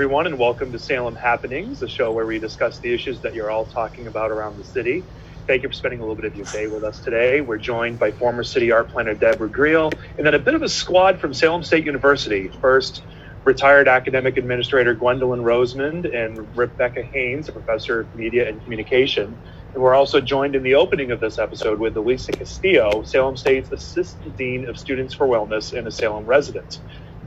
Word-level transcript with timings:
everyone, 0.00 0.26
and 0.26 0.38
welcome 0.38 0.72
to 0.72 0.78
Salem 0.78 1.14
Happenings, 1.14 1.80
the 1.80 1.86
show 1.86 2.10
where 2.10 2.24
we 2.24 2.38
discuss 2.38 2.78
the 2.78 2.90
issues 2.90 3.20
that 3.20 3.34
you're 3.34 3.50
all 3.50 3.66
talking 3.66 4.06
about 4.06 4.30
around 4.30 4.56
the 4.56 4.64
city. 4.64 5.04
Thank 5.46 5.62
you 5.62 5.68
for 5.68 5.74
spending 5.74 6.00
a 6.00 6.02
little 6.02 6.16
bit 6.16 6.24
of 6.24 6.34
your 6.34 6.46
day 6.46 6.68
with 6.68 6.84
us 6.84 7.00
today. 7.00 7.42
We're 7.42 7.58
joined 7.58 7.98
by 7.98 8.12
former 8.12 8.42
city 8.42 8.72
art 8.72 8.90
planner 8.90 9.14
Deborah 9.14 9.50
Greel, 9.50 9.92
and 10.16 10.26
then 10.26 10.32
a 10.32 10.38
bit 10.38 10.54
of 10.54 10.62
a 10.62 10.70
squad 10.70 11.20
from 11.20 11.34
Salem 11.34 11.62
State 11.62 11.84
University. 11.84 12.48
First, 12.62 13.02
retired 13.44 13.88
academic 13.88 14.38
administrator 14.38 14.94
Gwendolyn 14.94 15.40
Rosemond 15.40 16.08
and 16.16 16.48
Rebecca 16.56 17.02
Haynes, 17.02 17.50
a 17.50 17.52
professor 17.52 18.00
of 18.00 18.14
media 18.14 18.48
and 18.48 18.62
communication. 18.62 19.36
And 19.74 19.82
we're 19.82 19.94
also 19.94 20.18
joined 20.18 20.56
in 20.56 20.62
the 20.62 20.76
opening 20.76 21.10
of 21.10 21.20
this 21.20 21.38
episode 21.38 21.78
with 21.78 21.94
Elisa 21.94 22.32
Castillo, 22.32 23.02
Salem 23.02 23.36
State's 23.36 23.70
Assistant 23.70 24.34
Dean 24.38 24.66
of 24.66 24.78
Students 24.78 25.12
for 25.12 25.26
Wellness 25.26 25.76
and 25.76 25.86
a 25.86 25.90
Salem 25.90 26.24
resident. 26.24 26.78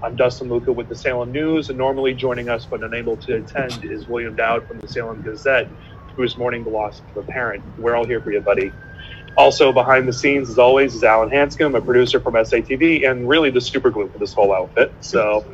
I'm 0.03 0.17
Dustin 0.17 0.49
Luca 0.49 0.69
with 0.69 0.89
the 0.89 0.95
Salem 0.95 1.31
News, 1.31 1.69
and 1.69 1.77
normally 1.77 2.13
joining 2.13 2.49
us 2.49 2.65
but 2.65 2.83
unable 2.83 3.15
to 3.15 3.37
attend 3.37 3.85
is 3.85 4.05
William 4.05 4.35
Dowd 4.35 4.67
from 4.67 4.81
the 4.81 4.87
Salem 4.89 5.21
Gazette, 5.21 5.69
who 6.17 6.23
is 6.23 6.37
mourning 6.37 6.65
the 6.65 6.69
loss 6.69 7.01
of 7.15 7.23
a 7.23 7.31
parent. 7.31 7.63
We're 7.77 7.95
all 7.95 8.03
here 8.03 8.19
for 8.19 8.29
you, 8.29 8.41
buddy. 8.41 8.73
Also 9.37 9.71
behind 9.71 10.05
the 10.05 10.11
scenes, 10.11 10.49
as 10.49 10.59
always, 10.59 10.93
is 10.93 11.05
Alan 11.05 11.29
Hanscom, 11.29 11.77
a 11.77 11.79
producer 11.79 12.19
from 12.19 12.33
SATV, 12.33 13.09
and 13.09 13.29
really 13.29 13.49
the 13.49 13.61
super 13.61 13.89
glue 13.89 14.09
for 14.09 14.17
this 14.17 14.33
whole 14.33 14.53
outfit. 14.53 14.91
So 14.99 15.45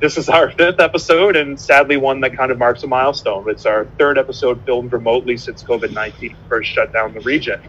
this 0.00 0.18
is 0.18 0.28
our 0.28 0.50
fifth 0.58 0.80
episode, 0.80 1.36
and 1.36 1.58
sadly, 1.58 1.96
one 1.96 2.20
that 2.20 2.36
kind 2.36 2.50
of 2.50 2.58
marks 2.58 2.82
a 2.82 2.86
milestone. 2.86 3.48
It's 3.48 3.66
our 3.66 3.86
third 3.98 4.18
episode 4.18 4.64
filmed 4.64 4.92
remotely 4.92 5.36
since 5.36 5.62
COVID 5.62 5.92
19 5.92 6.36
first 6.48 6.70
shut 6.70 6.92
down 6.92 7.14
the 7.14 7.20
region, 7.20 7.60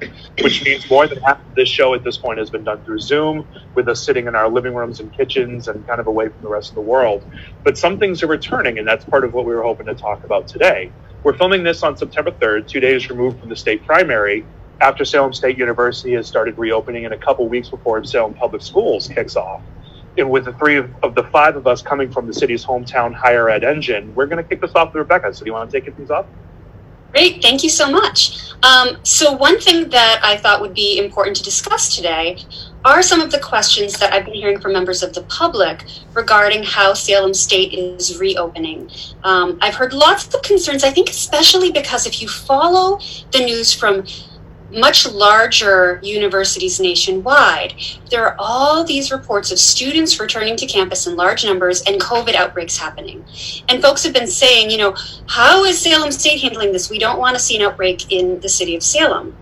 which 0.42 0.64
means 0.64 0.90
more 0.90 1.08
than 1.08 1.20
half 1.22 1.40
of 1.40 1.56
this 1.56 1.70
show 1.70 1.94
at 1.94 2.04
this 2.04 2.18
point 2.18 2.40
has 2.40 2.50
been 2.50 2.64
done 2.64 2.84
through 2.84 3.00
Zoom, 3.00 3.48
with 3.76 3.88
us 3.88 4.04
sitting 4.04 4.28
in 4.28 4.36
our 4.36 4.50
living 4.50 4.74
rooms 4.74 5.00
and 5.00 5.12
kitchens 5.14 5.68
and 5.68 5.86
kind 5.88 6.00
of 6.00 6.08
away 6.08 6.30
from 6.30 6.42
the 6.42 6.50
rest 6.50 6.70
of 6.70 6.76
the 6.76 6.82
world. 6.82 7.24
But 7.64 7.78
some 7.78 7.98
things 8.00 8.24
are 8.24 8.28
returning, 8.28 8.78
and 8.80 8.88
that's 8.88 9.06
part 9.06 9.24
of 9.24 9.34
what 9.34 9.46
we 9.46 9.56
were 9.56 9.64
hoping 9.64 9.86
to 9.88 9.96
talk 9.96 10.24
about 10.24 10.48
today. 10.48 10.92
We're 11.24 11.38
filming 11.38 11.64
this 11.64 11.84
on 11.84 11.98
September 11.98 12.32
3rd, 12.32 12.68
two 12.68 12.80
days 12.80 13.10
removed 13.10 13.40
from 13.40 13.50
the 13.50 13.56
state 13.56 13.86
primary, 13.86 14.46
after 14.80 15.04
Salem 15.04 15.34
State 15.34 15.58
University 15.58 16.14
has 16.14 16.28
started 16.28 16.58
reopening 16.58 17.06
and 17.06 17.14
a 17.14 17.18
couple 17.18 17.48
weeks 17.48 17.70
before 17.70 18.04
Salem 18.04 18.36
Public 18.36 18.62
Schools 18.62 19.08
kicks 19.08 19.36
off 19.36 19.62
and 20.18 20.30
with 20.30 20.46
the 20.46 20.54
three 20.54 20.78
of, 20.78 20.90
of, 21.04 21.16
the 21.16 21.24
five 21.24 21.56
of 21.56 21.68
us 21.68 21.82
coming 21.82 22.12
from 22.12 22.28
the 22.28 22.34
city's 22.34 22.66
hometown 22.66 23.14
higher 23.14 23.50
ed 23.50 23.64
engine, 23.64 24.14
we're 24.16 24.26
going 24.26 24.42
to 24.42 24.48
kick 24.48 24.62
this 24.62 24.74
off 24.76 24.90
with 24.90 24.96
Rebecca. 24.96 25.34
So, 25.34 25.44
do 25.44 25.50
you 25.50 25.54
want 25.54 25.70
to 25.70 25.80
take 25.80 25.94
things 25.96 26.12
off? 26.12 26.26
Great, 27.12 27.42
thank 27.42 27.64
you 27.64 27.70
so 27.70 27.90
much. 27.90 28.52
Um, 28.64 28.98
so, 29.04 29.32
one 29.32 29.60
thing 29.60 29.90
that 29.90 30.20
I 30.24 30.38
thought 30.38 30.62
would 30.62 30.74
be 30.74 30.98
important 30.98 31.36
to 31.38 31.44
discuss 31.44 31.96
today 31.96 32.38
are 32.84 33.02
some 33.02 33.22
of 33.22 33.32
the 33.32 33.40
questions 33.40 33.98
that 34.00 34.14
I've 34.14 34.26
been 34.26 34.34
hearing 34.34 34.60
from 34.60 34.74
members 34.74 35.04
of 35.04 35.14
the 35.14 35.22
public 35.24 35.84
regarding 36.14 36.64
how 36.64 36.94
Salem 36.94 37.34
State 37.34 37.74
is 37.74 38.20
reopening. 38.20 38.90
Um, 39.24 39.58
I've 39.62 39.76
heard 39.76 39.94
lots 39.94 40.34
of 40.34 40.42
concerns, 40.42 40.84
I 40.84 40.92
think, 40.92 41.10
especially 41.10 41.72
because 41.72 42.08
if 42.08 42.22
you 42.22 42.28
follow 42.28 43.00
the 43.32 43.40
news 43.40 43.74
from 43.74 44.06
much 44.72 45.08
larger 45.08 46.00
universities 46.04 46.80
nationwide, 46.80 47.74
there 48.10 48.26
are 48.26 48.36
all 48.38 48.84
these 48.84 49.12
reports 49.12 49.52
of 49.52 49.60
students 49.60 50.20
returning 50.20 50.58
to 50.58 50.66
campus 50.66 51.08
in 51.08 51.16
large 51.16 51.46
numbers 51.46 51.82
and 51.84 52.02
COVID 52.02 52.36
outbreaks 52.36 52.78
happening. 52.78 53.26
And 53.70 53.82
folks 53.82 54.04
have 54.04 54.14
been 54.14 54.28
saying, 54.28 54.70
you 54.70 54.78
know, 54.78 54.96
how 55.28 55.64
is 55.64 55.80
Salem 55.80 56.12
State 56.12 56.42
handling 56.42 56.72
this? 56.72 56.90
We 56.90 57.00
don't 57.00 57.20
want 57.20 57.36
to 57.36 57.42
see 57.42 57.56
an 57.56 57.62
outbreak 57.62 58.12
in 58.12 58.40
the 58.42 58.50
city 58.50 58.76
of 58.76 58.84
Salem. 58.84 59.36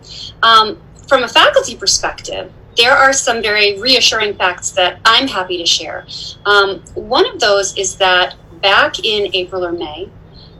Um, 0.44 0.80
from 1.08 1.24
a 1.24 1.28
faculty 1.28 1.76
perspective, 1.76 2.52
there 2.78 2.94
are 2.94 3.14
some 3.14 3.42
very 3.42 3.80
reassuring 3.80 4.36
facts 4.36 4.72
that 4.72 5.00
I'm 5.06 5.28
happy 5.28 5.58
to 5.58 5.66
share. 5.66 6.06
Um, 6.46 6.82
one 6.94 7.26
of 7.26 7.40
those 7.40 7.78
is 7.78 7.96
that 7.98 8.36
back 8.62 9.00
in 9.00 9.34
April 9.34 9.66
or 9.66 9.72
May, 9.72 10.10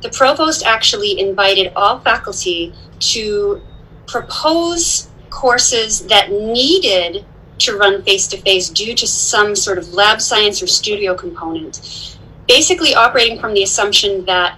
the 0.02 0.10
provost 0.10 0.66
actually 0.66 1.20
invited 1.20 1.74
all 1.76 2.00
faculty 2.00 2.74
to 3.00 3.62
propose 4.08 5.10
courses 5.30 6.08
that 6.08 6.32
needed 6.32 7.26
to 7.60 7.78
run 7.78 8.04
face 8.04 8.28
to 8.28 8.38
face 8.38 8.70
due 8.70 8.94
to 8.96 9.08
some 9.08 9.56
sort 9.56 9.78
of 9.78 9.94
lab 9.94 10.22
science 10.22 10.62
or 10.62 10.68
studio 10.68 11.16
component, 11.16 12.18
basically 12.48 12.94
operating 12.94 13.40
from 13.40 13.54
the 13.54 13.64
assumption 13.64 14.26
that 14.26 14.58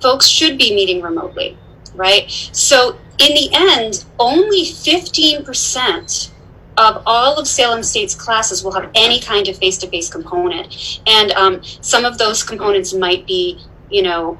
folks 0.00 0.26
should 0.26 0.58
be 0.58 0.74
meeting 0.74 1.02
remotely, 1.02 1.56
right? 1.94 2.30
So, 2.52 2.98
in 3.18 3.34
the 3.34 3.48
end, 3.54 4.04
only 4.18 4.62
15% 4.62 6.30
of 6.76 7.02
all 7.06 7.38
of 7.38 7.46
Salem 7.46 7.82
State's 7.82 8.14
classes 8.14 8.64
will 8.64 8.72
have 8.72 8.90
any 8.94 9.20
kind 9.20 9.48
of 9.48 9.56
face 9.56 9.78
to 9.78 9.86
face 9.86 10.10
component. 10.10 11.00
And 11.06 11.30
um, 11.32 11.62
some 11.62 12.04
of 12.04 12.18
those 12.18 12.42
components 12.42 12.92
might 12.92 13.26
be, 13.26 13.60
you 13.90 14.02
know, 14.02 14.38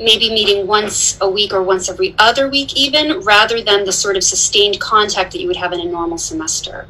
maybe 0.00 0.30
meeting 0.30 0.66
once 0.66 1.18
a 1.20 1.28
week 1.28 1.52
or 1.52 1.62
once 1.62 1.88
every 1.88 2.14
other 2.18 2.48
week, 2.48 2.76
even 2.76 3.20
rather 3.20 3.62
than 3.62 3.84
the 3.84 3.92
sort 3.92 4.16
of 4.16 4.24
sustained 4.24 4.80
contact 4.80 5.32
that 5.32 5.40
you 5.40 5.46
would 5.46 5.56
have 5.56 5.72
in 5.72 5.80
a 5.80 5.84
normal 5.84 6.18
semester. 6.18 6.86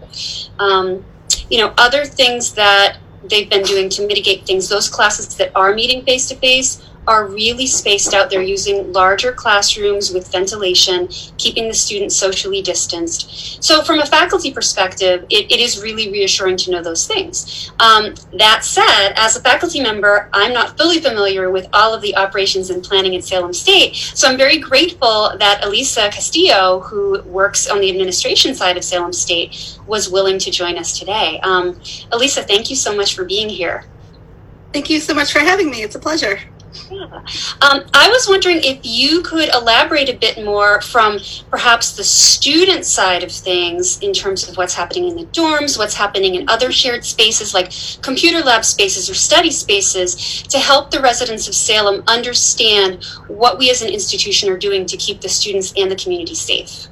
Um, 0.58 1.04
you 1.50 1.58
know, 1.58 1.72
other 1.78 2.04
things 2.04 2.52
that 2.54 2.98
they've 3.24 3.48
been 3.48 3.62
doing 3.62 3.88
to 3.90 4.06
mitigate 4.06 4.46
things, 4.46 4.68
those 4.68 4.88
classes 4.88 5.36
that 5.36 5.52
are 5.54 5.74
meeting 5.74 6.04
face 6.04 6.28
to 6.28 6.36
face 6.36 6.87
are 7.08 7.26
really 7.26 7.66
spaced 7.66 8.12
out. 8.12 8.28
They're 8.28 8.42
using 8.42 8.92
larger 8.92 9.32
classrooms 9.32 10.12
with 10.12 10.30
ventilation, 10.30 11.08
keeping 11.38 11.66
the 11.66 11.74
students 11.74 12.14
socially 12.14 12.60
distanced. 12.60 13.64
So, 13.64 13.82
from 13.82 14.00
a 14.00 14.06
faculty 14.06 14.52
perspective, 14.52 15.24
it, 15.30 15.50
it 15.50 15.58
is 15.58 15.82
really 15.82 16.12
reassuring 16.12 16.58
to 16.58 16.70
know 16.70 16.82
those 16.82 17.06
things. 17.06 17.72
Um, 17.80 18.14
that 18.34 18.62
said, 18.62 19.14
as 19.16 19.36
a 19.36 19.40
faculty 19.40 19.80
member, 19.80 20.28
I'm 20.34 20.52
not 20.52 20.76
fully 20.76 21.00
familiar 21.00 21.50
with 21.50 21.66
all 21.72 21.94
of 21.94 22.02
the 22.02 22.14
operations 22.14 22.68
and 22.68 22.84
planning 22.84 23.16
at 23.16 23.24
Salem 23.24 23.54
State. 23.54 23.96
So, 23.96 24.28
I'm 24.28 24.36
very 24.36 24.58
grateful 24.58 25.32
that 25.38 25.64
Elisa 25.64 26.10
Castillo, 26.10 26.80
who 26.80 27.22
works 27.22 27.68
on 27.68 27.80
the 27.80 27.88
administration 27.88 28.54
side 28.54 28.76
of 28.76 28.84
Salem 28.84 29.14
State, 29.14 29.78
was 29.86 30.10
willing 30.10 30.38
to 30.40 30.50
join 30.50 30.76
us 30.76 30.98
today. 30.98 31.40
Um, 31.42 31.80
Elisa, 32.12 32.42
thank 32.42 32.68
you 32.68 32.76
so 32.76 32.94
much 32.94 33.14
for 33.16 33.24
being 33.24 33.48
here. 33.48 33.84
Thank 34.74 34.90
you 34.90 35.00
so 35.00 35.14
much 35.14 35.32
for 35.32 35.38
having 35.38 35.70
me. 35.70 35.82
It's 35.82 35.94
a 35.94 35.98
pleasure. 35.98 36.40
Yeah. 36.90 37.04
Um, 37.62 37.84
I 37.94 38.08
was 38.10 38.26
wondering 38.28 38.58
if 38.62 38.80
you 38.82 39.22
could 39.22 39.48
elaborate 39.54 40.08
a 40.08 40.16
bit 40.16 40.44
more 40.44 40.80
from 40.80 41.18
perhaps 41.50 41.96
the 41.96 42.04
student 42.04 42.84
side 42.84 43.22
of 43.22 43.32
things 43.32 43.98
in 44.00 44.12
terms 44.12 44.48
of 44.48 44.56
what's 44.56 44.74
happening 44.74 45.08
in 45.08 45.16
the 45.16 45.24
dorms, 45.26 45.78
what's 45.78 45.94
happening 45.94 46.34
in 46.34 46.48
other 46.48 46.72
shared 46.72 47.04
spaces 47.04 47.54
like 47.54 47.72
computer 48.02 48.40
lab 48.40 48.64
spaces 48.64 49.08
or 49.08 49.14
study 49.14 49.50
spaces 49.50 50.42
to 50.44 50.58
help 50.58 50.90
the 50.90 51.00
residents 51.00 51.48
of 51.48 51.54
Salem 51.54 52.02
understand 52.06 53.04
what 53.28 53.58
we 53.58 53.70
as 53.70 53.82
an 53.82 53.88
institution 53.88 54.50
are 54.50 54.58
doing 54.58 54.86
to 54.86 54.96
keep 54.96 55.20
the 55.20 55.28
students 55.28 55.72
and 55.76 55.90
the 55.90 55.96
community 55.96 56.34
safe. 56.34 56.88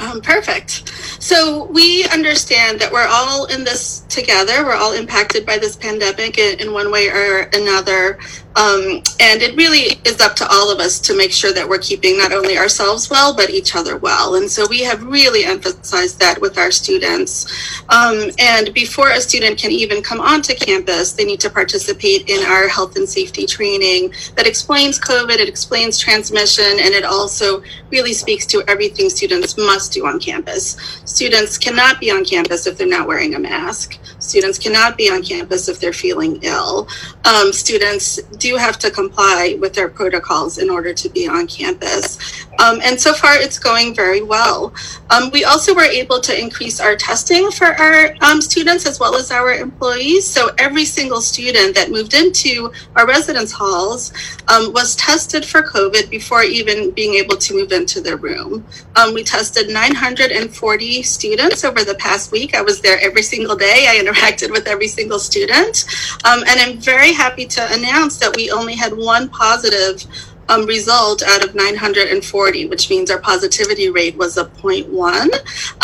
Um, 0.00 0.22
perfect. 0.22 0.90
So 1.22 1.64
we 1.66 2.04
understand 2.06 2.80
that 2.80 2.90
we're 2.90 3.06
all 3.06 3.44
in 3.46 3.64
this 3.64 4.00
together. 4.08 4.64
We're 4.64 4.74
all 4.74 4.94
impacted 4.94 5.44
by 5.44 5.58
this 5.58 5.76
pandemic 5.76 6.38
in, 6.38 6.58
in 6.58 6.72
one 6.72 6.90
way 6.90 7.08
or 7.08 7.50
another. 7.52 8.18
Um, 8.56 9.02
and 9.20 9.42
it 9.42 9.56
really 9.56 10.00
is 10.04 10.20
up 10.20 10.34
to 10.36 10.48
all 10.50 10.70
of 10.70 10.80
us 10.80 10.98
to 11.00 11.16
make 11.16 11.32
sure 11.32 11.52
that 11.52 11.68
we're 11.68 11.78
keeping 11.78 12.18
not 12.18 12.32
only 12.32 12.58
ourselves 12.58 13.08
well, 13.08 13.34
but 13.34 13.50
each 13.50 13.76
other 13.76 13.96
well. 13.96 14.34
And 14.34 14.50
so 14.50 14.66
we 14.68 14.82
have 14.82 15.02
really 15.04 15.44
emphasized 15.44 16.18
that 16.18 16.40
with 16.40 16.58
our 16.58 16.70
students. 16.70 17.46
Um, 17.88 18.30
and 18.38 18.74
before 18.74 19.10
a 19.10 19.20
student 19.20 19.58
can 19.58 19.70
even 19.70 20.02
come 20.02 20.20
onto 20.20 20.54
campus, 20.54 21.12
they 21.12 21.24
need 21.24 21.40
to 21.40 21.50
participate 21.50 22.28
in 22.28 22.44
our 22.44 22.66
health 22.68 22.96
and 22.96 23.08
safety 23.08 23.46
training 23.46 24.12
that 24.34 24.46
explains 24.46 24.98
COVID, 24.98 25.38
it 25.38 25.48
explains 25.48 25.98
transmission, 25.98 26.64
and 26.64 26.92
it 26.94 27.04
also 27.04 27.62
really 27.90 28.12
speaks 28.12 28.46
to 28.46 28.62
everything 28.66 29.08
students 29.10 29.56
must 29.56 29.92
do 29.92 30.06
on 30.06 30.18
campus. 30.18 30.76
Students 31.04 31.56
cannot 31.56 32.00
be 32.00 32.10
on 32.10 32.24
campus 32.24 32.66
if 32.66 32.76
they're 32.76 32.86
not 32.86 33.06
wearing 33.06 33.34
a 33.34 33.38
mask. 33.38 33.98
Students 34.18 34.58
cannot 34.58 34.96
be 34.96 35.10
on 35.10 35.22
campus 35.22 35.68
if 35.68 35.78
they're 35.80 35.92
feeling 35.92 36.38
ill. 36.42 36.88
Um, 37.24 37.52
students 37.52 38.20
do 38.40 38.49
have 38.56 38.78
to 38.78 38.90
comply 38.90 39.56
with 39.60 39.74
their 39.74 39.88
protocols 39.88 40.58
in 40.58 40.70
order 40.70 40.94
to 40.94 41.08
be 41.10 41.28
on 41.28 41.46
campus. 41.46 42.18
Um, 42.60 42.80
and 42.84 43.00
so 43.00 43.14
far, 43.14 43.36
it's 43.36 43.58
going 43.58 43.94
very 43.94 44.22
well. 44.22 44.74
Um, 45.08 45.30
we 45.30 45.44
also 45.44 45.74
were 45.74 45.82
able 45.82 46.20
to 46.20 46.38
increase 46.38 46.78
our 46.78 46.94
testing 46.94 47.50
for 47.50 47.66
our 47.66 48.14
um, 48.20 48.40
students 48.42 48.86
as 48.86 49.00
well 49.00 49.16
as 49.16 49.30
our 49.30 49.52
employees. 49.52 50.26
So 50.26 50.50
every 50.58 50.84
single 50.84 51.22
student 51.22 51.74
that 51.74 51.90
moved 51.90 52.14
into 52.14 52.70
our 52.96 53.06
residence 53.06 53.52
halls 53.52 54.12
um, 54.48 54.72
was 54.72 54.94
tested 54.96 55.44
for 55.44 55.62
COVID 55.62 56.10
before 56.10 56.42
even 56.42 56.90
being 56.90 57.14
able 57.14 57.36
to 57.38 57.54
move 57.54 57.72
into 57.72 58.00
their 58.00 58.16
room. 58.16 58.66
Um, 58.96 59.14
we 59.14 59.24
tested 59.24 59.68
940 59.68 61.02
students 61.02 61.64
over 61.64 61.82
the 61.82 61.94
past 61.94 62.30
week. 62.30 62.54
I 62.54 62.62
was 62.62 62.80
there 62.80 63.00
every 63.00 63.22
single 63.22 63.56
day. 63.56 63.86
I 63.88 63.96
interacted 63.96 64.50
with 64.50 64.66
every 64.66 64.88
single 64.88 65.18
student. 65.18 65.86
Um, 66.24 66.40
and 66.46 66.60
I'm 66.60 66.78
very 66.78 67.12
happy 67.12 67.46
to 67.46 67.72
announce 67.72 68.18
that 68.18 68.36
we 68.36 68.50
only 68.50 68.74
had 68.74 68.92
one 68.96 69.28
positive 69.30 70.04
um, 70.50 70.66
result 70.66 71.22
out 71.22 71.44
of 71.44 71.54
940, 71.54 72.66
which 72.66 72.90
means 72.90 73.10
our 73.10 73.20
positivity 73.20 73.88
rate 73.88 74.16
was 74.16 74.36
a 74.36 74.44
0.1, 74.44 75.30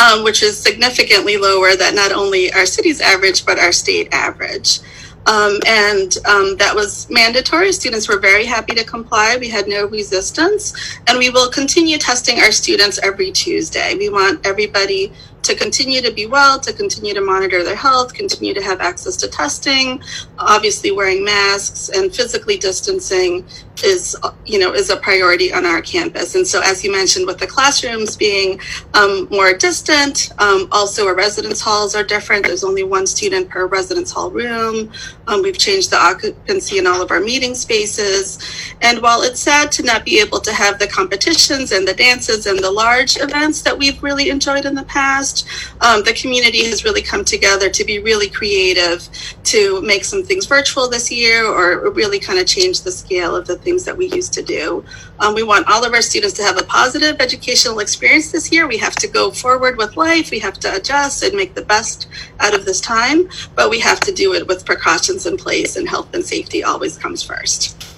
um, 0.02 0.24
which 0.24 0.42
is 0.42 0.58
significantly 0.58 1.36
lower 1.36 1.76
than 1.76 1.94
not 1.94 2.12
only 2.12 2.52
our 2.52 2.66
city's 2.66 3.00
average, 3.00 3.46
but 3.46 3.58
our 3.58 3.72
state 3.72 4.08
average. 4.12 4.80
Um, 5.26 5.58
and 5.66 6.16
um, 6.26 6.56
that 6.56 6.72
was 6.74 7.10
mandatory. 7.10 7.72
Students 7.72 8.08
were 8.08 8.18
very 8.18 8.44
happy 8.44 8.74
to 8.74 8.84
comply. 8.84 9.36
We 9.40 9.48
had 9.48 9.66
no 9.66 9.86
resistance. 9.86 10.72
And 11.08 11.18
we 11.18 11.30
will 11.30 11.50
continue 11.50 11.98
testing 11.98 12.38
our 12.38 12.52
students 12.52 13.00
every 13.02 13.32
Tuesday. 13.32 13.96
We 13.96 14.08
want 14.08 14.46
everybody 14.46 15.12
to 15.46 15.54
continue 15.54 16.00
to 16.02 16.12
be 16.12 16.26
well, 16.26 16.58
to 16.60 16.72
continue 16.72 17.14
to 17.14 17.20
monitor 17.20 17.64
their 17.64 17.76
health, 17.76 18.14
continue 18.14 18.54
to 18.54 18.62
have 18.62 18.80
access 18.80 19.16
to 19.16 19.28
testing, 19.28 20.02
obviously 20.38 20.90
wearing 20.90 21.24
masks 21.24 21.88
and 21.88 22.14
physically 22.14 22.56
distancing 22.56 23.44
is 23.84 24.16
you 24.46 24.58
know 24.58 24.72
is 24.72 24.88
a 24.90 24.96
priority 24.96 25.52
on 25.52 25.66
our 25.66 25.82
campus. 25.82 26.34
And 26.34 26.46
so 26.46 26.60
as 26.62 26.82
you 26.82 26.90
mentioned 26.90 27.26
with 27.26 27.38
the 27.38 27.46
classrooms 27.46 28.16
being 28.16 28.58
um, 28.94 29.28
more 29.30 29.52
distant 29.52 30.30
um, 30.38 30.68
also 30.72 31.06
our 31.06 31.14
residence 31.14 31.60
halls 31.60 31.94
are 31.94 32.02
different. 32.02 32.46
There's 32.46 32.64
only 32.64 32.84
one 32.84 33.06
student 33.06 33.48
per 33.48 33.66
residence 33.66 34.10
hall 34.10 34.30
room. 34.30 34.90
Um, 35.26 35.42
we've 35.42 35.58
changed 35.58 35.90
the 35.90 35.98
occupancy 35.98 36.78
in 36.78 36.86
all 36.86 37.02
of 37.02 37.10
our 37.10 37.20
meeting 37.20 37.54
spaces. 37.54 38.38
And 38.80 39.00
while 39.02 39.22
it's 39.22 39.40
sad 39.40 39.70
to 39.72 39.82
not 39.82 40.04
be 40.04 40.20
able 40.20 40.40
to 40.40 40.52
have 40.52 40.78
the 40.78 40.86
competitions 40.86 41.72
and 41.72 41.86
the 41.86 41.94
dances 41.94 42.46
and 42.46 42.58
the 42.58 42.70
large 42.70 43.16
events 43.18 43.62
that 43.62 43.76
we've 43.76 44.02
really 44.02 44.30
enjoyed 44.30 44.64
in 44.64 44.74
the 44.74 44.84
past 44.84 45.35
um, 45.80 46.02
the 46.04 46.12
community 46.12 46.64
has 46.64 46.84
really 46.84 47.02
come 47.02 47.24
together 47.24 47.68
to 47.70 47.84
be 47.84 47.98
really 47.98 48.28
creative 48.28 49.08
to 49.44 49.80
make 49.82 50.04
some 50.04 50.22
things 50.22 50.46
virtual 50.46 50.88
this 50.88 51.10
year 51.10 51.44
or 51.44 51.90
really 51.90 52.18
kind 52.18 52.38
of 52.38 52.46
change 52.46 52.82
the 52.82 52.90
scale 52.90 53.34
of 53.34 53.46
the 53.46 53.56
things 53.56 53.84
that 53.84 53.96
we 53.96 54.06
used 54.06 54.32
to 54.32 54.42
do. 54.42 54.84
Um, 55.20 55.34
we 55.34 55.42
want 55.42 55.68
all 55.68 55.84
of 55.84 55.92
our 55.92 56.02
students 56.02 56.34
to 56.36 56.42
have 56.42 56.60
a 56.60 56.64
positive 56.64 57.16
educational 57.20 57.78
experience 57.80 58.30
this 58.30 58.52
year. 58.52 58.66
We 58.66 58.78
have 58.78 58.96
to 58.96 59.08
go 59.08 59.30
forward 59.30 59.76
with 59.76 59.96
life. 59.96 60.30
We 60.30 60.38
have 60.40 60.58
to 60.60 60.74
adjust 60.74 61.22
and 61.22 61.34
make 61.34 61.54
the 61.54 61.62
best 61.62 62.08
out 62.40 62.54
of 62.54 62.64
this 62.64 62.80
time, 62.80 63.28
but 63.54 63.70
we 63.70 63.80
have 63.80 64.00
to 64.00 64.12
do 64.12 64.34
it 64.34 64.46
with 64.46 64.64
precautions 64.66 65.26
in 65.26 65.36
place, 65.36 65.76
and 65.76 65.88
health 65.88 66.14
and 66.14 66.24
safety 66.24 66.62
always 66.62 66.98
comes 66.98 67.22
first. 67.22 67.95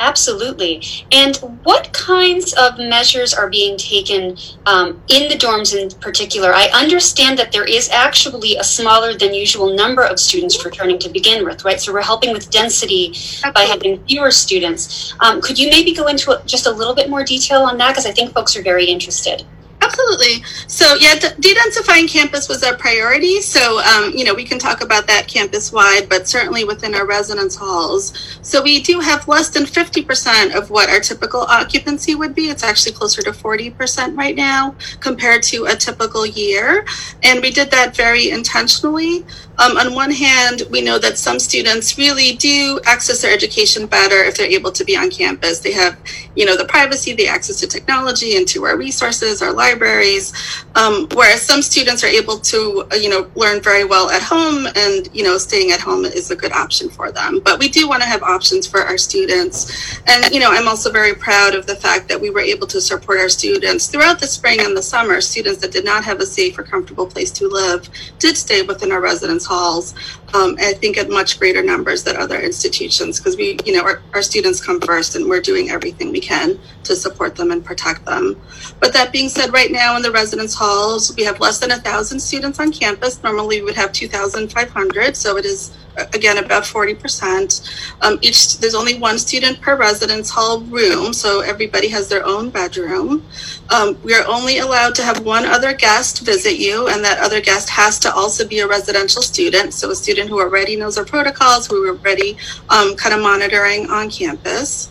Absolutely. 0.00 0.82
And 1.12 1.36
what 1.62 1.92
kinds 1.92 2.54
of 2.54 2.78
measures 2.78 3.34
are 3.34 3.50
being 3.50 3.76
taken 3.76 4.36
um, 4.64 5.02
in 5.08 5.28
the 5.28 5.36
dorms 5.36 5.76
in 5.76 5.90
particular? 6.00 6.54
I 6.54 6.68
understand 6.72 7.38
that 7.38 7.52
there 7.52 7.66
is 7.66 7.90
actually 7.90 8.56
a 8.56 8.64
smaller 8.64 9.12
than 9.14 9.34
usual 9.34 9.76
number 9.76 10.02
of 10.02 10.18
students 10.18 10.64
returning 10.64 10.98
to 11.00 11.10
begin 11.10 11.44
with, 11.44 11.66
right? 11.66 11.78
So 11.78 11.92
we're 11.92 12.00
helping 12.00 12.32
with 12.32 12.50
density 12.50 13.08
Absolutely. 13.10 13.52
by 13.52 13.60
having 13.60 14.04
fewer 14.06 14.30
students. 14.30 15.14
Um, 15.20 15.42
could 15.42 15.58
you 15.58 15.68
maybe 15.68 15.94
go 15.94 16.06
into 16.06 16.40
just 16.46 16.66
a 16.66 16.70
little 16.70 16.94
bit 16.94 17.10
more 17.10 17.22
detail 17.22 17.60
on 17.60 17.76
that? 17.76 17.90
Because 17.90 18.06
I 18.06 18.12
think 18.12 18.32
folks 18.32 18.56
are 18.56 18.62
very 18.62 18.86
interested. 18.86 19.44
Absolutely. 19.82 20.44
So 20.66 20.96
yeah, 21.00 21.14
de-densifying 21.14 22.08
campus 22.08 22.48
was 22.48 22.62
a 22.62 22.74
priority. 22.74 23.40
So 23.40 23.80
um, 23.80 24.12
you 24.14 24.24
know 24.24 24.34
we 24.34 24.44
can 24.44 24.58
talk 24.58 24.82
about 24.82 25.06
that 25.06 25.26
campus 25.26 25.72
wide, 25.72 26.08
but 26.08 26.28
certainly 26.28 26.64
within 26.64 26.94
our 26.94 27.06
residence 27.06 27.56
halls. 27.56 28.38
So 28.42 28.62
we 28.62 28.80
do 28.80 29.00
have 29.00 29.26
less 29.26 29.48
than 29.48 29.66
fifty 29.66 30.02
percent 30.02 30.54
of 30.54 30.70
what 30.70 30.90
our 30.90 31.00
typical 31.00 31.40
occupancy 31.42 32.14
would 32.14 32.34
be. 32.34 32.50
It's 32.50 32.62
actually 32.62 32.92
closer 32.92 33.22
to 33.22 33.32
forty 33.32 33.70
percent 33.70 34.16
right 34.16 34.36
now 34.36 34.74
compared 35.00 35.42
to 35.44 35.64
a 35.64 35.74
typical 35.76 36.26
year, 36.26 36.84
and 37.22 37.40
we 37.40 37.50
did 37.50 37.70
that 37.70 37.96
very 37.96 38.30
intentionally. 38.30 39.24
Um, 39.60 39.76
on 39.76 39.94
one 39.94 40.10
hand, 40.10 40.62
we 40.70 40.80
know 40.80 40.98
that 40.98 41.18
some 41.18 41.38
students 41.38 41.98
really 41.98 42.32
do 42.36 42.80
access 42.86 43.20
their 43.20 43.34
education 43.34 43.86
better 43.86 44.24
if 44.24 44.34
they're 44.36 44.46
able 44.46 44.72
to 44.72 44.84
be 44.86 44.96
on 44.96 45.10
campus. 45.10 45.58
They 45.58 45.72
have, 45.72 45.98
you 46.34 46.46
know, 46.46 46.56
the 46.56 46.64
privacy, 46.64 47.12
the 47.12 47.28
access 47.28 47.60
to 47.60 47.66
technology 47.66 48.36
and 48.36 48.48
to 48.48 48.64
our 48.64 48.78
resources, 48.78 49.42
our 49.42 49.52
libraries. 49.52 50.32
Um, 50.76 51.08
whereas 51.12 51.42
some 51.42 51.60
students 51.60 52.02
are 52.02 52.06
able 52.06 52.38
to, 52.38 52.88
uh, 52.90 52.94
you 52.96 53.10
know, 53.10 53.30
learn 53.34 53.60
very 53.60 53.84
well 53.84 54.08
at 54.08 54.22
home, 54.22 54.66
and 54.76 55.10
you 55.12 55.22
know, 55.22 55.36
staying 55.36 55.72
at 55.72 55.80
home 55.80 56.06
is 56.06 56.30
a 56.30 56.36
good 56.36 56.52
option 56.52 56.88
for 56.88 57.12
them. 57.12 57.40
But 57.44 57.58
we 57.58 57.68
do 57.68 57.86
want 57.86 58.02
to 58.02 58.08
have 58.08 58.22
options 58.22 58.66
for 58.66 58.80
our 58.80 58.96
students, 58.96 60.00
and 60.06 60.32
you 60.32 60.40
know, 60.40 60.50
I'm 60.50 60.68
also 60.68 60.90
very 60.90 61.14
proud 61.14 61.54
of 61.54 61.66
the 61.66 61.76
fact 61.76 62.08
that 62.08 62.18
we 62.18 62.30
were 62.30 62.40
able 62.40 62.66
to 62.68 62.80
support 62.80 63.18
our 63.18 63.28
students 63.28 63.88
throughout 63.88 64.20
the 64.20 64.26
spring 64.26 64.60
and 64.60 64.74
the 64.74 64.82
summer. 64.82 65.20
Students 65.20 65.60
that 65.60 65.70
did 65.70 65.84
not 65.84 66.02
have 66.04 66.20
a 66.20 66.26
safe 66.26 66.58
or 66.58 66.62
comfortable 66.62 67.06
place 67.06 67.30
to 67.32 67.46
live 67.46 67.90
did 68.18 68.38
stay 68.38 68.62
within 68.62 68.90
our 68.90 69.02
residence 69.02 69.49
calls, 69.50 69.94
um, 70.32 70.56
I 70.60 70.74
think 70.74 70.96
at 70.96 71.10
much 71.10 71.40
greater 71.40 71.62
numbers 71.62 72.04
than 72.04 72.16
other 72.16 72.40
institutions 72.40 73.18
because 73.18 73.36
we, 73.36 73.58
you 73.64 73.72
know, 73.72 73.82
our, 73.82 74.00
our 74.14 74.22
students 74.22 74.64
come 74.64 74.80
first 74.80 75.16
and 75.16 75.28
we're 75.28 75.40
doing 75.40 75.70
everything 75.70 76.12
we 76.12 76.20
can 76.20 76.58
to 76.84 76.94
support 76.94 77.34
them 77.34 77.50
and 77.50 77.64
protect 77.64 78.04
them. 78.04 78.40
But 78.78 78.92
that 78.92 79.10
being 79.12 79.28
said, 79.28 79.52
right 79.52 79.72
now 79.72 79.96
in 79.96 80.02
the 80.02 80.12
residence 80.12 80.54
halls, 80.54 81.14
we 81.16 81.24
have 81.24 81.40
less 81.40 81.58
than 81.58 81.72
a 81.72 81.78
thousand 81.78 82.20
students 82.20 82.60
on 82.60 82.70
campus. 82.70 83.20
Normally 83.24 83.58
we 83.60 83.64
would 83.64 83.74
have 83.74 83.92
2,500, 83.92 85.16
so 85.16 85.36
it 85.36 85.44
is 85.44 85.76
again 86.14 86.38
about 86.38 86.62
40%. 86.62 87.96
Um, 88.02 88.18
each 88.22 88.58
there's 88.58 88.74
only 88.76 88.98
one 88.98 89.18
student 89.18 89.60
per 89.60 89.76
residence 89.76 90.30
hall 90.30 90.60
room, 90.60 91.12
so 91.12 91.40
everybody 91.40 91.88
has 91.88 92.08
their 92.08 92.24
own 92.24 92.50
bedroom. 92.50 93.26
Um, 93.70 93.96
we 94.02 94.14
are 94.14 94.26
only 94.26 94.58
allowed 94.58 94.94
to 94.96 95.02
have 95.02 95.24
one 95.24 95.46
other 95.46 95.72
guest 95.72 96.20
visit 96.20 96.58
you, 96.58 96.88
and 96.88 97.04
that 97.04 97.18
other 97.18 97.40
guest 97.40 97.70
has 97.70 97.98
to 98.00 98.12
also 98.12 98.46
be 98.46 98.60
a 98.60 98.66
residential 98.66 99.22
student, 99.22 99.74
so 99.74 99.90
a 99.90 99.94
student 99.94 100.28
who 100.28 100.40
already 100.40 100.76
knows 100.76 100.98
our 100.98 101.04
protocols, 101.04 101.66
who 101.66 101.82
we're 101.82 101.96
already 101.96 102.36
um, 102.68 102.96
kind 102.96 103.14
of 103.14 103.20
monitoring 103.20 103.88
on 103.90 104.10
campus. 104.10 104.90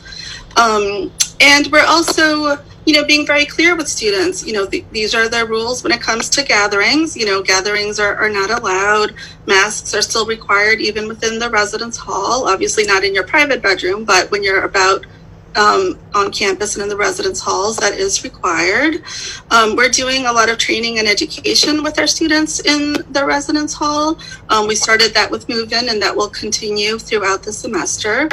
Um, 0.57 1.11
and 1.41 1.67
we're 1.67 1.85
also 1.85 2.57
you 2.89 2.95
know, 2.95 3.05
being 3.05 3.27
very 3.27 3.45
clear 3.45 3.75
with 3.75 3.87
students, 3.87 4.43
you 4.43 4.51
know, 4.51 4.65
the, 4.65 4.83
these 4.91 5.13
are 5.13 5.29
the 5.29 5.45
rules 5.45 5.83
when 5.83 5.91
it 5.91 6.01
comes 6.01 6.27
to 6.29 6.43
gatherings. 6.43 7.15
You 7.15 7.27
know, 7.27 7.39
gatherings 7.43 7.99
are, 7.99 8.15
are 8.15 8.29
not 8.29 8.49
allowed. 8.49 9.13
Masks 9.45 9.93
are 9.93 10.01
still 10.01 10.25
required 10.25 10.81
even 10.81 11.07
within 11.07 11.37
the 11.37 11.51
residence 11.51 11.97
hall. 11.97 12.47
Obviously, 12.47 12.85
not 12.85 13.03
in 13.03 13.13
your 13.13 13.25
private 13.25 13.61
bedroom, 13.61 14.05
but 14.05 14.31
when 14.31 14.41
you're 14.41 14.63
about 14.63 15.05
um, 15.55 15.97
on 16.13 16.31
campus 16.31 16.75
and 16.75 16.83
in 16.83 16.89
the 16.89 16.97
residence 16.97 17.39
halls, 17.39 17.77
that 17.77 17.93
is 17.93 18.23
required. 18.23 19.03
Um, 19.51 19.75
we're 19.75 19.89
doing 19.89 20.25
a 20.25 20.31
lot 20.31 20.49
of 20.49 20.57
training 20.57 20.99
and 20.99 21.07
education 21.07 21.83
with 21.83 21.99
our 21.99 22.07
students 22.07 22.59
in 22.65 22.93
the 23.11 23.25
residence 23.25 23.73
hall. 23.73 24.19
Um, 24.49 24.67
we 24.67 24.75
started 24.75 25.13
that 25.13 25.29
with 25.29 25.49
Move 25.49 25.71
In, 25.73 25.89
and 25.89 26.01
that 26.01 26.15
will 26.15 26.29
continue 26.29 26.97
throughout 26.97 27.43
the 27.43 27.53
semester. 27.53 28.29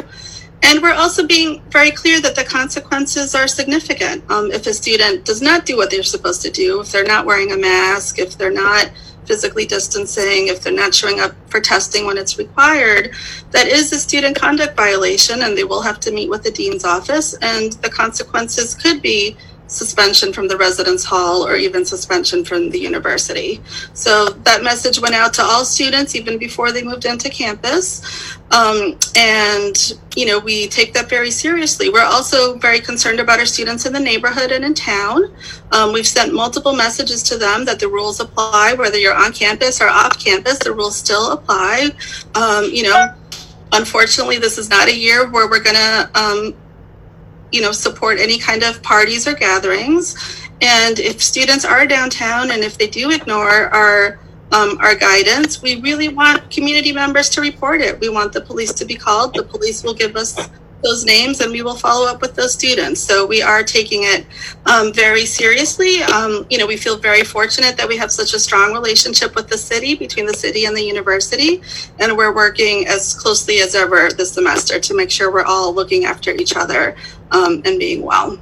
And 0.63 0.81
we're 0.81 0.93
also 0.93 1.25
being 1.25 1.61
very 1.69 1.91
clear 1.91 2.19
that 2.21 2.35
the 2.35 2.43
consequences 2.43 3.35
are 3.35 3.47
significant. 3.47 4.29
Um, 4.29 4.51
if 4.51 4.65
a 4.65 4.73
student 4.73 5.23
does 5.23 5.41
not 5.41 5.65
do 5.65 5.77
what 5.77 5.91
they're 5.91 6.03
supposed 6.03 6.41
to 6.41 6.51
do, 6.51 6.81
if 6.81 6.91
they're 6.91 7.03
not 7.03 7.25
wearing 7.25 7.51
a 7.51 7.57
mask, 7.57 8.17
if 8.17 8.37
they're 8.37 8.51
not 8.51 8.91
physically 9.27 9.65
distancing, 9.65 10.47
if 10.47 10.61
they're 10.61 10.73
not 10.73 10.95
showing 10.95 11.19
up 11.19 11.35
for 11.49 11.59
testing 11.59 12.05
when 12.05 12.17
it's 12.17 12.37
required, 12.37 13.13
that 13.51 13.67
is 13.67 13.91
a 13.91 13.99
student 13.99 14.35
conduct 14.35 14.75
violation 14.75 15.43
and 15.43 15.57
they 15.57 15.63
will 15.65 15.81
have 15.81 15.99
to 15.99 16.11
meet 16.11 16.29
with 16.29 16.43
the 16.43 16.51
dean's 16.51 16.85
office. 16.85 17.35
And 17.41 17.73
the 17.73 17.89
consequences 17.89 18.73
could 18.73 19.01
be 19.01 19.37
suspension 19.67 20.33
from 20.33 20.47
the 20.47 20.57
residence 20.57 21.03
hall 21.03 21.45
or 21.45 21.55
even 21.55 21.85
suspension 21.85 22.43
from 22.43 22.69
the 22.69 22.79
university. 22.79 23.61
So 23.93 24.29
that 24.29 24.63
message 24.63 24.99
went 24.99 25.15
out 25.15 25.33
to 25.35 25.43
all 25.43 25.65
students 25.65 26.15
even 26.15 26.37
before 26.37 26.71
they 26.71 26.83
moved 26.83 27.05
into 27.05 27.29
campus. 27.29 28.01
Um, 28.51 28.97
and, 29.15 29.75
you 30.15 30.25
know, 30.25 30.39
we 30.39 30.67
take 30.67 30.93
that 30.93 31.09
very 31.09 31.31
seriously. 31.31 31.89
We're 31.89 32.01
also 32.03 32.57
very 32.57 32.79
concerned 32.79 33.19
about 33.19 33.39
our 33.39 33.45
students 33.45 33.85
in 33.85 33.91
the 33.91 33.99
neighborhood 33.99 34.51
and 34.51 34.63
in 34.63 34.73
town. 34.73 35.35
Um, 35.73 35.91
we've 35.91 36.07
sent 36.07 36.33
multiple 36.33 36.73
messages 36.73 37.21
to 37.23 37.37
them 37.37 37.65
that 37.65 37.79
the 37.79 37.89
rules 37.89 38.19
apply, 38.21 38.73
whether 38.73 38.97
you're 38.97 39.15
on 39.15 39.33
campus 39.33 39.81
or 39.81 39.89
off 39.89 40.17
campus, 40.23 40.59
the 40.59 40.71
rules 40.71 40.95
still 40.95 41.33
apply. 41.33 41.89
Um, 42.35 42.65
you 42.71 42.83
know, 42.83 43.13
unfortunately, 43.73 44.37
this 44.37 44.57
is 44.57 44.69
not 44.69 44.87
a 44.87 44.95
year 44.95 45.29
where 45.29 45.49
we're 45.49 45.63
going 45.63 45.75
to 45.75 46.09
um, 46.15 46.55
you 47.51 47.61
know, 47.61 47.71
support 47.71 48.19
any 48.19 48.37
kind 48.37 48.63
of 48.63 48.81
parties 48.83 49.27
or 49.27 49.33
gatherings. 49.33 50.15
And 50.61 50.99
if 50.99 51.21
students 51.21 51.65
are 51.65 51.85
downtown 51.85 52.51
and 52.51 52.63
if 52.63 52.77
they 52.77 52.87
do 52.87 53.11
ignore 53.11 53.67
our 53.73 54.19
um, 54.51 54.77
our 54.79 54.95
guidance, 54.95 55.61
we 55.61 55.81
really 55.81 56.07
want 56.07 56.49
community 56.49 56.93
members 56.93 57.29
to 57.31 57.41
report 57.41 57.81
it. 57.81 57.99
We 57.99 58.07
want 58.07 58.31
the 58.31 58.39
police 58.39 58.71
to 58.75 58.85
be 58.85 58.95
called. 58.95 59.33
The 59.33 59.43
police 59.43 59.83
will 59.83 59.93
give 59.93 60.15
us 60.15 60.49
those 60.83 61.05
names 61.05 61.41
and 61.41 61.51
we 61.51 61.61
will 61.61 61.75
follow 61.75 62.07
up 62.07 62.21
with 62.21 62.35
those 62.35 62.53
students. 62.53 63.01
So 63.01 63.25
we 63.25 63.41
are 63.41 63.63
taking 63.63 64.03
it 64.03 64.25
um, 64.65 64.93
very 64.93 65.25
seriously. 65.25 66.03
Um, 66.03 66.45
you 66.49 66.57
know, 66.57 66.67
we 66.67 66.77
feel 66.77 66.97
very 66.97 67.23
fortunate 67.23 67.77
that 67.77 67.87
we 67.87 67.97
have 67.97 68.11
such 68.11 68.33
a 68.33 68.39
strong 68.39 68.73
relationship 68.73 69.35
with 69.35 69.47
the 69.47 69.57
city, 69.57 69.95
between 69.95 70.25
the 70.25 70.33
city 70.33 70.65
and 70.65 70.75
the 70.75 70.83
university, 70.83 71.61
and 71.99 72.15
we're 72.15 72.33
working 72.33 72.87
as 72.87 73.15
closely 73.15 73.59
as 73.59 73.75
ever 73.75 74.09
this 74.11 74.31
semester 74.33 74.79
to 74.79 74.95
make 74.95 75.09
sure 75.09 75.31
we're 75.31 75.43
all 75.43 75.73
looking 75.73 76.05
after 76.05 76.31
each 76.31 76.55
other 76.55 76.95
um, 77.31 77.61
and 77.65 77.79
being 77.79 78.01
well. 78.01 78.37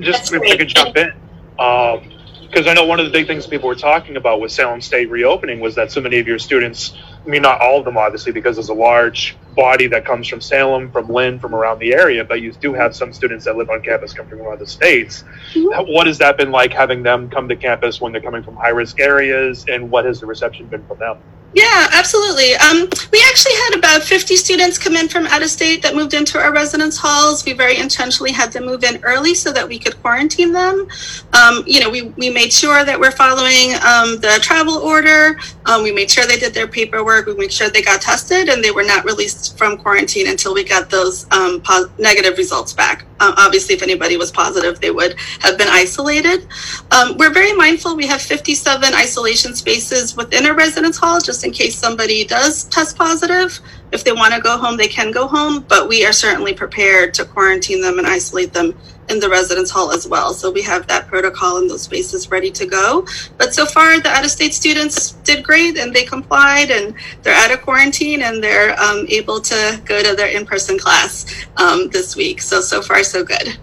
just 0.00 0.32
if 0.32 0.42
I 0.42 0.56
could 0.56 0.68
jump 0.68 0.96
in. 0.96 1.12
because 1.56 2.66
um, 2.66 2.68
I 2.68 2.74
know 2.74 2.86
one 2.86 3.00
of 3.00 3.06
the 3.06 3.12
big 3.12 3.26
things 3.26 3.46
people 3.46 3.68
were 3.68 3.74
talking 3.74 4.16
about 4.16 4.40
with 4.40 4.52
Salem 4.52 4.80
State 4.80 5.10
reopening 5.10 5.60
was 5.60 5.74
that 5.74 5.92
so 5.92 6.00
many 6.00 6.18
of 6.18 6.26
your 6.26 6.38
students, 6.38 6.96
I 7.24 7.28
mean, 7.28 7.42
not 7.42 7.60
all 7.60 7.78
of 7.78 7.84
them 7.84 7.96
obviously, 7.96 8.32
because 8.32 8.56
there's 8.56 8.68
a 8.68 8.74
large 8.74 9.36
body 9.54 9.86
that 9.88 10.04
comes 10.04 10.28
from 10.28 10.40
Salem, 10.40 10.90
from 10.90 11.08
Lynn, 11.08 11.38
from 11.38 11.54
around 11.54 11.78
the 11.78 11.94
area, 11.94 12.24
but 12.24 12.40
you 12.40 12.52
do 12.52 12.72
have 12.72 12.94
some 12.94 13.12
students 13.12 13.44
that 13.44 13.56
live 13.56 13.70
on 13.70 13.82
campus 13.82 14.12
come 14.12 14.26
from 14.26 14.46
other 14.46 14.66
states. 14.66 15.24
Mhm. 15.54 15.88
What 15.88 16.06
has 16.06 16.18
that 16.18 16.36
been 16.36 16.50
like 16.50 16.72
having 16.72 17.02
them 17.02 17.30
come 17.30 17.48
to 17.48 17.56
campus 17.56 18.00
when 18.00 18.12
they're 18.12 18.20
coming 18.20 18.42
from 18.42 18.56
high 18.56 18.70
risk 18.70 19.00
areas, 19.00 19.64
and 19.68 19.90
what 19.90 20.04
has 20.04 20.20
the 20.20 20.26
reception 20.26 20.66
been 20.66 20.84
from 20.86 20.98
them? 20.98 21.18
Yeah, 21.54 21.86
absolutely. 21.92 22.54
Um, 22.56 22.88
we 23.12 23.22
actually 23.28 23.54
had 23.54 23.78
about 23.78 24.02
50 24.02 24.34
students 24.34 24.76
come 24.76 24.96
in 24.96 25.08
from 25.08 25.26
out 25.26 25.40
of 25.40 25.48
state 25.48 25.82
that 25.82 25.94
moved 25.94 26.12
into 26.12 26.36
our 26.36 26.52
residence 26.52 26.96
halls. 26.98 27.44
We 27.44 27.52
very 27.52 27.76
intentionally 27.78 28.32
had 28.32 28.52
them 28.52 28.66
move 28.66 28.82
in 28.82 28.98
early 29.04 29.34
so 29.34 29.52
that 29.52 29.68
we 29.68 29.78
could 29.78 30.00
quarantine 30.02 30.52
them. 30.52 30.88
Um, 31.32 31.62
you 31.64 31.80
know, 31.80 31.90
we, 31.90 32.08
we 32.16 32.28
made 32.28 32.52
sure 32.52 32.84
that 32.84 32.98
we're 32.98 33.12
following 33.12 33.74
um, 33.86 34.18
the 34.20 34.40
travel 34.42 34.78
order. 34.78 35.38
Um, 35.66 35.84
we 35.84 35.92
made 35.92 36.10
sure 36.10 36.26
they 36.26 36.38
did 36.38 36.54
their 36.54 36.66
paperwork. 36.66 37.26
We 37.26 37.34
made 37.34 37.52
sure 37.52 37.70
they 37.70 37.82
got 37.82 38.00
tested 38.00 38.48
and 38.48 38.62
they 38.62 38.72
were 38.72 38.82
not 38.82 39.04
released 39.04 39.43
from 39.48 39.78
quarantine 39.78 40.28
until 40.28 40.54
we 40.54 40.64
got 40.64 40.90
those 40.90 41.26
um, 41.32 41.60
pos- 41.62 41.88
negative 41.98 42.38
results 42.38 42.72
back. 42.72 43.06
Uh, 43.20 43.34
obviously, 43.38 43.74
if 43.74 43.82
anybody 43.82 44.16
was 44.16 44.30
positive, 44.30 44.80
they 44.80 44.90
would 44.90 45.16
have 45.40 45.58
been 45.58 45.68
isolated. 45.70 46.46
Um, 46.92 47.16
we're 47.18 47.32
very 47.32 47.52
mindful. 47.54 47.96
We 47.96 48.06
have 48.08 48.22
57 48.22 48.94
isolation 48.94 49.54
spaces 49.54 50.16
within 50.16 50.46
our 50.46 50.54
residence 50.54 50.98
hall, 50.98 51.20
just 51.20 51.44
in 51.44 51.52
case 51.52 51.78
somebody 51.78 52.24
does 52.24 52.64
test 52.64 52.96
positive. 52.96 53.60
If 53.92 54.04
they 54.04 54.12
want 54.12 54.34
to 54.34 54.40
go 54.40 54.58
home, 54.58 54.76
they 54.76 54.88
can 54.88 55.12
go 55.12 55.28
home, 55.28 55.64
but 55.68 55.88
we 55.88 56.04
are 56.06 56.12
certainly 56.12 56.54
prepared 56.54 57.14
to 57.14 57.24
quarantine 57.24 57.80
them 57.80 57.98
and 57.98 58.06
isolate 58.06 58.52
them 58.52 58.74
in 59.08 59.20
the 59.20 59.28
residence 59.28 59.70
hall 59.70 59.92
as 59.92 60.08
well. 60.08 60.32
So 60.32 60.50
we 60.50 60.62
have 60.62 60.86
that 60.88 61.06
protocol 61.06 61.58
and 61.58 61.68
those 61.68 61.82
spaces 61.82 62.30
ready 62.30 62.50
to 62.52 62.66
go. 62.66 63.06
But 63.36 63.54
so 63.54 63.66
far, 63.66 64.00
the 64.00 64.08
out 64.08 64.24
of 64.24 64.30
state 64.30 64.54
students 64.54 65.12
did 65.24 65.44
great 65.44 65.76
and 65.76 65.94
they 65.94 66.04
complied 66.04 66.70
and 66.70 66.94
they're 67.22 67.34
out 67.34 67.52
of 67.52 67.62
quarantine 67.62 68.22
and 68.22 68.42
they're 68.42 68.78
um, 68.80 69.06
able 69.08 69.40
to 69.40 69.80
go 69.84 70.02
to 70.02 70.14
their 70.14 70.28
in 70.28 70.46
person 70.46 70.78
class 70.78 71.46
um, 71.56 71.90
this 71.90 72.16
week. 72.16 72.40
So, 72.40 72.60
so 72.60 72.80
far, 72.80 73.02
so 73.02 73.24
good. 73.24 73.58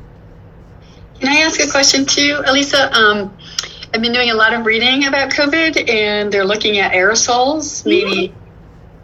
Can 1.19 1.29
I 1.29 1.41
ask 1.41 1.59
a 1.59 1.69
question 1.69 2.05
too, 2.05 2.41
Elisa? 2.45 2.91
Um, 2.97 3.37
I've 3.93 4.01
been 4.01 4.13
doing 4.13 4.31
a 4.31 4.35
lot 4.35 4.53
of 4.53 4.65
reading 4.65 5.05
about 5.05 5.31
COVID, 5.31 5.89
and 5.89 6.31
they're 6.31 6.45
looking 6.45 6.79
at 6.79 6.93
aerosols. 6.93 7.85
Maybe, 7.85 8.33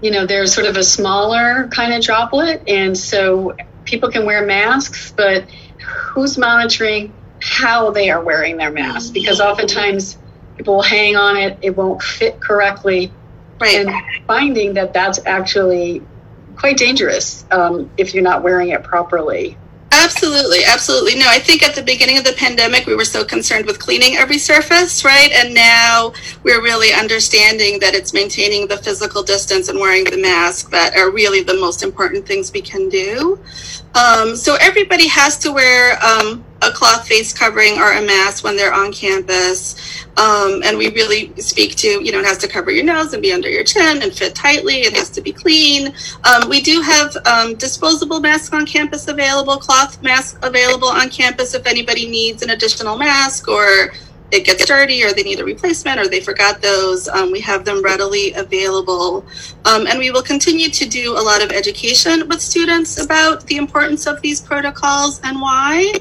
you 0.01 0.11
know, 0.11 0.25
they're 0.25 0.47
sort 0.47 0.65
of 0.65 0.77
a 0.77 0.83
smaller 0.83 1.67
kind 1.67 1.93
of 1.93 2.01
droplet, 2.01 2.63
and 2.67 2.97
so 2.97 3.55
people 3.83 4.09
can 4.09 4.25
wear 4.25 4.45
masks, 4.45 5.13
but 5.15 5.45
who's 5.81 6.37
monitoring 6.37 7.13
how 7.41 7.91
they 7.91 8.09
are 8.09 8.21
wearing 8.23 8.57
their 8.57 8.71
mask 8.71 9.13
Because 9.13 9.39
oftentimes 9.39 10.17
people 10.57 10.75
will 10.75 10.81
hang 10.81 11.15
on 11.15 11.37
it, 11.37 11.57
it 11.61 11.75
won't 11.77 12.01
fit 12.01 12.39
correctly, 12.39 13.11
Right. 13.59 13.85
and 13.87 13.91
finding 14.27 14.73
that 14.75 14.93
that's 14.93 15.19
actually 15.25 16.01
quite 16.55 16.77
dangerous 16.77 17.45
um, 17.51 17.89
if 17.97 18.13
you're 18.13 18.23
not 18.23 18.43
wearing 18.43 18.69
it 18.69 18.83
properly. 18.83 19.57
Absolutely, 19.91 20.59
absolutely. 20.65 21.15
No, 21.15 21.25
I 21.27 21.39
think 21.39 21.63
at 21.63 21.73
the 21.73 21.81
beginning 21.81 22.17
of 22.17 22.23
the 22.23 22.33
pandemic, 22.33 22.85
we 22.85 22.95
were 22.95 23.05
so 23.05 23.23
concerned 23.23 23.65
with 23.65 23.79
cleaning 23.79 24.15
every 24.17 24.37
surface, 24.37 25.03
right? 25.05 25.31
And 25.31 25.53
now 25.53 26.13
we're 26.43 26.61
really 26.61 26.93
understanding 26.93 27.79
that 27.79 27.95
it's 27.95 28.13
maintaining 28.13 28.67
the 28.67 28.77
physical 28.77 29.23
distance 29.23 29.69
and 29.69 29.79
wearing 29.79 30.03
the 30.03 30.17
mask 30.17 30.71
that 30.71 30.95
are 30.97 31.09
really 31.09 31.41
the 31.41 31.55
most 31.55 31.83
important 31.83 32.27
things 32.27 32.51
we 32.51 32.61
can 32.61 32.89
do. 32.89 33.39
Um, 33.95 34.35
so 34.35 34.57
everybody 34.61 35.07
has 35.07 35.37
to 35.39 35.51
wear 35.51 35.97
um, 36.03 36.43
a 36.61 36.71
cloth 36.71 37.07
face 37.07 37.33
covering 37.33 37.77
or 37.79 37.93
a 37.93 38.01
mask 38.01 38.43
when 38.43 38.55
they're 38.55 38.73
on 38.73 38.91
campus. 38.91 40.05
Um, 40.17 40.61
and 40.63 40.77
we 40.77 40.89
really 40.89 41.33
speak 41.39 41.75
to, 41.77 42.03
you 42.03 42.11
know, 42.11 42.19
it 42.19 42.25
has 42.25 42.37
to 42.39 42.47
cover 42.47 42.71
your 42.71 42.83
nose 42.83 43.13
and 43.13 43.21
be 43.21 43.31
under 43.31 43.49
your 43.49 43.63
chin 43.63 44.01
and 44.01 44.13
fit 44.13 44.33
tightly. 44.35 44.81
It 44.81 44.93
has 44.93 45.09
to 45.11 45.21
be 45.21 45.31
clean. 45.31 45.93
Um, 46.23 46.49
we 46.49 46.61
do 46.61 46.81
have 46.81 47.15
um, 47.25 47.55
disposable 47.55 48.19
masks 48.19 48.53
on 48.53 48.65
campus 48.65 49.07
available, 49.07 49.57
cloth 49.57 50.01
masks 50.01 50.39
available 50.41 50.87
on 50.87 51.09
campus 51.09 51.53
if 51.53 51.65
anybody 51.67 52.09
needs 52.09 52.41
an 52.41 52.51
additional 52.51 52.97
mask 52.97 53.47
or 53.47 53.93
it 54.31 54.45
gets 54.45 54.65
dirty 54.65 55.03
or 55.03 55.13
they 55.13 55.23
need 55.23 55.39
a 55.39 55.45
replacement 55.45 55.99
or 55.99 56.07
they 56.07 56.19
forgot 56.19 56.61
those. 56.61 57.07
Um, 57.07 57.31
we 57.31 57.39
have 57.41 57.63
them 57.63 57.81
readily 57.81 58.33
available. 58.33 59.25
Um, 59.65 59.87
and 59.87 59.97
we 59.97 60.11
will 60.11 60.21
continue 60.21 60.69
to 60.69 60.87
do 60.87 61.13
a 61.13 61.21
lot 61.21 61.41
of 61.41 61.51
education 61.51 62.27
with 62.27 62.41
students 62.41 63.03
about 63.03 63.45
the 63.47 63.57
importance 63.57 64.05
of 64.05 64.21
these 64.21 64.41
protocols 64.41 65.21
and 65.23 65.39
why. 65.39 65.93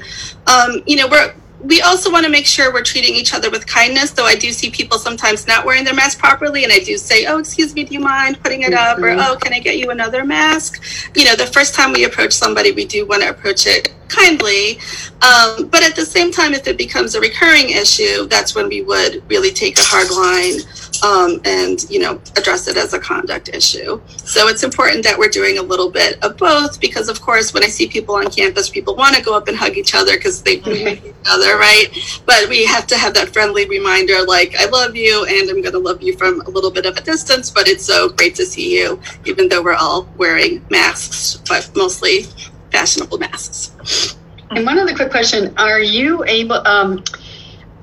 Um, 0.45 0.83
you 0.85 0.97
know, 0.97 1.07
we're 1.07 1.33
we 1.59 1.81
also 1.81 2.11
want 2.11 2.25
to 2.25 2.31
make 2.31 2.45
sure 2.45 2.71
we're 2.71 2.83
treating 2.83 3.15
each 3.15 3.33
other 3.33 3.49
with 3.49 3.65
kindness, 3.65 4.11
though 4.11 4.25
I 4.25 4.35
do 4.35 4.51
see 4.51 4.69
people 4.69 4.99
sometimes 4.99 5.47
not 5.47 5.65
wearing 5.65 5.83
their 5.83 5.93
mask 5.93 6.19
properly, 6.19 6.63
and 6.63 6.71
I 6.71 6.79
do 6.79 6.97
say, 6.97 7.25
Oh, 7.25 7.39
excuse 7.39 7.73
me, 7.73 7.83
do 7.83 7.93
you 7.93 7.99
mind 7.99 8.41
putting 8.43 8.61
it 8.61 8.73
up? 8.73 8.99
Or. 8.99 9.09
Oh, 9.09 9.37
can 9.41 9.53
I 9.53 9.59
get 9.59 9.77
you 9.77 9.89
another 9.89 10.23
mask? 10.23 10.83
You 11.15 11.25
know, 11.25 11.35
the 11.35 11.47
first 11.47 11.73
time 11.73 11.93
we 11.93 12.03
approach 12.03 12.33
somebody, 12.33 12.71
we 12.71 12.85
do 12.85 13.07
want 13.07 13.23
to 13.23 13.29
approach 13.29 13.65
it 13.65 13.93
kindly. 14.07 14.79
Um, 15.21 15.67
but 15.67 15.83
at 15.83 15.95
the 15.95 16.05
same 16.05 16.31
time, 16.31 16.53
if 16.53 16.67
it 16.67 16.77
becomes 16.77 17.15
a 17.15 17.19
recurring 17.19 17.69
issue, 17.69 18.27
that's 18.27 18.55
when 18.55 18.69
we 18.69 18.81
would 18.81 19.23
really 19.29 19.51
take 19.51 19.77
a 19.77 19.83
hard 19.83 20.09
line 20.11 20.61
um, 21.03 21.41
and, 21.45 21.89
you 21.89 21.99
know, 21.99 22.21
address 22.35 22.67
it 22.67 22.77
as 22.77 22.93
a 22.93 22.99
conduct 22.99 23.49
issue. 23.49 23.99
So 24.17 24.47
it's 24.47 24.63
important 24.63 25.03
that 25.03 25.17
we're 25.17 25.29
doing 25.29 25.57
a 25.57 25.61
little 25.61 25.89
bit 25.89 26.23
of 26.23 26.37
both 26.37 26.79
because, 26.79 27.09
of 27.09 27.21
course, 27.21 27.53
when 27.53 27.63
I 27.63 27.67
see 27.67 27.87
people 27.87 28.15
on 28.15 28.29
campus, 28.31 28.69
people 28.69 28.95
want 28.95 29.15
to 29.15 29.21
go 29.21 29.35
up 29.35 29.47
and 29.47 29.57
hug 29.57 29.77
each 29.77 29.95
other 29.95 30.13
because 30.13 30.41
they 30.41 30.57
Mhm. 30.57 31.05
each 31.05 31.13
other, 31.29 31.57
right? 31.57 31.87
But 32.25 32.49
we 32.49 32.65
have 32.65 32.87
to 32.87 32.97
have 32.97 33.13
that 33.15 33.33
friendly 33.33 33.65
reminder, 33.67 34.23
like, 34.25 34.55
I 34.59 34.65
love 34.65 34.95
you 34.95 35.25
and 35.25 35.49
I'm 35.49 35.61
going 35.61 35.73
to 35.73 35.79
love 35.79 36.01
you 36.01 36.15
from 36.17 36.41
a 36.41 36.49
little 36.49 36.71
bit 36.71 36.85
of 36.85 36.97
a 36.97 37.01
distance, 37.01 37.49
but 37.49 37.67
it's 37.67 37.85
so 37.85 38.09
great 38.09 38.35
to 38.35 38.45
see 38.45 38.77
you, 38.77 38.99
even 39.25 39.49
though 39.49 39.61
we're 39.61 39.73
all 39.73 40.07
wearing 40.17 40.65
masks, 40.69 41.39
but 41.47 41.69
mostly 41.75 42.25
fashionable 42.71 43.17
masks. 43.17 44.15
And 44.51 44.65
one 44.65 44.79
other 44.79 44.95
quick 44.95 45.11
question: 45.11 45.53
Are 45.57 45.79
you 45.79 46.23
able? 46.25 46.65
Um, 46.65 47.03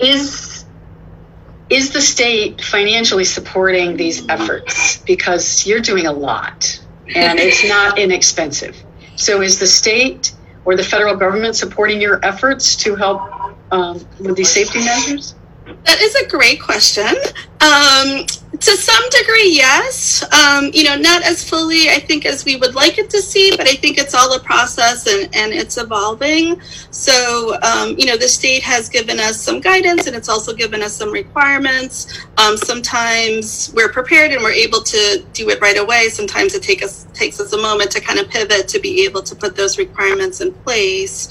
is 0.00 0.53
is 1.70 1.92
the 1.92 2.00
state 2.00 2.60
financially 2.60 3.24
supporting 3.24 3.96
these 3.96 4.28
efforts? 4.28 4.98
Because 4.98 5.66
you're 5.66 5.80
doing 5.80 6.06
a 6.06 6.12
lot, 6.12 6.80
and 7.14 7.38
it's 7.38 7.64
not 7.68 7.98
inexpensive. 7.98 8.76
So, 9.16 9.42
is 9.42 9.58
the 9.58 9.66
state 9.66 10.32
or 10.64 10.76
the 10.76 10.84
federal 10.84 11.16
government 11.16 11.56
supporting 11.56 12.00
your 12.00 12.24
efforts 12.24 12.76
to 12.76 12.96
help 12.96 13.22
um, 13.70 14.06
with 14.20 14.36
these 14.36 14.50
safety 14.50 14.80
measures? 14.80 15.34
That 15.84 16.00
is 16.00 16.14
a 16.14 16.28
great 16.28 16.60
question. 16.60 17.06
Um, 17.60 18.26
to 18.60 18.76
some 18.76 19.02
degree, 19.10 19.50
yes. 19.50 20.22
Um, 20.32 20.70
you 20.72 20.84
know, 20.84 20.96
not 20.96 21.22
as 21.22 21.48
fully, 21.48 21.90
I 21.90 21.98
think, 21.98 22.24
as 22.24 22.44
we 22.44 22.56
would 22.56 22.74
like 22.74 22.98
it 22.98 23.10
to 23.10 23.20
see, 23.20 23.50
but 23.56 23.68
I 23.68 23.74
think 23.74 23.98
it's 23.98 24.14
all 24.14 24.32
a 24.34 24.40
process 24.40 25.06
and, 25.06 25.34
and 25.34 25.52
it's 25.52 25.76
evolving. 25.76 26.60
So, 26.90 27.58
um, 27.62 27.96
you 27.98 28.06
know, 28.06 28.16
the 28.16 28.28
state 28.28 28.62
has 28.62 28.88
given 28.88 29.18
us 29.18 29.40
some 29.40 29.60
guidance 29.60 30.06
and 30.06 30.14
it's 30.14 30.28
also 30.28 30.54
given 30.54 30.82
us 30.82 30.94
some 30.94 31.10
requirements. 31.10 32.26
Um, 32.38 32.56
sometimes 32.56 33.72
we're 33.74 33.90
prepared 33.90 34.30
and 34.32 34.42
we're 34.42 34.52
able 34.52 34.82
to 34.82 35.24
do 35.32 35.48
it 35.50 35.60
right 35.60 35.78
away. 35.78 36.08
Sometimes 36.08 36.54
it 36.54 36.62
take 36.62 36.82
us, 36.82 37.06
takes 37.12 37.40
us 37.40 37.52
a 37.52 37.58
moment 37.58 37.90
to 37.92 38.00
kind 38.00 38.20
of 38.20 38.30
pivot 38.30 38.68
to 38.68 38.78
be 38.78 39.04
able 39.04 39.22
to 39.22 39.34
put 39.34 39.56
those 39.56 39.78
requirements 39.78 40.40
in 40.40 40.52
place. 40.52 41.28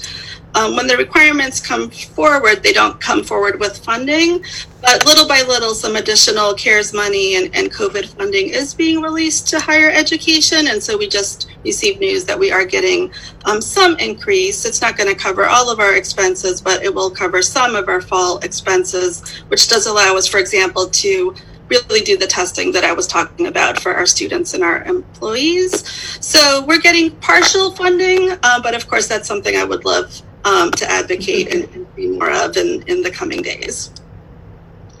Um, 0.56 0.76
when 0.76 0.86
the 0.86 0.96
requirements 0.96 1.60
come 1.60 1.90
forward, 1.90 2.62
they 2.62 2.72
don't 2.72 3.00
come 3.00 3.24
forward 3.24 3.58
with 3.58 3.78
funding, 3.78 4.44
but 4.80 5.04
little 5.04 5.26
by 5.26 5.42
little, 5.42 5.74
some 5.74 5.96
additional 5.96 6.54
CARES 6.54 6.92
money 6.92 7.34
and, 7.34 7.54
and 7.56 7.72
COVID 7.72 8.16
funding 8.16 8.50
is 8.50 8.72
being 8.72 9.00
released 9.00 9.48
to 9.48 9.58
higher 9.58 9.90
education. 9.90 10.68
And 10.68 10.80
so 10.80 10.96
we 10.96 11.08
just 11.08 11.50
received 11.64 11.98
news 11.98 12.24
that 12.26 12.38
we 12.38 12.52
are 12.52 12.64
getting 12.64 13.12
um, 13.46 13.60
some 13.60 13.98
increase. 13.98 14.64
It's 14.64 14.80
not 14.80 14.96
going 14.96 15.08
to 15.08 15.20
cover 15.20 15.46
all 15.46 15.70
of 15.70 15.80
our 15.80 15.96
expenses, 15.96 16.60
but 16.60 16.84
it 16.84 16.94
will 16.94 17.10
cover 17.10 17.42
some 17.42 17.74
of 17.74 17.88
our 17.88 18.00
fall 18.00 18.38
expenses, 18.38 19.28
which 19.48 19.68
does 19.68 19.86
allow 19.86 20.16
us, 20.16 20.28
for 20.28 20.38
example, 20.38 20.88
to 20.88 21.34
really 21.68 22.02
do 22.02 22.16
the 22.16 22.26
testing 22.26 22.70
that 22.72 22.84
I 22.84 22.92
was 22.92 23.08
talking 23.08 23.48
about 23.48 23.80
for 23.80 23.94
our 23.94 24.06
students 24.06 24.54
and 24.54 24.62
our 24.62 24.84
employees. 24.84 25.88
So 26.20 26.64
we're 26.66 26.80
getting 26.80 27.10
partial 27.16 27.72
funding, 27.72 28.30
uh, 28.42 28.62
but 28.62 28.74
of 28.74 28.86
course, 28.86 29.08
that's 29.08 29.26
something 29.26 29.56
I 29.56 29.64
would 29.64 29.84
love 29.84 30.22
um, 30.44 30.70
to 30.72 30.90
advocate 30.90 31.52
and, 31.52 31.64
and 31.74 31.94
be 31.94 32.08
more 32.08 32.30
of 32.30 32.56
in, 32.56 32.82
in 32.82 33.02
the 33.02 33.10
coming 33.10 33.42
days. 33.42 33.90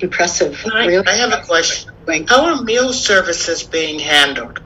Impressive. 0.00 0.60
I, 0.72 1.02
I 1.06 1.12
have 1.12 1.32
a 1.32 1.44
question. 1.44 1.92
How 2.28 2.46
are 2.46 2.62
meal 2.62 2.92
services 2.92 3.62
being 3.62 3.98
handled? 3.98 4.60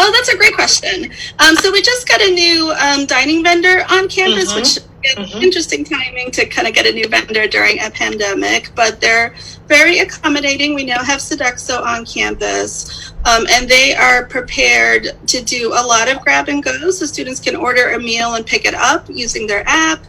Oh, 0.00 0.12
that's 0.12 0.28
a 0.28 0.36
great 0.36 0.54
question. 0.54 1.10
Um, 1.40 1.56
so 1.56 1.72
we 1.72 1.82
just 1.82 2.08
got 2.08 2.20
a 2.22 2.30
new 2.30 2.72
um, 2.72 3.04
dining 3.06 3.42
vendor 3.42 3.84
on 3.90 4.08
campus, 4.08 4.52
Mhm. 4.52 4.56
which 4.56 4.76
is 4.76 4.80
Mhm. 5.16 5.42
interesting 5.42 5.84
timing 5.84 6.30
to 6.32 6.46
kind 6.46 6.68
of 6.68 6.74
get 6.74 6.86
a 6.86 6.92
new 6.92 7.08
vendor 7.08 7.46
during 7.48 7.80
a 7.80 7.90
pandemic. 7.90 8.70
But 8.74 9.00
they're 9.00 9.34
very 9.66 9.98
accommodating. 9.98 10.74
We 10.74 10.84
now 10.84 11.02
have 11.02 11.20
Sodexo 11.20 11.82
on 11.84 12.06
campus, 12.06 12.86
um, 13.24 13.46
and 13.50 13.68
they 13.68 13.94
are 13.94 14.24
prepared 14.26 15.12
to 15.26 15.42
do 15.42 15.72
a 15.74 15.82
lot 15.84 16.08
of 16.08 16.20
grab 16.20 16.48
and 16.48 16.62
go. 16.62 16.90
So 16.90 17.04
students 17.06 17.40
can 17.40 17.56
order 17.56 17.90
a 17.90 17.98
meal 17.98 18.34
and 18.34 18.46
pick 18.46 18.64
it 18.64 18.74
up 18.74 19.06
using 19.12 19.46
their 19.46 19.64
app. 19.66 20.04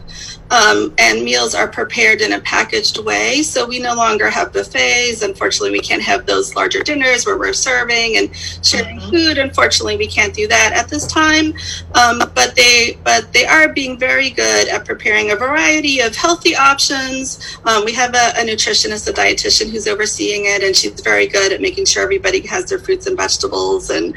Um, 0.50 0.92
and 0.98 1.24
meals 1.24 1.54
are 1.54 1.68
prepared 1.68 2.20
in 2.20 2.32
a 2.32 2.40
packaged 2.40 2.98
way. 3.04 3.42
So 3.42 3.66
we 3.66 3.78
no 3.78 3.94
longer 3.94 4.28
have 4.28 4.52
buffets. 4.52 5.22
Unfortunately, 5.22 5.70
we 5.70 5.80
can't 5.80 6.02
have 6.02 6.26
those 6.26 6.54
larger 6.54 6.82
dinners 6.82 7.24
where 7.24 7.38
we're 7.38 7.52
serving 7.52 8.16
and 8.16 8.34
sharing 8.64 8.98
mm-hmm. 8.98 9.10
food. 9.10 9.38
Unfortunately, 9.38 9.96
we 9.96 10.06
can't 10.06 10.34
do 10.34 10.48
that 10.48 10.72
at 10.74 10.88
this 10.88 11.06
time. 11.06 11.54
Um, 11.94 12.18
but 12.34 12.54
they 12.56 12.98
but 13.04 13.32
they 13.32 13.46
are 13.46 13.72
being 13.72 13.98
very 13.98 14.30
good 14.30 14.68
at 14.68 14.84
preparing 14.84 15.30
a 15.30 15.36
variety 15.36 16.00
of 16.00 16.16
healthy 16.16 16.56
options. 16.56 17.58
Um, 17.64 17.84
we 17.84 17.92
have 17.92 18.14
a, 18.14 18.32
a 18.40 18.44
nutritionist, 18.44 19.08
a 19.08 19.12
dietitian 19.12 19.70
who's 19.70 19.86
overseeing 19.86 20.46
it, 20.46 20.62
and 20.62 20.74
she's 20.74 21.00
very 21.00 21.26
good 21.26 21.52
at 21.52 21.60
making 21.60 21.84
sure 21.84 22.02
everybody 22.02 22.40
has 22.46 22.66
their 22.66 22.78
fruits 22.78 23.06
and 23.06 23.16
vegetables 23.16 23.90
and 23.90 24.14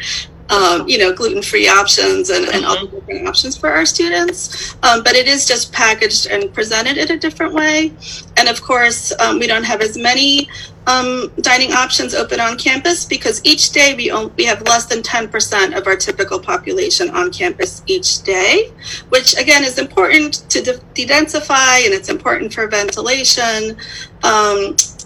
um, 0.50 0.88
you 0.88 0.98
know, 0.98 1.14
gluten-free 1.14 1.68
options 1.68 2.30
and, 2.30 2.46
and 2.46 2.66
all 2.66 2.76
the 2.76 2.88
mm-hmm. 2.88 2.96
different 2.98 3.28
options 3.28 3.58
for 3.58 3.70
our 3.70 3.86
students. 3.86 4.76
Um, 4.84 5.04
but 5.04 5.16
it 5.16 5.28
is 5.28 5.48
just 5.48 5.72
packaged 5.72 6.28
and 6.28 6.54
presented 6.54 6.98
in 6.98 7.12
a 7.12 7.18
different 7.18 7.54
way. 7.54 7.94
And 8.38 8.50
of 8.50 8.62
course, 8.62 9.14
um, 9.20 9.40
we 9.40 9.48
don't 9.48 9.64
have 9.64 9.82
as 9.82 9.98
many 9.98 10.50
um, 10.86 11.32
dining 11.40 11.72
options 11.72 12.14
open 12.14 12.40
on 12.40 12.58
campus 12.58 13.06
because 13.06 13.42
each 13.46 13.72
day 13.72 13.96
we 13.96 14.12
only, 14.12 14.34
we 14.38 14.44
have 14.46 14.62
less 14.64 14.86
than 14.86 15.02
10% 15.02 15.78
of 15.78 15.88
our 15.88 15.96
typical 15.96 16.40
population 16.40 17.10
on 17.12 17.32
campus 17.32 17.82
each 17.88 18.24
day, 18.24 18.72
which 19.10 19.38
again 19.38 19.64
is 19.64 19.80
important 19.80 20.50
to 20.50 20.62
de- 20.62 21.06
densify 21.06 21.86
and 21.86 21.94
it's 21.94 22.10
important 22.10 22.54
for 22.54 22.68
ventilation. 22.68 23.78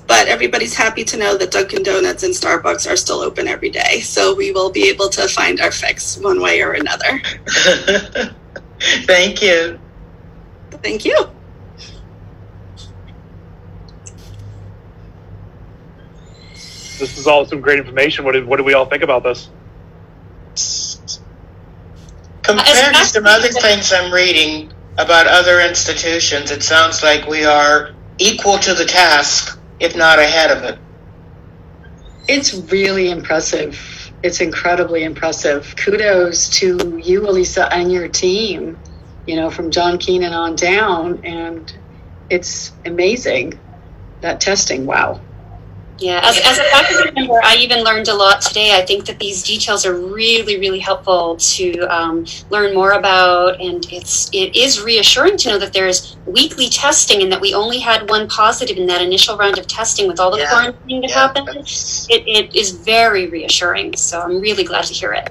But 0.08 0.28
everybody's 0.30 0.74
happy 0.74 1.04
to 1.04 1.18
know 1.18 1.38
that 1.38 1.52
Dunkin' 1.52 1.84
Donuts 1.84 2.24
and 2.24 2.34
Starbucks 2.34 2.90
are 2.90 2.96
still 2.96 3.20
open 3.20 3.48
every 3.48 3.70
day. 3.70 4.00
So 4.00 4.34
we 4.34 4.52
will 4.54 4.72
be 4.72 4.88
able 4.88 5.10
to 5.10 5.28
find 5.28 5.60
our 5.60 5.72
fix 5.72 6.18
one 6.18 6.42
way 6.42 6.62
or 6.62 6.72
another. 6.74 7.22
Thank 8.80 9.42
you. 9.42 9.80
Thank 10.72 11.04
you. 11.04 11.30
This 17.00 17.18
is 17.18 17.28
all 17.28 17.46
some 17.46 17.62
great 17.62 17.80
information. 17.80 18.26
What 18.26 18.32
did, 18.32 18.46
what 18.46 18.58
do 18.58 18.64
we 18.64 18.74
all 18.74 18.86
think 18.86 19.04
about 19.04 19.24
this? 19.24 19.50
Compared 22.44 22.96
to 22.96 23.06
some 23.06 23.26
other 23.26 23.50
things 23.50 23.92
I'm 23.94 24.12
reading 24.12 24.72
about 24.98 25.28
other 25.28 25.60
institutions, 25.60 26.50
it 26.50 26.64
sounds 26.64 27.04
like 27.04 27.28
we 27.28 27.44
are 27.46 27.94
equal 28.18 28.58
to 28.58 28.74
the 28.74 28.86
task 28.86 29.57
if 29.79 29.96
not 29.96 30.19
ahead 30.19 30.51
of 30.51 30.63
it. 30.63 30.79
It's 32.27 32.53
really 32.72 33.10
impressive. 33.10 33.79
It's 34.24 34.41
incredibly 34.41 35.03
impressive. 35.03 35.75
Kudos 35.77 36.50
to 36.60 36.98
you, 36.98 37.27
Elisa, 37.29 37.72
and 37.74 37.91
your 37.91 38.07
team, 38.07 38.77
you 39.25 39.36
know, 39.36 39.50
from 39.50 39.72
John 39.72 39.98
Keenan 39.98 40.34
on 40.34 40.55
down. 40.55 41.24
And 41.24 41.72
it's 42.29 42.74
amazing 42.86 43.60
that 44.22 44.41
testing. 44.41 44.86
Wow. 44.86 45.22
Yeah, 46.00 46.22
as, 46.24 46.39
as 46.44 46.60
a 46.60 46.63
faculty 46.63 47.12
member, 47.12 47.39
I 47.44 47.56
even 47.56 47.84
learned 47.84 48.08
a 48.08 48.13
lot 48.13 48.42
today. 48.42 48.75
I 48.75 48.86
think 48.86 49.06
that 49.06 49.20
these 49.20 49.44
details 49.44 49.86
are 49.86 49.96
really, 49.96 50.60
really 50.60 50.80
helpful 50.80 51.38
to 51.38 51.82
um, 51.84 52.25
learn 52.50 52.75
more 52.75 52.92
about, 52.92 53.60
and 53.60 53.86
it's 53.92 54.30
it 54.34 54.56
is 54.56 54.82
reassuring 54.82 55.38
to 55.38 55.50
know 55.50 55.60
that 55.60 55.74
there's 55.74 56.16
weekly 56.25 56.70
testing 56.70 57.22
and 57.22 57.32
that 57.32 57.42
we 57.42 57.54
only 57.54 57.80
had 57.80 58.10
one 58.10 58.27
positive 58.27 58.77
in 58.77 58.86
that 58.88 59.01
initial 59.01 59.38
round 59.38 59.58
of 59.58 59.67
testing 59.67 60.08
with 60.08 60.19
all 60.19 60.30
the 60.30 60.39
yeah. 60.39 60.50
quarantine 60.50 61.02
that 61.02 61.10
yeah, 61.10 61.15
happened. 61.15 61.50
It, 62.10 62.28
it 62.28 62.56
is 62.56 62.71
very 62.71 63.28
reassuring. 63.28 63.95
So 63.95 64.21
I'm 64.21 64.39
really 64.39 64.63
glad 64.63 64.86
to 64.86 64.93
hear 64.93 65.13
it. 65.13 65.30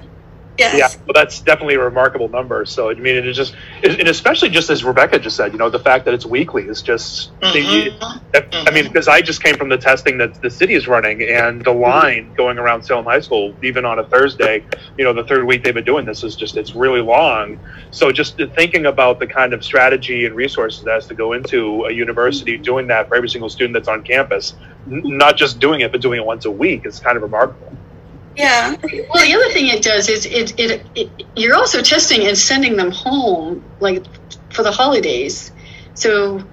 Yes. 0.57 0.75
Yeah, 0.75 1.01
well, 1.05 1.13
that's 1.13 1.39
definitely 1.41 1.75
a 1.75 1.79
remarkable 1.79 2.29
number. 2.29 2.65
So 2.65 2.89
I 2.89 2.95
mean, 2.95 3.15
it 3.15 3.27
is 3.27 3.35
just, 3.35 3.55
and 3.83 4.07
especially 4.07 4.49
just 4.49 4.69
as 4.69 4.83
Rebecca 4.83 5.19
just 5.19 5.35
said, 5.35 5.51
you 5.51 5.59
know, 5.59 5.69
the 5.69 5.79
fact 5.79 6.05
that 6.05 6.13
it's 6.13 6.25
weekly 6.25 6.63
is 6.63 6.81
just. 6.81 7.31
Mm-hmm. 7.39 8.03
I 8.03 8.41
mean, 8.41 8.41
mm-hmm. 8.41 8.87
because 8.87 9.07
I 9.07 9.21
just 9.21 9.43
came 9.43 9.55
from 9.55 9.69
the 9.69 9.77
testing 9.77 10.17
that 10.17 10.41
the 10.41 10.49
city 10.49 10.73
is 10.73 10.87
running, 10.87 11.21
and 11.21 11.61
the 11.61 11.71
mm-hmm. 11.71 11.81
line 11.81 12.33
going 12.33 12.57
around 12.57 12.83
Salem 12.83 13.05
High 13.05 13.19
School, 13.19 13.55
even 13.61 13.85
on 13.85 13.99
a 13.99 14.03
Thursday, 14.03 14.63
you 14.97 15.03
know, 15.03 15.13
the 15.13 15.23
third 15.23 15.45
week 15.45 15.63
they've 15.63 15.73
been 15.73 15.83
doing 15.83 16.05
this 16.05 16.23
is 16.23 16.35
just 16.35 16.57
it's 16.57 16.73
really 16.73 17.01
long. 17.01 17.59
So 17.91 18.11
just 18.11 18.37
thinking 18.37 18.87
about 18.87 19.19
the 19.19 19.27
kind 19.27 19.53
of 19.53 19.63
strategy 19.63 20.25
and 20.25 20.35
resources 20.35 20.83
that 20.85 20.93
has 20.93 21.07
to 21.07 21.13
go 21.13 21.33
into 21.33 21.85
a 21.85 21.91
university 21.91 22.55
mm-hmm. 22.55 22.63
doing 22.63 22.87
that 22.87 23.09
for 23.09 23.15
every 23.15 23.29
single 23.29 23.49
student 23.49 23.73
that's 23.73 23.87
on 23.87 24.03
campus, 24.03 24.55
not 24.87 25.37
just 25.37 25.59
doing 25.59 25.81
it, 25.81 25.91
but 25.91 26.01
doing 26.01 26.19
it 26.19 26.25
once 26.25 26.45
a 26.45 26.51
week 26.51 26.85
is 26.85 26.99
kind 26.99 27.15
of 27.15 27.23
remarkable. 27.23 27.71
Yeah. 28.37 28.69
Well, 28.69 29.25
the 29.25 29.33
other 29.33 29.51
thing 29.51 29.67
it 29.67 29.81
does 29.83 30.09
is 30.09 30.25
it, 30.25 30.59
it, 30.59 30.85
it 30.95 31.09
you're 31.35 31.55
also 31.55 31.81
testing 31.81 32.27
and 32.27 32.37
sending 32.37 32.77
them 32.77 32.91
home 32.91 33.63
like 33.79 34.05
for 34.53 34.61
the 34.63 34.71
holidays. 34.71 35.51
So 35.95 36.43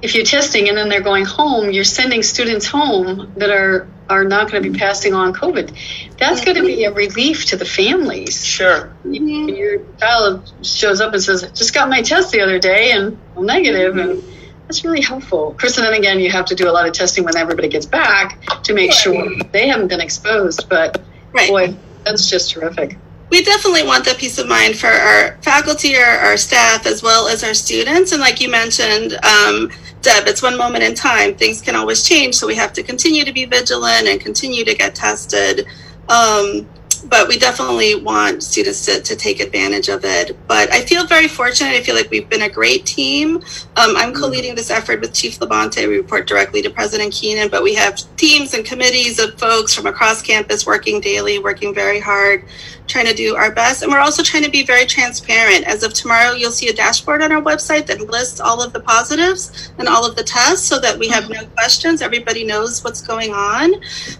if 0.00 0.14
you're 0.14 0.24
testing 0.24 0.68
and 0.68 0.76
then 0.76 0.88
they're 0.88 1.02
going 1.02 1.26
home, 1.26 1.70
you're 1.70 1.84
sending 1.84 2.22
students 2.22 2.66
home 2.66 3.34
that 3.36 3.50
are 3.50 3.88
are 4.08 4.24
not 4.24 4.50
going 4.50 4.62
to 4.62 4.70
be 4.70 4.78
passing 4.78 5.14
on 5.14 5.32
COVID. 5.32 5.74
That's 6.18 6.44
going 6.44 6.56
to 6.56 6.62
be 6.62 6.84
a 6.84 6.92
relief 6.92 7.46
to 7.46 7.56
the 7.56 7.64
families. 7.64 8.44
Sure. 8.44 8.94
Mm-hmm. 9.04 9.48
Your 9.48 9.80
child 9.98 10.52
shows 10.62 11.00
up 11.00 11.12
and 11.12 11.22
says, 11.22 11.42
"Just 11.52 11.74
got 11.74 11.88
my 11.90 12.02
test 12.02 12.32
the 12.32 12.40
other 12.40 12.58
day 12.58 12.92
and 12.92 13.18
I'm 13.36 13.44
negative," 13.44 13.98
and 13.98 14.22
that's 14.66 14.82
really 14.82 15.02
helpful. 15.02 15.54
Chris, 15.58 15.76
and 15.76 15.86
then 15.86 15.94
again, 15.94 16.20
you 16.20 16.30
have 16.30 16.46
to 16.46 16.54
do 16.54 16.70
a 16.70 16.72
lot 16.72 16.86
of 16.86 16.94
testing 16.94 17.24
when 17.24 17.36
everybody 17.36 17.68
gets 17.68 17.86
back 17.86 18.62
to 18.62 18.72
make 18.72 18.92
sure 18.92 19.26
they 19.52 19.68
haven't 19.68 19.88
been 19.88 20.00
exposed. 20.00 20.68
But 20.70 21.02
Right. 21.34 21.50
Boy, 21.50 21.76
that's 22.04 22.30
just 22.30 22.52
terrific. 22.52 22.96
We 23.30 23.42
definitely 23.42 23.82
want 23.82 24.04
that 24.04 24.18
peace 24.18 24.38
of 24.38 24.46
mind 24.46 24.78
for 24.78 24.86
our 24.86 25.36
faculty, 25.42 25.96
or 25.96 26.04
our 26.04 26.36
staff, 26.36 26.86
as 26.86 27.02
well 27.02 27.26
as 27.26 27.42
our 27.42 27.54
students. 27.54 28.12
And 28.12 28.20
like 28.20 28.40
you 28.40 28.48
mentioned, 28.48 29.14
um, 29.24 29.70
Deb, 30.02 30.28
it's 30.28 30.42
one 30.42 30.56
moment 30.56 30.84
in 30.84 30.94
time. 30.94 31.34
Things 31.34 31.60
can 31.60 31.74
always 31.74 32.06
change, 32.06 32.36
so 32.36 32.46
we 32.46 32.54
have 32.54 32.72
to 32.74 32.82
continue 32.82 33.24
to 33.24 33.32
be 33.32 33.46
vigilant 33.46 34.06
and 34.06 34.20
continue 34.20 34.64
to 34.64 34.74
get 34.74 34.94
tested. 34.94 35.66
Um, 36.08 36.68
but 37.08 37.28
we 37.28 37.38
definitely 37.38 37.94
want 37.94 38.42
students 38.42 38.84
to, 38.86 39.00
to 39.02 39.16
take 39.16 39.40
advantage 39.40 39.88
of 39.88 40.04
it. 40.04 40.36
But 40.48 40.72
I 40.72 40.80
feel 40.80 41.06
very 41.06 41.28
fortunate. 41.28 41.70
I 41.70 41.82
feel 41.82 41.94
like 41.94 42.10
we've 42.10 42.28
been 42.28 42.42
a 42.42 42.48
great 42.48 42.86
team. 42.86 43.36
Um, 43.76 43.96
I'm 43.96 44.14
co 44.14 44.26
leading 44.26 44.54
this 44.54 44.70
effort 44.70 45.00
with 45.00 45.12
Chief 45.12 45.38
Labonte. 45.38 45.86
We 45.88 45.96
report 45.96 46.26
directly 46.26 46.62
to 46.62 46.70
President 46.70 47.12
Keenan, 47.12 47.48
but 47.48 47.62
we 47.62 47.74
have 47.74 48.00
teams 48.16 48.54
and 48.54 48.64
committees 48.64 49.18
of 49.18 49.38
folks 49.38 49.74
from 49.74 49.86
across 49.86 50.22
campus 50.22 50.66
working 50.66 51.00
daily, 51.00 51.38
working 51.38 51.74
very 51.74 52.00
hard 52.00 52.44
trying 52.86 53.06
to 53.06 53.14
do 53.14 53.34
our 53.34 53.50
best. 53.50 53.82
And 53.82 53.90
we're 53.90 54.00
also 54.00 54.22
trying 54.22 54.44
to 54.44 54.50
be 54.50 54.64
very 54.64 54.86
transparent. 54.86 55.66
As 55.66 55.82
of 55.82 55.94
tomorrow, 55.94 56.32
you'll 56.32 56.50
see 56.50 56.68
a 56.68 56.72
dashboard 56.72 57.22
on 57.22 57.32
our 57.32 57.42
website 57.42 57.86
that 57.86 58.00
lists 58.10 58.40
all 58.40 58.62
of 58.62 58.72
the 58.72 58.80
positives 58.80 59.72
and 59.78 59.88
all 59.88 60.06
of 60.06 60.16
the 60.16 60.22
tests 60.22 60.66
so 60.66 60.78
that 60.80 60.98
we 60.98 61.08
have 61.08 61.30
no 61.30 61.44
questions. 61.46 62.02
Everybody 62.02 62.44
knows 62.44 62.84
what's 62.84 63.00
going 63.00 63.32
on. 63.32 63.74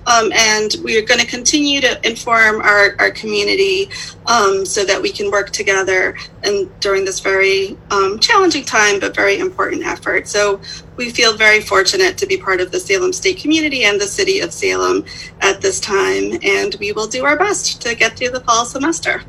Um, 0.06 0.32
and 0.32 0.76
we 0.82 0.96
are 0.98 1.02
going 1.02 1.20
to 1.20 1.26
continue 1.26 1.80
to 1.82 2.06
inform 2.06 2.60
our, 2.62 2.96
our 2.98 3.10
community 3.10 3.90
um, 4.26 4.64
so 4.64 4.84
that 4.84 5.00
we 5.00 5.10
can 5.10 5.30
work 5.30 5.50
together 5.50 6.16
and 6.42 6.68
during 6.80 7.04
this 7.04 7.20
very 7.20 7.76
um, 7.90 8.18
challenging 8.18 8.64
time, 8.64 9.00
but 9.00 9.14
very 9.14 9.38
important 9.38 9.84
effort. 9.84 10.28
So 10.28 10.60
we 10.96 11.10
feel 11.10 11.36
very 11.36 11.60
fortunate 11.60 12.16
to 12.18 12.26
be 12.26 12.36
part 12.36 12.60
of 12.60 12.70
the 12.70 12.80
Salem 12.80 13.12
State 13.12 13.38
community 13.38 13.84
and 13.84 14.00
the 14.00 14.06
city 14.06 14.40
of 14.40 14.52
Salem 14.52 15.04
at 15.40 15.60
this 15.60 15.80
time, 15.80 16.38
and 16.42 16.76
we 16.80 16.92
will 16.92 17.06
do 17.06 17.24
our 17.24 17.36
best 17.36 17.82
to 17.82 17.94
get 17.94 18.16
through 18.16 18.30
the 18.30 18.40
fall 18.40 18.64
semester. 18.64 19.22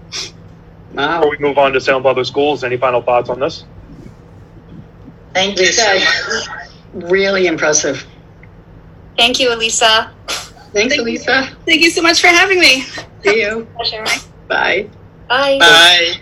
Wow. 0.94 1.20
Before 1.20 1.32
we 1.32 1.38
move 1.38 1.58
on 1.58 1.74
to 1.74 1.82
Salem 1.82 2.04
Public 2.04 2.26
Schools, 2.26 2.64
any 2.64 2.78
final 2.78 3.02
thoughts 3.02 3.30
on 3.30 3.40
this? 3.40 3.66
Thank 5.34 5.60
you 5.60 5.66
so 5.66 6.00
much. 6.00 6.48
Really 6.94 7.48
impressive. 7.48 8.06
Thank 9.18 9.40
you, 9.40 9.54
Elisa. 9.54 10.12
Thanks, 10.28 10.96
Thank 10.96 11.02
Elisa. 11.02 11.48
You. 11.50 11.56
Thank 11.66 11.82
you 11.82 11.90
so 11.90 12.02
much 12.02 12.22
for 12.22 12.28
having 12.28 12.60
me. 12.60 12.82
See 13.24 13.42
you. 13.42 13.68
Pleasure. 13.76 14.04
Bye. 14.48 14.90
Bye. 15.28 15.58
Bye. 15.60 16.22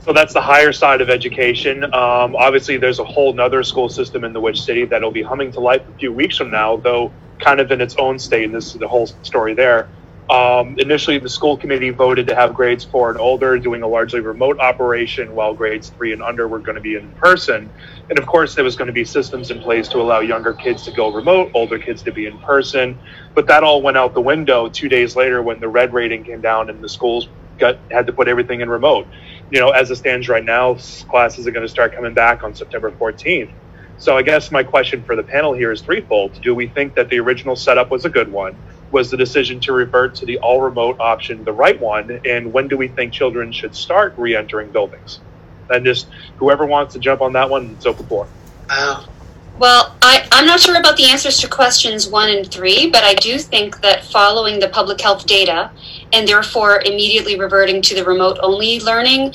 So 0.00 0.12
that's 0.12 0.32
the 0.32 0.40
higher 0.40 0.72
side 0.72 1.00
of 1.00 1.10
education. 1.10 1.84
Um, 1.84 2.36
obviously, 2.36 2.76
there's 2.76 2.98
a 2.98 3.04
whole 3.04 3.32
nother 3.32 3.62
school 3.62 3.88
system 3.88 4.24
in 4.24 4.32
the 4.32 4.40
Witch 4.40 4.62
City 4.62 4.84
that'll 4.84 5.10
be 5.10 5.22
humming 5.22 5.52
to 5.52 5.60
life 5.60 5.82
a 5.88 5.98
few 5.98 6.12
weeks 6.12 6.36
from 6.36 6.50
now, 6.50 6.76
though 6.76 7.12
kind 7.40 7.60
of 7.60 7.70
in 7.72 7.80
its 7.80 7.96
own 7.96 8.18
state. 8.18 8.44
And 8.44 8.54
this 8.54 8.68
is 8.68 8.74
the 8.74 8.88
whole 8.88 9.06
story 9.06 9.54
there. 9.54 9.88
Um, 10.30 10.78
initially, 10.78 11.18
the 11.18 11.28
school 11.28 11.56
committee 11.56 11.90
voted 11.90 12.26
to 12.26 12.34
have 12.34 12.54
grades 12.54 12.84
four 12.84 13.10
and 13.10 13.18
older 13.18 13.58
doing 13.58 13.82
a 13.82 13.88
largely 13.88 14.20
remote 14.20 14.60
operation, 14.60 15.34
while 15.34 15.54
grades 15.54 15.88
three 15.88 16.12
and 16.12 16.22
under 16.22 16.46
were 16.46 16.58
going 16.58 16.74
to 16.74 16.82
be 16.82 16.96
in 16.96 17.10
person. 17.12 17.70
And 18.10 18.18
of 18.18 18.26
course, 18.26 18.54
there 18.54 18.64
was 18.64 18.76
going 18.76 18.88
to 18.88 18.92
be 18.92 19.04
systems 19.04 19.50
in 19.50 19.60
place 19.60 19.88
to 19.88 19.98
allow 19.98 20.20
younger 20.20 20.52
kids 20.52 20.84
to 20.84 20.90
go 20.92 21.10
remote, 21.12 21.50
older 21.54 21.78
kids 21.78 22.02
to 22.02 22.12
be 22.12 22.26
in 22.26 22.38
person. 22.40 22.98
But 23.34 23.46
that 23.46 23.62
all 23.62 23.80
went 23.80 23.96
out 23.96 24.12
the 24.12 24.20
window 24.20 24.68
two 24.68 24.88
days 24.88 25.16
later 25.16 25.42
when 25.42 25.60
the 25.60 25.68
red 25.68 25.94
rating 25.94 26.24
came 26.24 26.42
down 26.42 26.68
and 26.68 26.84
the 26.84 26.88
schools 26.88 27.28
got 27.58 27.78
had 27.90 28.06
to 28.06 28.12
put 28.12 28.28
everything 28.28 28.60
in 28.60 28.70
remote 28.70 29.08
you 29.50 29.60
know, 29.60 29.70
as 29.70 29.90
it 29.90 29.96
stands 29.96 30.28
right 30.28 30.44
now, 30.44 30.74
classes 31.08 31.46
are 31.46 31.50
going 31.50 31.64
to 31.64 31.68
start 31.68 31.94
coming 31.94 32.14
back 32.14 32.42
on 32.42 32.54
September 32.54 32.90
14th. 32.90 33.50
So 33.98 34.16
I 34.16 34.22
guess 34.22 34.52
my 34.52 34.62
question 34.62 35.02
for 35.02 35.16
the 35.16 35.22
panel 35.22 35.54
here 35.54 35.72
is 35.72 35.80
threefold. 35.80 36.40
Do 36.40 36.54
we 36.54 36.68
think 36.68 36.94
that 36.94 37.08
the 37.08 37.18
original 37.18 37.56
setup 37.56 37.90
was 37.90 38.04
a 38.04 38.08
good 38.08 38.30
one? 38.30 38.56
Was 38.92 39.10
the 39.10 39.16
decision 39.16 39.58
to 39.60 39.72
revert 39.72 40.14
to 40.16 40.26
the 40.26 40.38
all 40.38 40.60
remote 40.60 41.00
option 41.00 41.44
the 41.44 41.52
right 41.52 41.78
one? 41.80 42.20
And 42.24 42.52
when 42.52 42.68
do 42.68 42.76
we 42.76 42.88
think 42.88 43.12
children 43.12 43.52
should 43.52 43.74
start 43.74 44.14
re 44.16 44.36
entering 44.36 44.70
buildings? 44.70 45.20
And 45.68 45.84
just 45.84 46.08
whoever 46.36 46.64
wants 46.64 46.94
to 46.94 47.00
jump 47.00 47.20
on 47.20 47.32
that 47.32 47.50
one, 47.50 47.70
it's 47.76 47.86
open 47.86 48.06
floor. 48.06 48.28
Wow. 48.68 49.04
Uh, 49.04 49.17
Well, 49.58 49.96
I, 50.02 50.28
I'm 50.30 50.46
not 50.46 50.60
sure 50.60 50.78
about 50.78 50.96
the 50.96 51.06
answers 51.06 51.38
to 51.40 51.48
questions 51.48 52.08
one 52.08 52.30
and 52.30 52.48
three, 52.48 52.90
but 52.90 53.02
I 53.02 53.14
do 53.14 53.38
think 53.38 53.80
that 53.80 54.04
following 54.04 54.60
the 54.60 54.68
public 54.68 55.00
health 55.00 55.26
data 55.26 55.72
and 56.12 56.28
therefore 56.28 56.80
immediately 56.82 57.36
reverting 57.36 57.82
to 57.82 57.94
the 57.96 58.04
remote 58.04 58.38
only 58.40 58.78
learning 58.78 59.34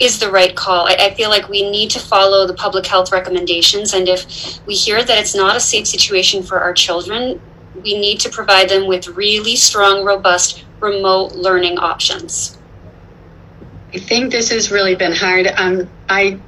is 0.00 0.18
the 0.18 0.30
right 0.30 0.56
call. 0.56 0.86
I, 0.86 0.96
I, 0.98 1.14
feel 1.14 1.28
like 1.28 1.48
we 1.48 1.68
need 1.70 1.90
to 1.90 2.00
follow 2.00 2.46
the 2.46 2.54
public 2.54 2.86
health 2.86 3.12
recommendations. 3.12 3.92
And 3.92 4.08
if 4.08 4.64
we 4.64 4.74
hear 4.74 5.04
that 5.04 5.18
it's 5.18 5.34
not 5.34 5.56
a 5.56 5.60
safe 5.60 5.86
situation 5.86 6.42
for 6.42 6.60
our 6.60 6.72
children, 6.72 7.40
we 7.82 7.98
need 7.98 8.20
to 8.20 8.30
provide 8.30 8.68
them 8.68 8.86
with 8.86 9.08
really 9.08 9.56
strong, 9.56 10.04
robust 10.04 10.64
remote 10.80 11.32
learning 11.32 11.78
options. 11.78 12.56
I 13.92 13.98
think 13.98 14.30
this 14.30 14.50
has 14.50 14.70
really 14.70 14.94
been 14.94 15.12
hard. 15.12 15.48
Um, 15.56 15.90
I 16.08 16.38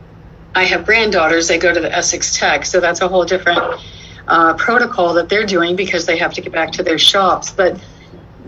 I 0.54 0.64
have 0.64 0.84
granddaughters. 0.84 1.48
They 1.48 1.58
go 1.58 1.72
to 1.72 1.80
the 1.80 1.94
Essex 1.94 2.36
Tech, 2.36 2.64
so 2.64 2.80
that's 2.80 3.00
a 3.00 3.08
whole 3.08 3.24
different 3.24 3.60
uh, 4.26 4.54
protocol 4.54 5.14
that 5.14 5.28
they're 5.28 5.46
doing 5.46 5.76
because 5.76 6.06
they 6.06 6.18
have 6.18 6.34
to 6.34 6.40
get 6.40 6.52
back 6.52 6.72
to 6.72 6.82
their 6.82 6.98
shops. 6.98 7.50
But 7.52 7.80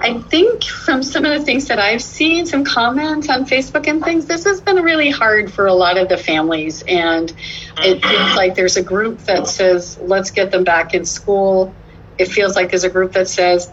I 0.00 0.18
think 0.20 0.64
from 0.64 1.04
some 1.04 1.24
of 1.24 1.38
the 1.38 1.44
things 1.44 1.68
that 1.68 1.78
I've 1.78 2.02
seen, 2.02 2.46
some 2.46 2.64
comments 2.64 3.28
on 3.28 3.44
Facebook 3.46 3.86
and 3.86 4.02
things, 4.02 4.26
this 4.26 4.44
has 4.44 4.60
been 4.60 4.76
really 4.76 5.10
hard 5.10 5.52
for 5.52 5.66
a 5.66 5.74
lot 5.74 5.96
of 5.96 6.08
the 6.08 6.16
families. 6.16 6.82
And 6.82 7.32
it 7.78 8.04
feels 8.04 8.36
like 8.36 8.56
there's 8.56 8.76
a 8.76 8.82
group 8.82 9.18
that 9.20 9.46
says, 9.46 9.98
let's 9.98 10.32
get 10.32 10.50
them 10.50 10.64
back 10.64 10.94
in 10.94 11.04
school. 11.04 11.72
It 12.18 12.26
feels 12.26 12.56
like 12.56 12.70
there's 12.70 12.84
a 12.84 12.90
group 12.90 13.12
that 13.12 13.28
says, 13.28 13.70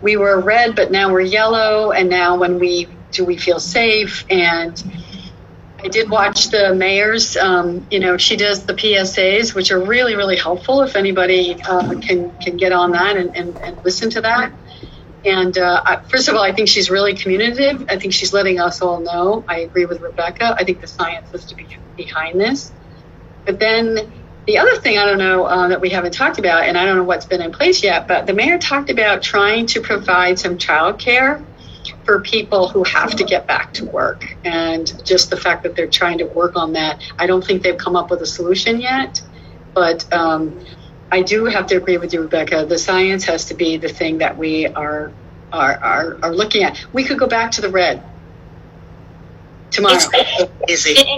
we 0.00 0.16
were 0.16 0.40
red, 0.40 0.76
but 0.76 0.90
now 0.90 1.12
we're 1.12 1.20
yellow. 1.20 1.92
And 1.92 2.08
now 2.08 2.38
when 2.38 2.58
we 2.58 2.88
do 3.10 3.24
we 3.24 3.36
feel 3.36 3.60
safe? 3.60 4.24
And 4.30 4.82
I 5.82 5.88
did 5.88 6.08
watch 6.10 6.48
the 6.48 6.74
mayor's, 6.74 7.36
um, 7.36 7.86
you 7.90 8.00
know, 8.00 8.16
she 8.16 8.36
does 8.36 8.64
the 8.64 8.74
PSAs, 8.74 9.54
which 9.54 9.70
are 9.70 9.78
really, 9.78 10.16
really 10.16 10.36
helpful 10.36 10.82
if 10.82 10.96
anybody 10.96 11.62
uh, 11.62 12.00
can, 12.00 12.36
can 12.38 12.56
get 12.56 12.72
on 12.72 12.92
that 12.92 13.16
and, 13.16 13.36
and, 13.36 13.56
and 13.58 13.84
listen 13.84 14.10
to 14.10 14.22
that. 14.22 14.52
And 15.24 15.58
uh, 15.58 15.82
I, 15.84 15.96
first 16.08 16.28
of 16.28 16.34
all, 16.34 16.42
I 16.42 16.52
think 16.52 16.68
she's 16.68 16.88
really 16.88 17.14
communicative. 17.14 17.86
I 17.88 17.98
think 17.98 18.14
she's 18.14 18.32
letting 18.32 18.60
us 18.60 18.80
all 18.80 19.00
know. 19.00 19.44
I 19.48 19.58
agree 19.60 19.84
with 19.84 20.00
Rebecca. 20.00 20.56
I 20.58 20.64
think 20.64 20.80
the 20.80 20.86
science 20.86 21.32
is 21.34 21.44
to 21.46 21.54
be 21.54 21.66
behind 21.96 22.40
this. 22.40 22.72
But 23.44 23.58
then 23.58 24.12
the 24.46 24.58
other 24.58 24.76
thing 24.76 24.98
I 24.98 25.04
don't 25.04 25.18
know 25.18 25.44
uh, 25.44 25.68
that 25.68 25.80
we 25.80 25.90
haven't 25.90 26.12
talked 26.12 26.38
about, 26.38 26.64
and 26.64 26.78
I 26.78 26.86
don't 26.86 26.96
know 26.96 27.04
what's 27.04 27.26
been 27.26 27.42
in 27.42 27.52
place 27.52 27.82
yet, 27.82 28.06
but 28.06 28.26
the 28.26 28.32
mayor 28.32 28.58
talked 28.58 28.88
about 28.88 29.22
trying 29.22 29.66
to 29.66 29.80
provide 29.80 30.38
some 30.38 30.58
childcare 30.58 31.44
for 32.04 32.20
people 32.20 32.68
who 32.68 32.84
have 32.84 33.14
to 33.16 33.24
get 33.24 33.46
back 33.46 33.72
to 33.74 33.84
work. 33.84 34.36
And 34.44 35.04
just 35.04 35.30
the 35.30 35.36
fact 35.36 35.62
that 35.64 35.76
they're 35.76 35.86
trying 35.86 36.18
to 36.18 36.24
work 36.24 36.56
on 36.56 36.72
that, 36.74 37.02
I 37.18 37.26
don't 37.26 37.44
think 37.44 37.62
they've 37.62 37.78
come 37.78 37.96
up 37.96 38.10
with 38.10 38.20
a 38.22 38.26
solution 38.26 38.80
yet. 38.80 39.22
But 39.74 40.10
um, 40.12 40.64
I 41.10 41.22
do 41.22 41.44
have 41.44 41.66
to 41.68 41.76
agree 41.76 41.98
with 41.98 42.12
you, 42.12 42.22
Rebecca. 42.22 42.66
The 42.66 42.78
science 42.78 43.24
has 43.24 43.46
to 43.46 43.54
be 43.54 43.76
the 43.76 43.88
thing 43.88 44.18
that 44.18 44.36
we 44.36 44.66
are 44.66 45.12
are, 45.52 45.74
are, 45.74 46.18
are 46.22 46.34
looking 46.34 46.64
at. 46.64 46.84
We 46.92 47.04
could 47.04 47.18
go 47.18 47.28
back 47.28 47.52
to 47.52 47.60
the 47.60 47.70
red 47.70 48.02
tomorrow. 49.70 49.98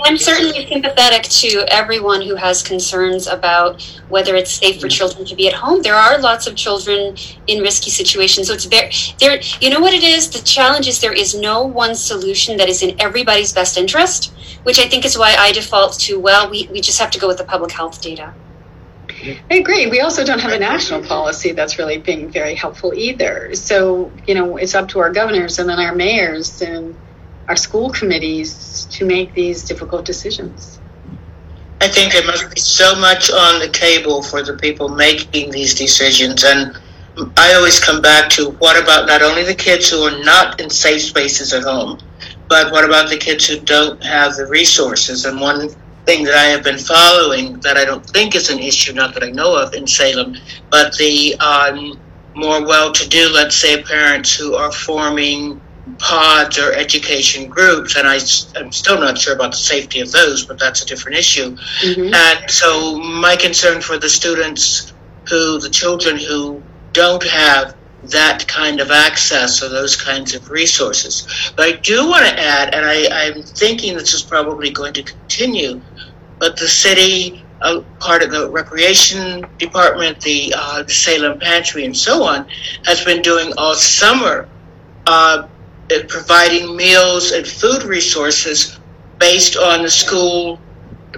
I'm 0.05 0.17
certainly 0.17 0.67
sympathetic 0.67 1.23
to 1.25 1.65
everyone 1.69 2.23
who 2.23 2.35
has 2.35 2.63
concerns 2.63 3.27
about 3.27 3.83
whether 4.09 4.35
it's 4.35 4.53
safe 4.53 4.81
for 4.81 4.87
mm. 4.87 4.91
children 4.91 5.25
to 5.27 5.35
be 5.35 5.49
at 5.49 5.55
home. 5.55 5.83
There 5.83 5.95
are 5.95 6.19
lots 6.19 6.47
of 6.47 6.57
children 6.57 7.17
in 7.47 7.63
risky 7.63 7.91
situations, 7.91 8.49
so 8.49 8.55
it's 8.55 8.65
very 8.65 8.91
there. 9.21 9.41
You 9.61 9.71
know 9.71 9.81
what 9.81 9.95
it 9.95 10.03
is? 10.03 10.31
The 10.31 10.41
challenge 10.41 10.89
is 10.89 11.01
there 11.01 11.13
is 11.13 11.35
no 11.35 11.63
one 11.63 11.95
solution 11.95 12.57
that 12.59 12.69
is 12.69 12.83
in 12.83 13.01
everybody's 13.01 13.53
best 13.53 13.77
interest, 13.77 14.33
which 14.63 14.79
I 14.79 14.89
think 14.89 15.05
is 15.05 15.17
why 15.19 15.35
I 15.39 15.53
default 15.53 15.99
to 16.01 16.19
well, 16.19 16.51
we, 16.51 16.69
we 16.73 16.81
just 16.81 16.99
have 16.99 17.11
to 17.13 17.19
go 17.19 17.29
with 17.29 17.39
the 17.39 17.45
public 17.45 17.73
health 17.73 18.01
data. 18.01 18.35
I 19.51 19.55
agree. 19.57 19.87
We 19.87 20.01
also 20.01 20.25
don't 20.25 20.39
have 20.39 20.53
a 20.53 20.59
national 20.59 21.03
policy 21.03 21.53
that's 21.53 21.79
really 21.79 21.99
being 21.99 22.31
very 22.31 22.55
helpful 22.55 22.95
either. 22.95 23.55
So, 23.55 24.13
you 24.27 24.35
know, 24.35 24.57
it's 24.57 24.75
up 24.75 24.89
to 24.91 25.01
our 25.01 25.11
governors 25.11 25.59
and 25.59 25.69
then 25.69 25.79
our 25.79 25.95
mayors 25.95 26.63
and 26.63 26.95
our 27.49 27.57
school 27.57 27.91
committees 27.91 28.87
to 28.91 29.07
make 29.07 29.35
these 29.35 29.65
difficult 29.65 30.05
decisions. 30.05 30.79
I 31.81 31.89
think 31.89 32.13
there 32.13 32.27
must 32.27 32.55
be 32.55 32.61
so 32.61 32.95
much 32.97 33.31
on 33.31 33.61
the 33.61 33.69
table 33.69 34.23
for 34.23 34.43
the 34.43 34.57
people 34.57 34.89
making 34.89 35.51
these 35.51 35.75
decisions. 35.75 36.45
And 36.45 36.77
I 37.37 37.55
always 37.55 37.81
come 37.81 38.03
back 38.03 38.29
to 38.31 38.51
what 38.53 38.81
about 38.81 39.07
not 39.07 39.23
only 39.23 39.45
the 39.45 39.55
kids 39.55 39.89
who 39.89 40.03
are 40.03 40.25
not 40.25 40.61
in 40.61 40.69
safe 40.69 41.03
spaces 41.03 41.53
at 41.55 41.63
home, 41.63 41.99
but 42.49 42.73
what 42.73 42.85
about 42.85 43.09
the 43.09 43.17
kids 43.17 43.47
who 43.47 43.61
don't 43.61 44.03
have 44.03 44.37
the 44.37 44.47
resources? 44.47 45.25
And 45.25 45.41
one 45.41 45.69
thing 46.05 46.25
that 46.25 46.35
I 46.35 46.47
have 46.47 46.65
been 46.65 46.79
following 46.79 47.61
that 47.61 47.77
I 47.77 47.85
don't 47.85 48.05
think 48.05 48.35
is 48.35 48.51
an 48.51 48.59
issue, 48.59 48.93
not 48.93 49.15
that 49.15 49.23
I 49.23 49.31
know 49.31 49.57
of 49.57 49.75
in 49.75 49.87
Salem, 49.87 50.37
but 50.71 50.97
the 50.97 51.37
um, 51.37 51.99
more 52.35 52.65
well 52.67 52.93
to 52.93 53.09
do, 53.09 53.31
let's 53.33 53.57
say, 53.57 53.83
parents 53.83 54.35
who 54.35 54.55
are 54.55 54.73
forming 54.73 55.61
pods 55.99 56.59
or 56.59 56.73
education 56.73 57.49
groups, 57.49 57.97
and 57.97 58.07
I, 58.07 58.19
am 58.59 58.73
still 58.73 59.01
not 59.01 59.19
sure 59.19 59.35
about 59.35 59.51
the 59.51 59.59
safety 59.59 60.01
of 60.01 60.13
those, 60.13 60.45
but 60.45 60.59
that's 60.59 60.83
a 60.83 60.87
different 60.87 61.19
issue. 61.19 61.57
Mm-hmm. 61.57 62.15
And 62.15 62.51
so, 62.51 62.99
my 62.99 63.37
concern 63.37 63.81
for 63.81 63.99
the 63.99 64.09
students 64.09 64.93
who, 65.29 65.59
the 65.59 65.71
children 65.71 66.17
who 66.17 66.63
don't 66.93 67.23
have 67.25 67.77
that 68.05 68.47
kind 68.47 68.81
of 68.81 68.91
access 68.91 69.63
or 69.63 69.69
those 69.69 69.97
kinds 69.97 70.35
of 70.35 70.51
resources. 70.51 71.53
But 71.57 71.69
I 71.69 71.73
do 71.73 72.09
want 72.09 72.27
to 72.27 72.39
add, 72.39 72.75
and 72.75 72.85
I, 72.87 73.27
I'm 73.27 73.43
thinking 73.43 73.95
this 73.95 74.15
is 74.15 74.23
probably 74.23 74.71
going 74.71 74.95
to 74.95 75.03
continue, 75.03 75.81
but 76.39 76.57
the 76.57 76.69
city, 76.69 77.45
uh, 77.61 77.83
part 77.99 78.23
of 78.23 78.31
the 78.31 78.49
recreation 78.49 79.45
department, 79.59 80.21
the, 80.21 80.55
uh, 80.57 80.85
the 80.85 80.93
Salem 80.93 81.41
Pantry, 81.41 81.85
and 81.85 81.97
so 81.97 82.23
on, 82.23 82.49
has 82.85 83.05
been 83.05 83.21
doing 83.21 83.53
all 83.59 83.75
summer. 83.75 84.49
Uh, 85.07 85.49
providing 86.09 86.77
meals 86.77 87.33
and 87.33 87.47
food 87.47 87.83
resources 87.85 88.79
based 89.19 89.57
on 89.57 89.83
the 89.83 89.91
school, 89.91 90.61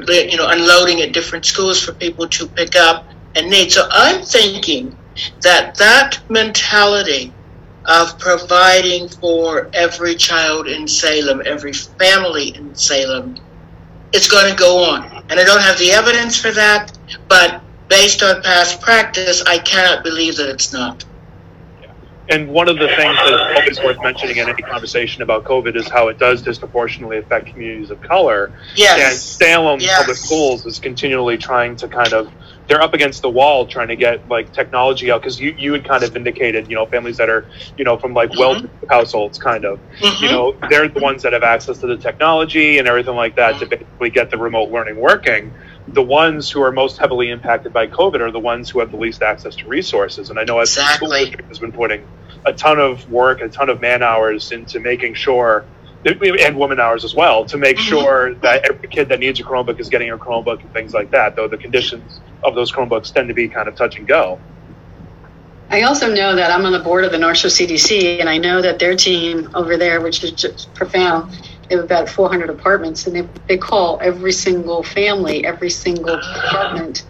you 0.09 0.37
know, 0.37 0.49
unloading 0.49 1.01
at 1.01 1.13
different 1.13 1.45
schools 1.45 1.83
for 1.83 1.93
people 1.93 2.29
to 2.29 2.47
pick 2.47 2.77
up 2.77 3.07
and 3.35 3.51
need. 3.51 3.73
So 3.73 3.87
I'm 3.91 4.23
thinking 4.23 4.97
that 5.43 5.75
that 5.77 6.19
mentality 6.29 7.33
of 7.87 8.19
providing 8.19 9.09
for 9.09 9.71
every 9.73 10.15
child 10.15 10.69
in 10.69 10.87
Salem, 10.87 11.43
every 11.45 11.73
family 11.73 12.55
in 12.55 12.75
Salem, 12.75 13.37
is 14.13 14.29
going 14.29 14.51
to 14.51 14.57
go 14.57 14.85
on. 14.85 15.25
And 15.31 15.41
I 15.41 15.45
don't 15.45 15.63
have 15.63 15.79
the 15.79 15.91
evidence 15.93 16.41
for 16.41 16.51
that, 16.53 16.97
but 17.29 17.63
based 17.89 18.23
on 18.23 18.43
past 18.43 18.81
practice, 18.81 19.43
I 19.43 19.59
cannot 19.59 20.05
believe 20.05 20.37
that 20.37 20.49
it's 20.49 20.73
not. 20.73 21.05
And 22.31 22.49
one 22.49 22.69
of 22.69 22.79
the 22.79 22.87
things 22.87 23.17
that's 23.17 23.61
always 23.61 23.81
worth 23.81 24.03
mentioning 24.03 24.37
in 24.37 24.49
any 24.49 24.63
conversation 24.63 25.23
about 25.23 25.45
COVID 25.45 25.75
is 25.77 25.89
how 25.89 26.09
it 26.09 26.19
does 26.19 26.43
disproportionately 26.43 27.19
affect 27.19 27.47
communities 27.47 27.91
of 27.91 28.01
color. 28.03 28.53
Yes. 28.77 29.13
And 29.13 29.19
Salem 29.19 29.81
yes. 29.81 29.99
Public 29.99 30.17
Schools 30.17 30.65
is 30.65 30.79
continually 30.79 31.37
trying 31.37 31.77
to 31.77 31.89
kind 31.89 32.13
of 32.13 32.31
they're 32.71 32.81
up 32.81 32.95
against 32.95 33.23
the 33.23 33.29
wall 33.29 33.67
trying 33.67 33.89
to 33.89 33.97
get 33.97 34.29
like 34.29 34.53
technology 34.53 35.11
out 35.11 35.21
because 35.21 35.41
you, 35.41 35.51
you 35.59 35.73
had 35.73 35.85
kind 35.85 36.05
of 36.05 36.17
indicated 36.17 36.71
you 36.71 36.77
know 36.77 36.87
families 36.87 37.17
that 37.17 37.29
are 37.29 37.45
you 37.77 37.85
know 37.85 37.99
from 37.99 38.15
like 38.15 38.31
mm-hmm. 38.31 38.87
households 38.87 39.39
kind 39.39 39.65
of 39.65 39.81
mm-hmm. 39.99 40.25
you 40.25 40.31
know 40.31 40.57
they're 40.69 40.87
the 40.87 41.01
ones 41.01 41.25
that 41.25 41.33
have 41.33 41.43
access 41.43 41.79
to 41.79 41.89
the 41.89 41.97
technology 41.97 42.79
and 42.79 42.87
everything 42.87 43.17
like 43.17 43.35
that 43.35 43.55
mm-hmm. 43.55 43.71
to 43.71 43.77
basically 43.77 44.11
get 44.11 44.31
the 44.31 44.39
remote 44.39 44.71
learning 44.71 44.95
working 44.95 45.53
the 45.93 46.03
ones 46.03 46.51
who 46.51 46.63
are 46.63 46.73
most 46.73 46.99
heavily 46.99 47.31
impacted 47.31 47.73
by 47.73 47.87
covid 47.87 48.21
are 48.21 48.31
the 48.31 48.41
ones 48.41 48.71
who 48.71 48.81
have 48.81 48.91
the 48.91 48.97
least 48.97 49.23
access 49.23 49.57
to 49.57 49.67
resources 49.67 50.31
and 50.31 50.39
i 50.39 50.45
know 50.45 50.59
as 50.59 50.71
exactly. 50.71 51.27
school 51.33 51.47
has 51.49 51.59
been 51.59 51.73
putting 51.73 52.07
a 52.47 52.53
ton 52.53 52.79
of 52.79 53.11
work 53.11 53.41
a 53.41 53.49
ton 53.49 53.69
of 53.69 53.81
man 53.81 54.03
hours 54.03 54.53
into 54.53 54.81
making 54.81 55.15
sure 55.15 55.65
and 56.05 56.57
woman 56.57 56.81
hours 56.81 57.05
as 57.05 57.15
well 57.15 57.45
to 57.45 57.59
make 57.59 57.77
mm-hmm. 57.77 57.89
sure 57.89 58.35
that 58.37 58.71
every 58.71 58.89
kid 58.89 59.09
that 59.11 59.21
needs 59.21 59.39
a 59.41 59.43
Chromebook 59.43 59.79
is 59.81 59.89
getting 59.89 60.11
a 60.11 60.19
Chromebook 60.19 60.61
and 60.61 60.73
things 60.73 60.95
like 60.95 61.11
that. 61.11 61.37
Though 61.37 61.49
the 61.49 61.59
conditions 61.59 62.21
of 62.43 62.55
those 62.55 62.73
Chromebooks 62.73 63.13
tend 63.13 63.29
to 63.29 63.35
be 63.35 63.49
kind 63.49 63.69
of 63.69 63.77
touch 63.77 63.99
and 63.99 64.07
go. 64.07 64.39
I 65.69 65.83
also 65.83 66.13
know 66.13 66.35
that 66.35 66.51
I'm 66.51 66.65
on 66.67 66.73
the 66.73 66.81
board 66.81 67.05
of 67.05 67.13
the 67.13 67.19
North 67.19 67.39
Shore 67.39 67.51
CDC, 67.51 68.19
and 68.19 68.29
I 68.29 68.39
know 68.39 68.61
that 68.61 68.81
their 68.81 68.97
team 68.97 69.51
over 69.55 69.77
there, 69.77 70.01
which 70.01 70.25
is 70.25 70.33
just 70.33 70.75
profound, 70.75 71.31
they 71.71 71.77
have 71.77 71.85
about 71.85 72.09
400 72.09 72.51
apartments, 72.51 73.07
and 73.07 73.17
they, 73.17 73.29
they 73.47 73.57
call 73.57 74.01
every 74.03 74.33
single 74.33 74.83
family, 74.83 75.47
every 75.47 75.71
single 75.71 76.15
apartment 76.15 77.05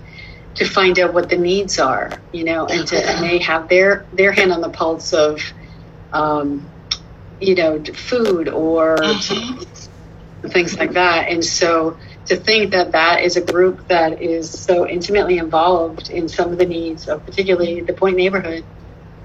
to 0.57 0.65
find 0.65 0.99
out 0.99 1.15
what 1.15 1.31
the 1.31 1.37
needs 1.37 1.79
are, 1.79 2.13
you 2.33 2.45
know, 2.45 2.67
and 2.67 2.87
to 2.89 2.97
and 2.97 3.25
they 3.25 3.39
have 3.39 3.69
their 3.69 4.05
their 4.13 4.33
hand 4.33 4.53
on 4.53 4.61
the 4.61 4.69
pulse 4.69 5.13
of 5.13 5.41
um, 6.13 6.69
you 7.41 7.55
know, 7.55 7.83
food 7.83 8.49
or 8.49 8.97
mm-hmm. 8.97 10.49
things 10.49 10.77
like 10.77 10.93
that. 10.93 11.29
And 11.29 11.45
so 11.45 11.97
to 12.27 12.37
think 12.37 12.73
that 12.73 12.93
that 12.93 13.23
is 13.23 13.37
a 13.37 13.41
group 13.41 13.89
that 13.89 14.23
is 14.23 14.51
so 14.51 14.87
intimately 14.87 15.39
involved 15.39 16.11
in 16.11 16.29
some 16.29 16.53
of 16.53 16.59
the 16.59 16.67
needs 16.67 17.09
of 17.09 17.25
particularly 17.25 17.81
the 17.81 17.93
Point 17.93 18.17
neighborhood 18.17 18.65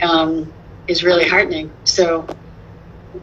um, 0.01 0.51
is 0.87 1.03
really 1.03 1.27
heartening. 1.27 1.71
So, 1.83 2.27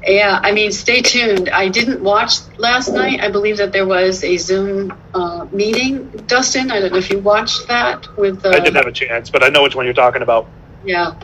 yeah, 0.07 0.41
I 0.43 0.53
mean, 0.53 0.73
stay 0.73 1.03
tuned. 1.03 1.49
I 1.49 1.69
didn't 1.69 2.03
watch 2.03 2.35
last 2.59 2.93
night. 2.93 3.21
I 3.21 3.31
believe 3.31 3.59
that 3.59 3.73
there 3.73 3.87
was 3.87 4.25
a 4.25 4.37
Zoom 4.37 4.93
uh, 5.15 5.47
meeting. 5.53 6.09
Dustin, 6.27 6.71
I 6.71 6.81
don't 6.81 6.93
know 6.93 6.99
if 6.99 7.11
you 7.11 7.19
watched 7.19 7.69
that 7.69 8.17
with. 8.17 8.45
Uh, 8.45 8.51
I 8.51 8.61
didn't 8.61 8.77
have 8.77 8.87
a 8.87 8.93
chance, 8.93 9.31
but 9.31 9.43
I 9.43 9.49
know 9.49 9.63
which 9.63 9.75
one 9.75 9.85
you're 9.85 9.95
talking 9.95 10.23
about. 10.23 10.49
Yeah, 10.85 11.15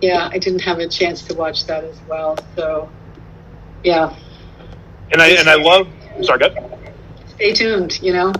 yeah, 0.00 0.28
I 0.30 0.38
didn't 0.38 0.60
have 0.60 0.78
a 0.78 0.88
chance 0.88 1.22
to 1.24 1.34
watch 1.34 1.66
that 1.66 1.84
as 1.84 2.00
well. 2.08 2.38
So, 2.54 2.90
yeah. 3.82 4.16
And 5.12 5.20
I 5.20 5.28
and 5.28 5.48
I 5.48 5.54
love. 5.54 5.88
Sorry, 6.22 6.38
good. 6.38 6.58
Stay 7.34 7.52
tuned. 7.52 8.00
You 8.02 8.12
know. 8.12 8.32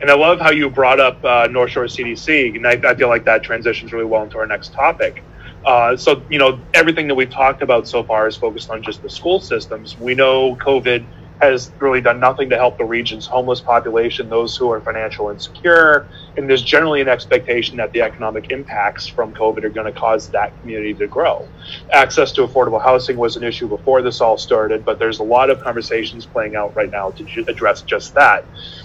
And 0.00 0.10
I 0.10 0.14
love 0.14 0.40
how 0.40 0.50
you 0.50 0.68
brought 0.68 1.00
up 1.00 1.24
uh, 1.24 1.46
North 1.46 1.70
Shore 1.70 1.84
CDC, 1.84 2.56
and 2.56 2.66
I, 2.66 2.72
I, 2.72 2.94
feel 2.94 3.08
like 3.08 3.24
that 3.24 3.42
transitions 3.42 3.92
really 3.92 4.04
well 4.04 4.24
into 4.24 4.38
our 4.38 4.46
next 4.46 4.72
topic. 4.72 5.22
Uh, 5.64 5.96
so, 5.96 6.22
you 6.30 6.38
know, 6.38 6.60
everything 6.74 7.08
that 7.08 7.14
we've 7.14 7.30
talked 7.30 7.62
about 7.62 7.88
so 7.88 8.02
far 8.02 8.26
is 8.26 8.36
focused 8.36 8.70
on 8.70 8.82
just 8.82 9.02
the 9.02 9.10
school 9.10 9.40
systems. 9.40 9.98
We 9.98 10.14
know 10.14 10.56
COVID 10.56 11.04
has 11.40 11.72
really 11.78 12.00
done 12.00 12.20
nothing 12.20 12.48
to 12.48 12.56
help 12.56 12.78
the 12.78 12.84
region's 12.84 13.26
homeless 13.26 13.60
population, 13.60 14.28
those 14.30 14.56
who 14.56 14.70
are 14.70 14.80
financially 14.80 15.34
insecure. 15.34 16.06
And 16.36 16.48
there's 16.48 16.62
generally 16.62 17.00
an 17.00 17.08
expectation 17.08 17.76
that 17.78 17.92
the 17.92 18.02
economic 18.02 18.50
impacts 18.50 19.06
from 19.06 19.34
COVID 19.34 19.64
are 19.64 19.68
going 19.70 19.92
to 19.92 19.98
cause 19.98 20.28
that 20.30 20.58
community 20.60 20.94
to 20.94 21.06
grow. 21.06 21.46
Access 21.92 22.32
to 22.32 22.46
affordable 22.46 22.82
housing 22.82 23.16
was 23.16 23.36
an 23.36 23.42
issue 23.42 23.68
before 23.68 24.00
this 24.00 24.20
all 24.20 24.38
started, 24.38 24.84
but 24.84 24.98
there's 24.98 25.18
a 25.18 25.24
lot 25.24 25.50
of 25.50 25.60
conversations 25.60 26.24
playing 26.24 26.56
out 26.56 26.74
right 26.76 26.90
now 26.90 27.10
to 27.10 27.44
address 27.48 27.82
just 27.82 28.14
that. 28.14 28.44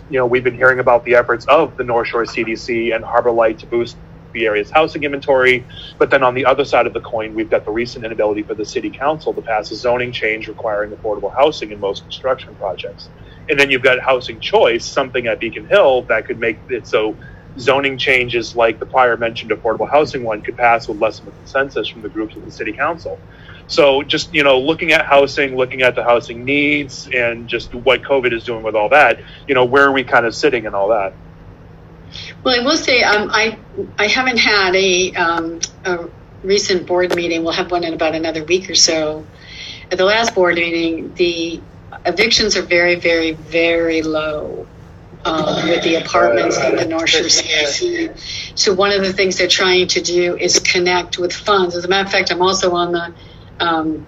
You 0.10 0.18
know, 0.18 0.26
we've 0.26 0.44
been 0.44 0.56
hearing 0.56 0.80
about 0.80 1.06
the 1.06 1.16
efforts 1.16 1.46
of 1.46 1.78
the 1.78 1.84
North 1.84 2.08
Shore 2.08 2.26
CDC 2.26 2.96
and 2.96 3.06
Harbor 3.06 3.32
Light 3.32 3.60
to 3.60 3.68
boost 3.68 3.96
the 4.34 4.46
area's 4.46 4.70
housing 4.70 5.04
inventory. 5.04 5.66
But 5.98 6.10
then 6.10 6.24
on 6.24 6.34
the 6.34 6.46
other 6.46 6.66
side 6.66 6.88
of 6.88 6.94
the 6.94 7.02
coin, 7.02 7.34
we've 7.34 7.50
got 7.50 7.66
the 7.66 7.72
recent 7.72 8.06
inability 8.06 8.44
for 8.44 8.54
the 8.54 8.66
city 8.66 8.90
council 8.90 9.34
to 9.34 9.42
pass 9.42 9.72
a 9.72 9.76
zoning 9.76 10.12
change 10.12 10.48
requiring 10.48 10.92
affordable 10.92 11.34
housing 11.34 11.72
in 11.72 11.80
most 11.80 12.04
construction 12.04 12.56
projects. 12.56 13.10
And 13.50 13.60
then 13.60 13.72
you've 13.72 13.82
got 13.82 14.00
housing 14.00 14.40
choice, 14.40 14.86
something 14.86 15.28
at 15.28 15.40
Beacon 15.40 15.68
Hill 15.68 16.04
that 16.04 16.26
could 16.26 16.40
make 16.40 16.60
it 16.70 16.86
so 16.86 17.16
zoning 17.58 17.98
changes 17.98 18.56
like 18.56 18.80
the 18.80 18.86
prior 18.86 19.18
mentioned 19.18 19.52
affordable 19.52 19.90
housing 19.90 20.24
one 20.24 20.42
could 20.42 20.56
pass 20.56 20.88
with 20.88 21.00
less 21.00 21.20
of 21.20 21.28
a 21.28 21.32
consensus 21.32 21.88
from 21.88 22.02
the 22.02 22.10
groups 22.10 22.36
of 22.36 22.46
the 22.46 22.52
city 22.52 22.72
council. 22.72 23.20
So 23.68 24.02
just 24.02 24.34
you 24.34 24.44
know, 24.44 24.60
looking 24.60 24.94
at 24.94 25.06
housing, 25.06 25.56
looking 25.56 25.84
at 25.84 25.96
the 25.96 26.04
housing 26.04 26.44
needs, 26.44 27.08
and 27.14 27.48
just 27.48 27.74
what 27.74 28.02
COVID 28.02 28.34
is 28.34 28.44
doing 28.44 28.64
with 28.64 28.76
all 28.76 28.90
that, 28.90 29.20
you 29.48 29.54
know, 29.54 29.66
where 29.66 29.86
are 29.86 29.92
we 29.92 30.04
kind 30.04 30.26
of 30.26 30.36
sitting 30.36 30.66
and 30.66 30.76
all 30.76 30.90
that? 30.90 31.14
Well, 32.44 32.60
I 32.60 32.64
will 32.64 32.78
say 32.78 33.04
um, 33.04 33.30
I 33.32 33.58
I 33.98 34.08
haven't 34.08 34.38
had 34.38 34.76
a, 34.76 35.14
um, 35.14 35.60
a 35.84 36.10
recent 36.44 36.88
board 36.88 37.16
meeting. 37.16 37.44
We'll 37.44 37.54
have 37.54 37.72
one 37.72 37.84
in 37.84 37.94
about 37.94 38.16
another 38.16 38.44
week 38.44 38.70
or 38.70 38.76
so. 38.76 39.26
At 39.92 39.98
the 39.98 40.06
last 40.06 40.36
board 40.36 40.56
meeting, 40.56 41.14
the 41.16 41.60
evictions 42.06 42.56
are 42.56 42.62
very, 42.62 42.96
very, 42.96 43.32
very 43.32 44.02
low. 44.02 44.68
Um, 45.26 45.68
with 45.68 45.84
the 45.84 45.96
apartments 45.96 46.58
in 46.58 46.78
the 46.78 46.86
North 46.86 47.10
Shore 47.10 47.24
CDC. 47.24 48.58
So 48.58 48.74
one 48.74 48.92
of 48.92 49.02
the 49.02 49.12
things 49.12 49.38
they're 49.38 49.50
trying 49.50 49.88
to 49.90 50.02
do 50.02 50.38
is 50.38 50.60
connect 50.60 51.18
with 51.18 51.34
funds. 51.34 51.76
As 51.76 51.84
a 51.84 51.90
matter 51.90 52.06
of 52.06 52.12
fact, 52.12 52.32
I'm 52.32 52.42
also 52.42 52.72
on 52.72 52.94
the 52.94 53.14
um, 53.60 54.08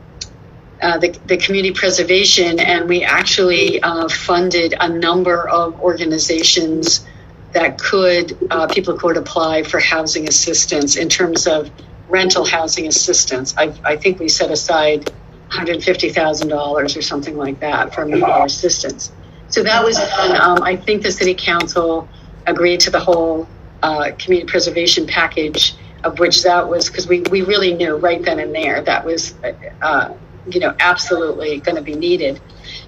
uh, 0.81 0.99
the, 0.99 1.09
the, 1.25 1.35
community 1.35 1.73
preservation, 1.73 2.61
and 2.61 2.87
we 2.87 3.03
actually 3.03 3.83
uh, 3.83 4.07
funded 4.07 4.73
a 4.79 4.87
number 4.87 5.47
of 5.49 5.81
organizations 5.81 7.05
that 7.53 7.79
could 7.79 8.37
uh, 8.49 8.67
people 8.67 8.97
could 8.97 9.17
apply 9.17 9.63
for 9.63 9.79
housing 9.79 10.27
assistance 10.27 10.95
in 10.95 11.09
terms 11.09 11.47
of 11.47 11.69
rental 12.09 12.45
housing 12.45 12.87
assistance. 12.87 13.55
I, 13.57 13.73
I 13.83 13.95
think 13.95 14.19
we 14.19 14.29
set 14.29 14.51
aside 14.51 15.11
$150,000 15.49 16.97
or 16.97 17.01
something 17.01 17.37
like 17.37 17.59
that 17.59 17.93
for 17.93 18.03
immediate 18.03 18.45
assistance. 18.45 19.11
So 19.49 19.63
that 19.63 19.83
was 19.83 19.97
Um, 19.97 20.63
I 20.63 20.75
think 20.75 21.03
the 21.03 21.11
city 21.11 21.33
council 21.33 22.07
agreed 22.47 22.79
to 22.81 22.89
the 22.89 22.99
whole 22.99 23.47
uh, 23.83 24.11
community 24.17 24.49
preservation 24.49 25.05
package, 25.07 25.75
of 26.03 26.19
which 26.19 26.43
that 26.43 26.69
was 26.69 26.87
because 26.87 27.07
we, 27.07 27.21
we 27.31 27.41
really 27.41 27.73
knew 27.73 27.95
right 27.97 28.21
then 28.23 28.39
and 28.39 28.55
there 28.55 28.81
that 28.81 29.05
was, 29.05 29.33
uh, 29.81 30.13
you 30.49 30.59
know, 30.59 30.73
absolutely 30.79 31.59
going 31.59 31.75
to 31.75 31.81
be 31.81 31.95
needed. 31.95 32.39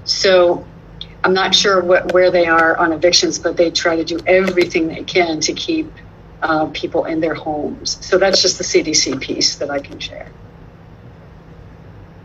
So 0.05 0.65
I'm 1.23 1.33
not 1.33 1.55
sure 1.55 1.81
what, 1.81 2.11
where 2.13 2.31
they 2.31 2.47
are 2.47 2.75
on 2.77 2.91
evictions, 2.91 3.39
but 3.39 3.55
they 3.55 3.71
try 3.71 3.95
to 3.95 4.03
do 4.03 4.19
everything 4.25 4.87
they 4.87 5.03
can 5.03 5.39
to 5.41 5.53
keep 5.53 5.91
uh, 6.41 6.67
people 6.67 7.05
in 7.05 7.21
their 7.21 7.33
homes. 7.33 8.05
So 8.05 8.17
that's 8.17 8.41
just 8.41 8.57
the 8.57 8.63
CDC 8.63 9.21
piece 9.21 9.55
that 9.55 9.69
I 9.69 9.79
can 9.79 9.99
share. 9.99 10.29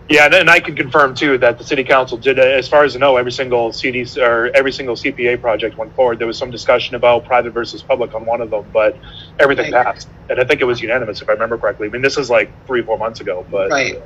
Yeah, 0.08 0.34
and 0.34 0.48
I 0.48 0.58
can 0.60 0.74
confirm 0.74 1.14
too 1.14 1.36
that 1.38 1.58
the 1.58 1.64
city 1.64 1.84
council 1.84 2.16
did, 2.16 2.38
as 2.38 2.66
far 2.66 2.84
as 2.84 2.96
I 2.96 2.98
know, 2.98 3.18
every 3.18 3.30
single 3.30 3.70
CDC 3.70 4.16
or 4.16 4.46
every 4.56 4.72
single 4.72 4.94
CPA 4.94 5.38
project 5.38 5.76
went 5.76 5.94
forward. 5.94 6.18
There 6.18 6.26
was 6.26 6.38
some 6.38 6.50
discussion 6.50 6.94
about 6.94 7.26
private 7.26 7.50
versus 7.50 7.82
public 7.82 8.14
on 8.14 8.24
one 8.24 8.40
of 8.40 8.48
them, 8.48 8.64
but 8.72 8.96
everything 9.38 9.70
right. 9.70 9.84
passed, 9.84 10.08
and 10.30 10.40
I 10.40 10.44
think 10.44 10.62
it 10.62 10.64
was 10.64 10.80
unanimous 10.80 11.20
if 11.20 11.28
I 11.28 11.32
remember 11.32 11.58
correctly. 11.58 11.88
I 11.88 11.90
mean, 11.90 12.00
this 12.00 12.16
is 12.16 12.30
like 12.30 12.50
three, 12.66 12.82
four 12.82 12.96
months 12.96 13.20
ago, 13.20 13.44
but 13.50 13.70
right. 13.70 14.00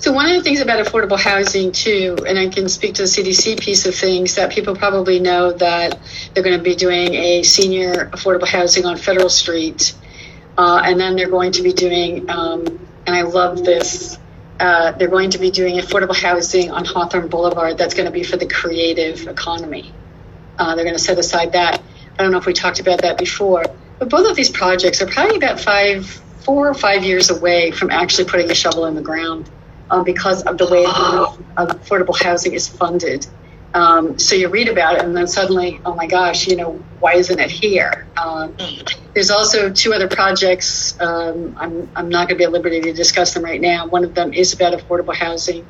So 0.00 0.12
one 0.12 0.30
of 0.30 0.34
the 0.34 0.42
things 0.42 0.62
about 0.62 0.82
affordable 0.82 1.20
housing 1.20 1.72
too, 1.72 2.16
and 2.26 2.38
I 2.38 2.48
can 2.48 2.70
speak 2.70 2.94
to 2.94 3.02
the 3.02 3.08
CDC 3.08 3.60
piece 3.60 3.84
of 3.84 3.94
things 3.94 4.36
that 4.36 4.50
people 4.50 4.74
probably 4.74 5.20
know 5.20 5.52
that 5.52 5.98
they're 6.32 6.42
going 6.42 6.56
to 6.56 6.64
be 6.64 6.74
doing 6.74 7.12
a 7.12 7.42
senior 7.42 8.06
affordable 8.06 8.48
housing 8.48 8.86
on 8.86 8.96
Federal 8.96 9.28
Street, 9.28 9.92
uh, 10.56 10.80
and 10.82 10.98
then 10.98 11.16
they're 11.16 11.28
going 11.28 11.52
to 11.52 11.62
be 11.62 11.74
doing, 11.74 12.30
um, 12.30 12.64
and 13.06 13.14
I 13.14 13.22
love 13.22 13.62
this. 13.62 14.18
Uh, 14.58 14.92
they're 14.92 15.08
going 15.08 15.32
to 15.32 15.38
be 15.38 15.50
doing 15.50 15.76
affordable 15.76 16.16
housing 16.16 16.70
on 16.70 16.86
Hawthorne 16.86 17.28
Boulevard. 17.28 17.76
That's 17.76 17.92
going 17.92 18.06
to 18.06 18.10
be 18.10 18.24
for 18.24 18.38
the 18.38 18.46
creative 18.46 19.28
economy. 19.28 19.92
Uh, 20.58 20.76
they're 20.76 20.86
going 20.86 20.96
to 20.96 21.02
set 21.02 21.18
aside 21.18 21.52
that. 21.52 21.78
I 22.18 22.22
don't 22.22 22.32
know 22.32 22.38
if 22.38 22.46
we 22.46 22.54
talked 22.54 22.80
about 22.80 23.02
that 23.02 23.18
before, 23.18 23.64
but 23.98 24.08
both 24.08 24.30
of 24.30 24.34
these 24.34 24.48
projects 24.48 25.02
are 25.02 25.06
probably 25.06 25.36
about 25.36 25.60
five, 25.60 26.06
four 26.06 26.68
or 26.68 26.74
five 26.74 27.04
years 27.04 27.28
away 27.28 27.70
from 27.70 27.90
actually 27.90 28.24
putting 28.24 28.50
a 28.50 28.54
shovel 28.54 28.86
in 28.86 28.94
the 28.94 29.02
ground 29.02 29.50
um, 29.90 30.04
because 30.04 30.42
of 30.42 30.58
the 30.58 30.66
way 30.66 30.84
affordable 30.84 32.18
housing 32.18 32.52
is 32.52 32.68
funded. 32.68 33.26
Um, 33.72 34.18
so 34.18 34.34
you 34.34 34.48
read 34.48 34.68
about 34.68 34.96
it, 34.96 35.04
and 35.04 35.16
then 35.16 35.28
suddenly, 35.28 35.80
oh 35.84 35.94
my 35.94 36.06
gosh, 36.06 36.48
you 36.48 36.56
know, 36.56 36.72
why 36.98 37.14
isn't 37.14 37.38
it 37.38 37.50
here? 37.50 38.06
Um, 38.16 38.56
there's 39.14 39.30
also 39.30 39.70
two 39.70 39.92
other 39.92 40.08
projects. 40.08 41.00
Um, 41.00 41.56
I'm, 41.56 41.88
I'm 41.94 42.08
not 42.08 42.28
going 42.28 42.36
to 42.36 42.38
be 42.38 42.44
at 42.44 42.52
liberty 42.52 42.80
to 42.80 42.92
discuss 42.92 43.34
them 43.34 43.44
right 43.44 43.60
now. 43.60 43.86
One 43.86 44.04
of 44.04 44.14
them 44.14 44.32
is 44.32 44.52
about 44.52 44.72
affordable 44.72 45.14
housing 45.14 45.64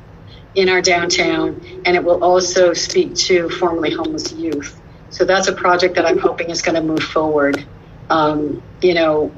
in 0.55 0.67
our 0.67 0.81
downtown, 0.81 1.61
and 1.85 1.95
it 1.95 2.03
will 2.03 2.23
also 2.23 2.73
speak 2.73 3.13
to 3.15 3.49
formerly 3.49 3.91
homeless 3.91 4.31
youth. 4.33 4.79
So 5.11 5.23
that's 5.25 5.47
a 5.47 5.53
project 5.53 5.95
that 5.95 6.05
I'm 6.05 6.17
hoping 6.17 6.49
is 6.49 6.61
going 6.61 6.75
to 6.75 6.81
move 6.81 7.03
forward. 7.03 7.63
Um, 8.09 8.63
you 8.81 8.93
know, 8.93 9.31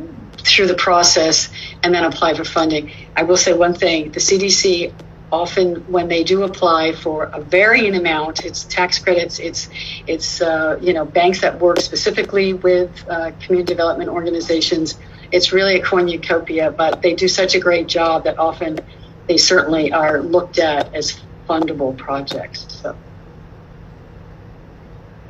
through 0.44 0.68
the 0.68 0.76
process 0.76 1.50
and 1.82 1.94
then 1.94 2.04
apply 2.04 2.34
for 2.34 2.44
funding. 2.44 2.92
I 3.16 3.24
will 3.24 3.38
say 3.38 3.54
one 3.54 3.74
thing 3.74 4.12
the 4.12 4.20
CDC 4.20 4.94
often 5.34 5.78
when 5.92 6.08
they 6.10 6.24
do 6.24 6.44
apply 6.44 6.94
for 6.94 7.24
a 7.24 7.42
varying 7.42 7.96
amount 7.96 8.46
it's 8.46 8.66
tax 8.66 9.00
credits 9.00 9.40
it's 9.40 9.68
it's 10.06 10.42
uh, 10.42 10.78
you 10.80 10.94
know 10.94 11.06
banks 11.06 11.42
that 11.42 11.60
work 11.60 11.80
specifically 11.80 12.54
with 12.54 12.92
uh, 13.10 13.32
community 13.42 13.74
development 13.74 14.12
organizations 14.12 14.96
it's 15.32 15.52
really 15.52 15.76
a 15.80 15.84
cornucopia 15.84 16.70
but 16.70 17.02
they 17.02 17.16
do 17.16 17.28
such 17.28 17.56
a 17.56 17.60
great 17.60 17.88
job 17.88 18.26
that 18.26 18.38
often 18.38 18.80
they 19.28 19.38
certainly 19.38 19.92
are 19.92 20.22
looked 20.22 20.60
at 20.60 20.94
as 20.94 21.20
fundable 21.50 21.98
projects 21.98 22.68
so 22.82 22.96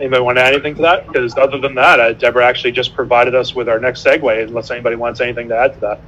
Anybody 0.04 0.22
want 0.22 0.38
to 0.38 0.44
add 0.44 0.52
anything 0.52 0.76
to 0.76 0.82
that? 0.82 1.08
Because 1.08 1.34
other 1.38 1.58
than 1.58 1.76
that, 1.76 1.98
uh, 1.98 2.12
Deborah 2.12 2.46
actually 2.46 2.74
just 2.74 2.94
provided 2.94 3.34
us 3.36 3.56
with 3.56 3.70
our 3.70 3.80
next 3.80 4.04
segue, 4.04 4.44
unless 4.44 4.70
anybody 4.70 4.98
wants 4.98 5.22
anything 5.22 5.48
to 5.48 5.56
add 5.58 5.76
to 5.76 5.80
that. 5.80 6.02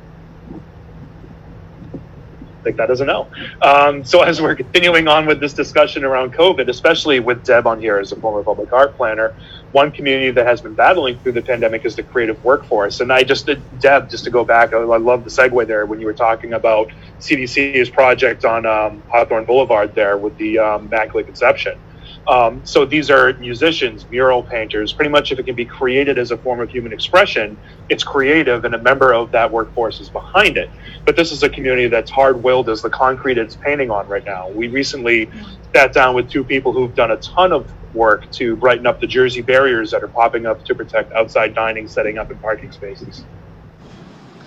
I 2.60 2.64
think 2.66 2.76
that 2.76 2.88
doesn't 2.88 3.08
know. 3.08 3.30
Um, 3.62 4.04
so 4.04 4.22
as 4.22 4.42
we're 4.42 4.56
continuing 4.56 5.08
on 5.08 5.26
with 5.26 5.40
this 5.40 5.54
discussion 5.54 6.04
around 6.04 6.34
COVID, 6.34 6.68
especially 6.68 7.22
with 7.22 7.46
Deb 7.46 7.68
on 7.68 7.80
here 7.80 7.98
as 7.98 8.12
a 8.12 8.18
former 8.18 8.44
public 8.44 8.74
art 8.74 8.98
planner, 8.98 9.34
one 9.72 9.94
community 9.94 10.32
that 10.32 10.46
has 10.46 10.60
been 10.60 10.74
battling 10.74 11.18
through 11.20 11.32
the 11.32 11.42
pandemic 11.42 11.86
is 11.86 11.96
the 11.96 12.04
creative 12.04 12.44
workforce. 12.44 13.00
And 13.00 13.14
I 13.14 13.24
just, 13.24 13.50
Deb, 13.80 14.10
just 14.10 14.26
to 14.26 14.30
go 14.30 14.44
back, 14.44 14.74
I, 14.74 14.80
I 14.80 14.98
love 14.98 15.24
the 15.24 15.30
segue 15.30 15.68
there 15.68 15.86
when 15.86 16.02
you 16.02 16.06
were 16.06 16.14
talking 16.14 16.52
about 16.52 16.90
CDC's 17.22 17.90
project 17.90 18.44
on 18.44 18.66
um, 18.66 19.02
Hawthorne 19.08 19.46
Boulevard 19.46 19.96
there 19.96 20.18
with 20.18 20.38
the 20.38 20.60
um, 20.60 20.88
Immaculate 20.88 21.28
Conception 21.28 21.80
Um, 22.28 22.66
so 22.66 22.86
these 22.86 23.10
are 23.10 23.34
musicians, 23.40 24.10
mural 24.10 24.44
painters. 24.44 24.94
Pretty 24.94 25.12
much, 25.12 25.32
if 25.32 25.40
it 25.40 25.46
can 25.46 25.56
be 25.56 25.66
created 25.66 26.18
as 26.18 26.32
a 26.32 26.38
form 26.38 26.62
of 26.62 26.70
human 26.70 26.94
expression, 26.94 27.58
it's 27.90 28.04
creative, 28.04 28.66
and 28.66 28.76
a 28.76 28.82
member 28.82 29.14
of 29.14 29.32
that 29.32 29.52
workforce 29.52 30.00
is 30.00 30.10
behind 30.10 30.58
it. 30.58 30.72
But 31.06 31.16
this 31.16 31.32
is 31.32 31.44
a 31.44 31.50
community 31.50 31.88
that's 31.88 32.12
hard-willed 32.12 32.70
as 32.70 32.82
the 32.82 32.90
concrete 32.90 33.38
it's 33.38 33.56
painting 33.56 33.92
on 33.92 34.08
right 34.08 34.26
now. 34.26 34.50
We 34.50 34.70
recently 34.70 35.32
sat 35.76 35.94
down 35.94 36.16
with 36.16 36.30
two 36.30 36.44
people 36.44 36.74
who've 36.74 36.96
done 36.96 37.12
a 37.12 37.18
ton 37.18 37.52
of 37.52 37.72
work 37.94 38.30
to 38.32 38.56
brighten 38.58 38.88
up 38.88 39.00
the 39.02 39.08
Jersey 39.08 39.42
barriers 39.42 39.92
that 39.92 40.04
are 40.04 40.10
popping 40.10 40.46
up 40.46 40.64
to 40.66 40.76
protect 40.76 41.14
outside 41.14 41.54
dining, 41.56 41.88
setting 41.88 42.18
up 42.18 42.32
in 42.32 42.40
parking 42.40 42.72
spaces. 42.72 43.26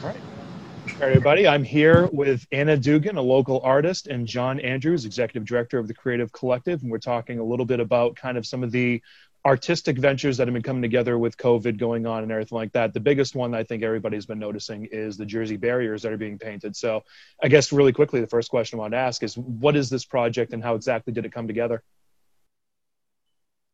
All 0.03 0.09
right. 0.11 0.17
All 0.17 0.87
right, 0.87 0.88
everybody. 1.01 1.47
I'm 1.47 1.63
here 1.63 2.09
with 2.13 2.45
Anna 2.51 2.77
Dugan, 2.77 3.17
a 3.17 3.23
local 3.23 3.61
artist, 3.63 4.09
and 4.09 4.27
John 4.27 4.59
Andrews, 4.59 5.05
executive 5.05 5.47
director 5.47 5.79
of 5.79 5.87
the 5.87 5.95
Creative 5.95 6.33
Collective. 6.33 6.83
And 6.83 6.91
we're 6.91 6.99
talking 6.99 7.39
a 7.39 7.45
little 7.45 7.67
bit 7.67 7.79
about 7.79 8.17
kind 8.17 8.37
of 8.37 8.45
some 8.45 8.65
of 8.65 8.73
the 8.73 9.01
artistic 9.47 9.97
ventures 9.97 10.37
that 10.37 10.49
have 10.49 10.55
been 10.55 10.63
coming 10.63 10.83
together 10.83 11.17
with 11.17 11.37
COVID 11.37 11.79
going 11.79 12.05
on 12.05 12.25
and 12.25 12.33
everything 12.33 12.57
like 12.57 12.73
that. 12.73 12.93
The 12.93 13.01
biggest 13.01 13.37
one 13.37 13.55
I 13.55 13.63
think 13.63 13.85
everybody's 13.85 14.27
been 14.27 14.41
noticing 14.41 14.87
is 14.87 15.17
the 15.17 15.25
Jersey 15.25 15.57
barriers 15.57 16.03
that 16.03 16.13
are 16.13 16.17
being 16.17 16.39
painted. 16.39 16.75
So, 16.75 17.05
I 17.41 17.47
guess 17.47 17.73
really 17.73 17.93
quickly, 17.93 18.21
the 18.21 18.27
first 18.27 18.51
question 18.51 18.79
I 18.79 18.83
want 18.83 18.93
to 18.93 18.99
ask 18.99 19.23
is 19.23 19.39
what 19.39 19.77
is 19.77 19.89
this 19.89 20.05
project 20.05 20.53
and 20.53 20.63
how 20.63 20.75
exactly 20.75 21.13
did 21.13 21.25
it 21.25 21.33
come 21.33 21.47
together? 21.47 21.83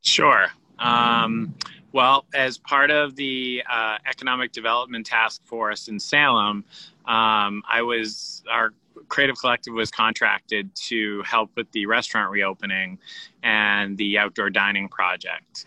Sure. 0.02 0.48
Um, 0.78 1.54
well, 1.94 2.26
as 2.34 2.58
part 2.58 2.90
of 2.90 3.14
the 3.14 3.62
uh, 3.70 3.98
Economic 4.04 4.50
Development 4.50 5.06
Task 5.06 5.40
Force 5.46 5.86
in 5.86 6.00
Salem, 6.00 6.64
um, 7.06 7.62
I 7.70 7.82
was 7.82 8.42
our 8.50 8.74
creative 9.08 9.38
collective 9.38 9.74
was 9.74 9.92
contracted 9.92 10.74
to 10.74 11.22
help 11.22 11.50
with 11.56 11.70
the 11.70 11.86
restaurant 11.86 12.32
reopening 12.32 12.98
and 13.44 13.96
the 13.96 14.18
outdoor 14.18 14.50
dining 14.50 14.88
project. 14.88 15.66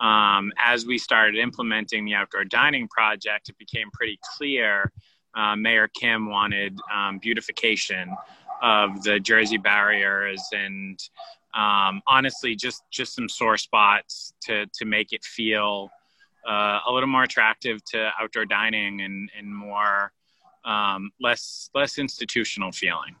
Um, 0.00 0.52
as 0.58 0.84
we 0.84 0.98
started 0.98 1.36
implementing 1.36 2.04
the 2.04 2.14
outdoor 2.14 2.44
dining 2.44 2.88
project, 2.88 3.48
it 3.48 3.56
became 3.56 3.88
pretty 3.92 4.18
clear 4.36 4.90
uh, 5.36 5.54
Mayor 5.54 5.86
Kim 5.86 6.28
wanted 6.28 6.76
um, 6.92 7.18
beautification 7.18 8.16
of 8.60 9.00
the 9.04 9.20
Jersey 9.20 9.58
barriers 9.58 10.42
and 10.52 10.98
um, 11.54 12.00
honestly 12.06 12.54
just 12.54 12.82
just 12.90 13.14
some 13.14 13.28
sore 13.28 13.56
spots 13.56 14.34
to 14.42 14.66
to 14.74 14.84
make 14.84 15.12
it 15.12 15.24
feel 15.24 15.90
uh, 16.48 16.80
a 16.86 16.92
little 16.92 17.08
more 17.08 17.22
attractive 17.22 17.82
to 17.84 18.10
outdoor 18.20 18.44
dining 18.44 19.00
and 19.00 19.30
and 19.38 19.54
more 19.54 20.12
um, 20.64 21.10
less 21.20 21.70
less 21.74 21.98
institutional 21.98 22.72
feeling. 22.72 23.16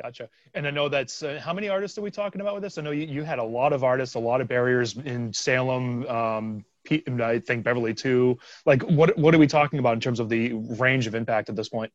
Gotcha. 0.00 0.28
And 0.54 0.66
I 0.66 0.70
know 0.70 0.88
that's 0.90 1.22
uh, 1.22 1.40
how 1.42 1.54
many 1.54 1.68
artists 1.68 1.96
are 1.96 2.02
we 2.02 2.10
talking 2.10 2.42
about 2.42 2.52
with 2.52 2.62
this? 2.62 2.76
I 2.76 2.82
know 2.82 2.90
you, 2.90 3.06
you 3.06 3.22
had 3.22 3.38
a 3.38 3.44
lot 3.44 3.72
of 3.72 3.82
artists, 3.82 4.14
a 4.14 4.18
lot 4.18 4.42
of 4.42 4.48
barriers 4.48 4.94
in 4.96 5.32
Salem. 5.32 6.06
Um, 6.06 6.64
I 6.90 7.38
think 7.38 7.64
Beverly 7.64 7.94
too. 7.94 8.38
Like, 8.64 8.82
what 8.82 9.16
what 9.18 9.34
are 9.34 9.38
we 9.38 9.46
talking 9.46 9.78
about 9.78 9.94
in 9.94 10.00
terms 10.00 10.20
of 10.20 10.28
the 10.28 10.52
range 10.52 11.06
of 11.06 11.14
impact 11.14 11.48
at 11.48 11.56
this 11.56 11.68
point? 11.68 11.92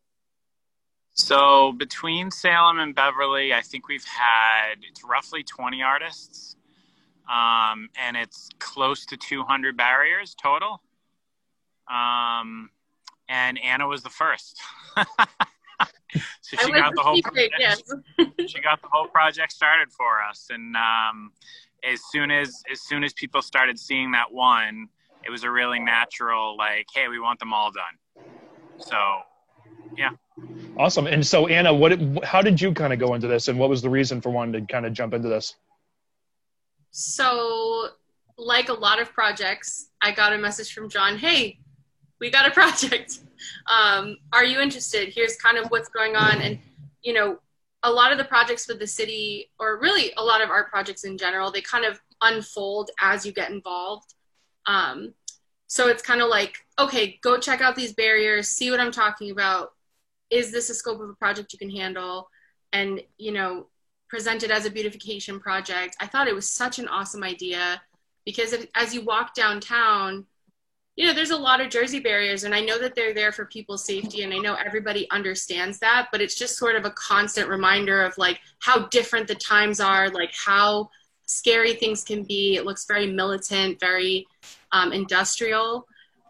So 1.13 1.73
between 1.73 2.31
Salem 2.31 2.79
and 2.79 2.95
Beverly, 2.95 3.53
I 3.53 3.61
think 3.61 3.87
we've 3.87 4.05
had 4.05 4.75
it's 4.89 5.03
roughly 5.03 5.43
20 5.43 5.81
artists, 5.81 6.55
um, 7.29 7.89
and 7.99 8.15
it's 8.15 8.49
close 8.59 9.05
to 9.07 9.17
200 9.17 9.75
barriers 9.75 10.35
total. 10.41 10.81
Um, 11.91 12.69
and 13.27 13.59
Anna 13.63 13.87
was 13.87 14.03
the 14.03 14.09
first. 14.09 14.59
so 16.41 16.57
she 16.63 16.71
got 16.71 16.95
the 16.95 17.01
whole 17.01 17.21
project, 17.21 17.55
yes. 17.59 17.81
she 18.47 18.61
got 18.61 18.81
the 18.81 18.87
whole 18.89 19.07
project 19.07 19.51
started 19.51 19.91
for 19.91 20.21
us, 20.21 20.47
and 20.49 20.75
um, 20.75 21.31
as 21.83 22.01
soon 22.11 22.31
as 22.31 22.63
as 22.71 22.81
soon 22.81 23.03
as 23.03 23.13
people 23.13 23.41
started 23.41 23.77
seeing 23.77 24.11
that 24.11 24.31
one, 24.31 24.87
it 25.25 25.29
was 25.29 25.43
a 25.43 25.51
really 25.51 25.79
natural 25.79 26.55
like, 26.57 26.87
hey, 26.93 27.09
we 27.09 27.19
want 27.19 27.39
them 27.39 27.53
all 27.53 27.71
done. 27.71 28.25
So 28.77 28.97
yeah. 29.97 30.11
Awesome. 30.81 31.05
And 31.05 31.23
so, 31.23 31.45
Anna, 31.45 31.71
what, 31.71 32.23
how 32.23 32.41
did 32.41 32.59
you 32.59 32.73
kind 32.73 32.91
of 32.91 32.97
go 32.97 33.13
into 33.13 33.27
this, 33.27 33.49
and 33.49 33.59
what 33.59 33.69
was 33.69 33.83
the 33.83 33.89
reason 33.91 34.19
for 34.19 34.31
wanting 34.31 34.65
to 34.65 34.73
kind 34.73 34.83
of 34.83 34.93
jump 34.93 35.13
into 35.13 35.29
this? 35.29 35.53
So, 36.89 37.89
like 38.35 38.69
a 38.69 38.73
lot 38.73 38.99
of 38.99 39.13
projects, 39.13 39.89
I 40.01 40.11
got 40.11 40.33
a 40.33 40.39
message 40.39 40.73
from 40.73 40.89
John. 40.89 41.19
Hey, 41.19 41.59
we 42.19 42.31
got 42.31 42.47
a 42.47 42.51
project. 42.59 43.19
Um, 43.67 44.17
are 44.33 44.43
you 44.43 44.59
interested? 44.59 45.09
Here's 45.09 45.35
kind 45.35 45.59
of 45.59 45.69
what's 45.69 45.87
going 45.87 46.15
on, 46.15 46.41
and 46.41 46.57
you 47.03 47.13
know, 47.13 47.37
a 47.83 47.91
lot 47.91 48.11
of 48.11 48.17
the 48.17 48.25
projects 48.25 48.67
with 48.67 48.79
the 48.79 48.87
city, 48.87 49.51
or 49.59 49.79
really 49.79 50.11
a 50.17 50.23
lot 50.23 50.41
of 50.41 50.49
art 50.49 50.71
projects 50.71 51.03
in 51.03 51.15
general, 51.15 51.51
they 51.51 51.61
kind 51.61 51.85
of 51.85 52.01
unfold 52.23 52.89
as 52.99 53.23
you 53.23 53.31
get 53.31 53.51
involved. 53.51 54.15
Um, 54.65 55.13
so 55.67 55.89
it's 55.89 56.01
kind 56.01 56.21
of 56.21 56.29
like, 56.29 56.57
okay, 56.79 57.19
go 57.21 57.37
check 57.37 57.61
out 57.61 57.75
these 57.75 57.93
barriers, 57.93 58.47
see 58.47 58.71
what 58.71 58.79
I'm 58.79 58.91
talking 58.91 59.29
about, 59.29 59.73
is 60.31 60.51
this 60.51 60.69
a 60.69 60.73
scope 60.73 61.01
of 61.01 61.09
a 61.09 61.13
project 61.15 61.53
you 61.53 61.59
can 61.59 61.69
handle? 61.69 62.29
And 62.73 63.01
you 63.17 63.31
know 63.31 63.67
present 64.09 64.43
it 64.43 64.51
as 64.51 64.65
a 64.65 64.69
beautification 64.69 65.39
project. 65.39 65.95
I 66.01 66.07
thought 66.07 66.27
it 66.27 66.35
was 66.35 66.49
such 66.49 66.79
an 66.79 66.87
awesome 66.89 67.23
idea 67.23 67.81
because 68.25 68.51
if, 68.51 68.67
as 68.75 68.93
you 68.93 69.03
walk 69.05 69.33
downtown 69.33 70.25
you 70.97 71.07
know 71.07 71.13
there's 71.13 71.31
a 71.31 71.37
lot 71.37 71.61
of 71.61 71.69
jersey 71.69 71.99
barriers 71.99 72.43
and 72.43 72.53
i 72.53 72.59
know 72.59 72.77
that 72.77 72.93
they're 72.95 73.13
there 73.13 73.31
for 73.31 73.45
people's 73.45 73.85
safety 73.85 74.23
and 74.23 74.33
i 74.33 74.37
know 74.37 74.55
everybody 74.55 75.09
understands 75.09 75.79
that 75.79 76.09
but 76.11 76.21
it's 76.21 76.35
just 76.35 76.57
sort 76.57 76.75
of 76.75 76.85
a 76.85 76.91
constant 76.91 77.47
reminder 77.47 78.03
of 78.03 78.15
like 78.17 78.39
how 78.59 78.87
different 78.89 79.27
the 79.27 79.35
times 79.35 79.79
are 79.79 80.09
like 80.09 80.33
how 80.33 80.89
scary 81.31 81.73
things 81.73 82.03
can 82.03 82.23
be. 82.23 82.55
It 82.55 82.65
looks 82.65 82.85
very 82.85 83.07
militant 83.07 83.79
very 83.79 84.27
um, 84.71 84.91
industrial 84.91 85.87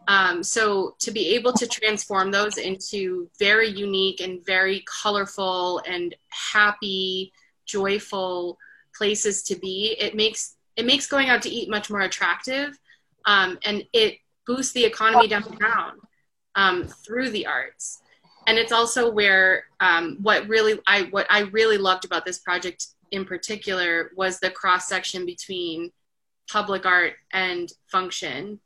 um, 0.08 0.44
so 0.44 0.96
to 1.00 1.12
be 1.12 1.36
able 1.36 1.54
to 1.54 1.68
transform 1.68 2.32
those 2.32 2.58
into 2.58 3.30
very 3.40 3.68
unique 3.70 4.20
and 4.20 4.46
very 4.46 4.84
colorful 5.02 5.82
and 5.88 6.16
happy, 6.30 7.32
joyful 7.66 8.58
places 8.96 9.44
to 9.44 9.56
be, 9.56 9.96
it 10.00 10.16
makes 10.16 10.56
it 10.78 10.86
makes 10.86 11.08
going 11.08 11.30
out 11.30 11.42
to 11.42 11.50
eat 11.50 11.70
much 11.70 11.90
more 11.90 12.02
attractive, 12.02 12.78
um, 13.26 13.60
and 13.66 13.84
it 13.94 14.18
boosts 14.48 14.74
the 14.74 14.84
economy 14.84 15.28
downtown 15.28 15.94
um, 16.56 16.88
through 16.88 17.30
the 17.30 17.46
arts. 17.46 18.02
And 18.48 18.58
it's 18.58 18.72
also 18.72 19.12
where 19.12 19.66
um, 19.82 20.18
what 20.22 20.48
really 20.48 20.80
I 20.88 21.04
what 21.12 21.28
I 21.30 21.42
really 21.42 21.78
loved 21.78 22.06
about 22.06 22.26
this 22.26 22.40
project 22.40 22.88
in 23.12 23.26
particular 23.26 24.12
was 24.16 24.40
the 24.40 24.50
cross 24.50 24.88
section 24.88 25.26
between 25.26 25.92
public 26.50 26.86
art 26.86 27.14
and 27.32 27.72
function 27.88 28.60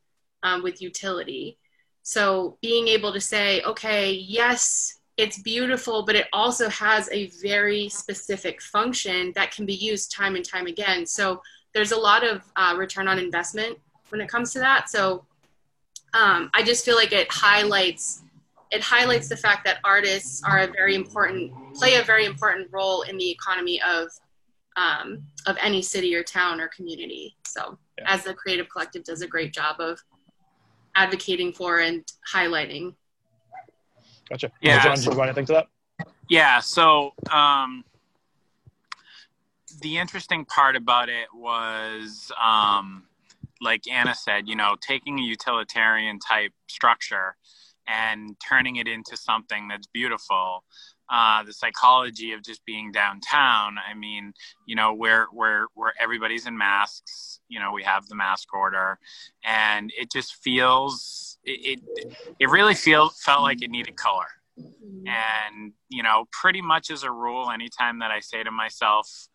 um, 0.45 0.63
with 0.63 0.81
utility. 0.81 1.57
So 2.03 2.57
being 2.61 2.87
able 2.87 3.11
to 3.11 3.19
say, 3.19 3.61
okay, 3.63 4.13
yes, 4.13 4.99
it's 5.17 5.41
beautiful, 5.41 6.03
but 6.05 6.15
it 6.15 6.27
also 6.31 6.69
has 6.69 7.09
a 7.11 7.27
very 7.41 7.89
specific 7.89 8.61
function 8.61 9.31
that 9.35 9.51
can 9.51 9.65
be 9.65 9.73
used 9.73 10.11
time 10.11 10.35
and 10.35 10.45
time 10.45 10.67
again. 10.67 11.05
So 11.05 11.41
there's 11.73 11.91
a 11.91 11.97
lot 11.97 12.23
of 12.23 12.43
uh, 12.55 12.75
return 12.77 13.07
on 13.07 13.17
investment 13.17 13.77
when 14.09 14.21
it 14.21 14.29
comes 14.29 14.53
to 14.53 14.59
that. 14.59 14.89
So 14.89 15.25
um, 16.13 16.51
I 16.53 16.63
just 16.63 16.85
feel 16.85 16.95
like 16.95 17.11
it 17.11 17.27
highlights 17.31 18.21
it 18.71 18.81
highlights 18.81 19.29
the 19.29 19.37
fact 19.37 19.63
that 19.63 19.77
artists 19.83 20.41
are 20.43 20.59
a 20.59 20.67
very 20.67 20.95
important 20.95 21.53
play 21.75 21.95
a 21.95 22.03
very 22.03 22.25
important 22.25 22.67
role 22.71 23.03
in 23.03 23.15
the 23.17 23.29
economy 23.29 23.79
of 23.81 24.09
um, 24.75 25.23
of 25.45 25.55
any 25.61 25.81
city 25.81 26.13
or 26.15 26.23
town 26.23 26.59
or 26.59 26.67
community. 26.69 27.37
So 27.45 27.77
yeah. 27.97 28.05
as 28.07 28.23
the 28.23 28.33
creative 28.33 28.67
collective 28.69 29.03
does 29.03 29.21
a 29.21 29.27
great 29.27 29.53
job 29.53 29.79
of 29.79 30.01
advocating 30.95 31.53
for 31.53 31.79
and 31.79 32.03
highlighting. 32.33 32.95
Gotcha. 34.29 34.51
Yeah. 34.61 34.83
John, 34.83 34.95
do 34.95 35.11
you 35.11 35.17
want 35.17 35.29
anything 35.29 35.45
to 35.47 35.53
that? 35.53 35.67
Yeah. 36.29 36.59
So, 36.59 37.13
um, 37.31 37.83
the 39.81 39.97
interesting 39.97 40.45
part 40.45 40.75
about 40.75 41.09
it 41.09 41.27
was, 41.33 42.31
um, 42.43 43.03
like 43.61 43.83
Anna 43.91 44.15
said, 44.15 44.47
you 44.47 44.55
know, 44.55 44.75
taking 44.81 45.19
a 45.19 45.21
utilitarian 45.21 46.19
type 46.19 46.53
structure 46.67 47.35
and 47.87 48.35
turning 48.47 48.77
it 48.77 48.87
into 48.87 49.15
something 49.15 49.67
that's 49.67 49.87
beautiful 49.87 50.63
uh, 51.09 51.43
the 51.43 51.53
psychology 51.53 52.31
of 52.33 52.43
just 52.43 52.65
being 52.65 52.91
downtown. 52.91 53.75
I 53.77 53.93
mean, 53.93 54.33
you 54.65 54.75
know, 54.75 54.93
where 54.93 55.27
where 55.31 55.67
where 55.73 55.93
everybody's 55.99 56.47
in 56.47 56.57
masks. 56.57 57.39
You 57.47 57.59
know, 57.59 57.71
we 57.71 57.83
have 57.83 58.07
the 58.07 58.15
mask 58.15 58.53
order, 58.53 58.97
and 59.43 59.91
it 59.97 60.11
just 60.11 60.35
feels 60.35 61.37
it. 61.43 61.79
It, 61.95 62.15
it 62.39 62.49
really 62.49 62.75
feel 62.75 63.09
felt 63.09 63.43
like 63.43 63.61
it 63.61 63.69
needed 63.69 63.95
color, 63.95 64.27
and 64.57 65.73
you 65.89 66.03
know, 66.03 66.25
pretty 66.31 66.61
much 66.61 66.89
as 66.89 67.03
a 67.03 67.11
rule, 67.11 67.51
anytime 67.51 67.99
that 67.99 68.11
I 68.11 68.19
say 68.19 68.43
to 68.43 68.51
myself. 68.51 69.27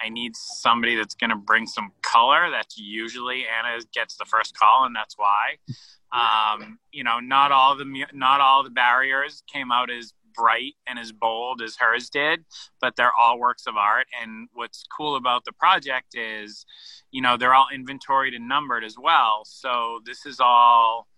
I 0.00 0.10
need 0.10 0.36
somebody 0.36 0.94
that's 0.94 1.16
going 1.16 1.30
to 1.30 1.36
bring 1.36 1.66
some 1.66 1.90
color. 2.02 2.50
That's 2.52 2.78
usually 2.78 3.46
Anna 3.46 3.80
gets 3.92 4.16
the 4.16 4.24
first 4.24 4.56
call, 4.56 4.84
and 4.84 4.94
that's 4.94 5.18
why. 5.18 5.56
Um, 6.10 6.78
you 6.90 7.04
know, 7.04 7.20
not 7.20 7.52
all 7.52 7.76
the 7.76 7.84
not 8.14 8.40
all 8.40 8.62
the 8.62 8.70
barriers 8.70 9.42
came 9.46 9.70
out 9.70 9.90
as 9.90 10.14
bright 10.38 10.74
and 10.86 10.98
as 10.98 11.12
bold 11.12 11.60
as 11.60 11.76
hers 11.78 12.08
did, 12.08 12.44
but 12.80 12.94
they're 12.96 13.12
all 13.18 13.38
works 13.38 13.66
of 13.66 13.76
art. 13.76 14.06
And 14.22 14.48
what's 14.54 14.84
cool 14.96 15.16
about 15.16 15.44
the 15.44 15.52
project 15.52 16.14
is, 16.14 16.64
you 17.10 17.20
know, 17.20 17.36
they're 17.36 17.54
all 17.54 17.66
inventoried 17.74 18.34
and 18.34 18.48
numbered 18.48 18.84
as 18.84 18.96
well. 18.96 19.42
So 19.44 20.00
this 20.06 20.24
is 20.24 20.38
all 20.40 21.08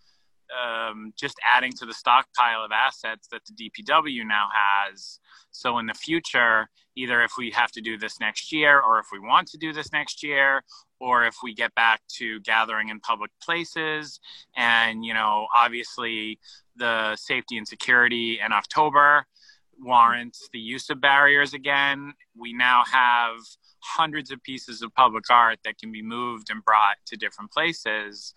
um, 0.51 1.13
just 1.17 1.37
adding 1.47 1.73
to 1.73 1.87
the 1.87 1.95
stockpile 1.95 2.65
of 2.65 2.73
assets 2.73 3.29
that 3.31 3.43
the 3.45 3.71
DPW 3.71 4.27
now 4.27 4.49
has. 4.53 5.21
So 5.51 5.79
in 5.79 5.87
the 5.87 5.95
future, 5.95 6.69
either 6.97 7.23
if 7.23 7.33
we 7.39 7.51
have 7.51 7.71
to 7.73 7.81
do 7.81 7.97
this 7.97 8.21
next 8.21 8.53
year, 8.53 8.81
or 8.81 8.99
if 8.99 9.07
we 9.13 9.19
want 9.19 9.49
to 9.49 9.59
do 9.59 9.73
this 9.73 9.93
next 9.93 10.23
year, 10.23 10.63
or 11.01 11.25
if 11.25 11.37
we 11.43 11.55
get 11.55 11.75
back 11.75 12.01
to 12.19 12.41
gathering 12.41 12.89
in 12.89 13.01
public 13.01 13.31
places, 13.43 14.21
and 14.57 15.05
you 15.05 15.15
know, 15.15 15.47
obviously 15.55 16.39
the 16.81 17.15
safety 17.15 17.57
and 17.59 17.69
security 17.69 18.41
in 18.45 18.53
October 18.53 19.27
warrants 19.79 20.49
the 20.53 20.59
use 20.59 20.91
of 20.91 21.01
barriers 21.01 21.55
again. 21.55 22.15
We 22.37 22.53
now 22.53 22.83
have 22.91 23.37
hundreds 23.81 24.31
of 24.31 24.43
pieces 24.43 24.83
of 24.83 24.95
public 24.95 25.25
art 25.31 25.59
that 25.65 25.79
can 25.79 25.93
be 25.93 26.03
moved 26.03 26.51
and 26.51 26.65
brought 26.65 26.97
to 27.07 27.17
different 27.17 27.53
places. 27.53 28.35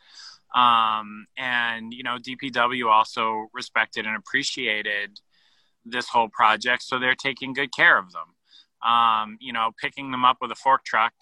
Um, 0.53 1.25
and 1.37 1.93
you 1.93 2.03
know, 2.03 2.17
DPW 2.17 2.89
also 2.89 3.47
respected 3.53 4.05
and 4.05 4.15
appreciated 4.15 5.19
this 5.85 6.07
whole 6.07 6.29
project, 6.29 6.83
so 6.83 6.99
they're 6.99 7.15
taking 7.15 7.53
good 7.53 7.73
care 7.73 7.97
of 7.97 8.11
them. 8.11 8.89
Um, 8.89 9.37
you 9.39 9.53
know, 9.53 9.71
picking 9.81 10.11
them 10.11 10.25
up 10.25 10.37
with 10.41 10.51
a 10.51 10.55
fork 10.55 10.83
truck. 10.83 11.13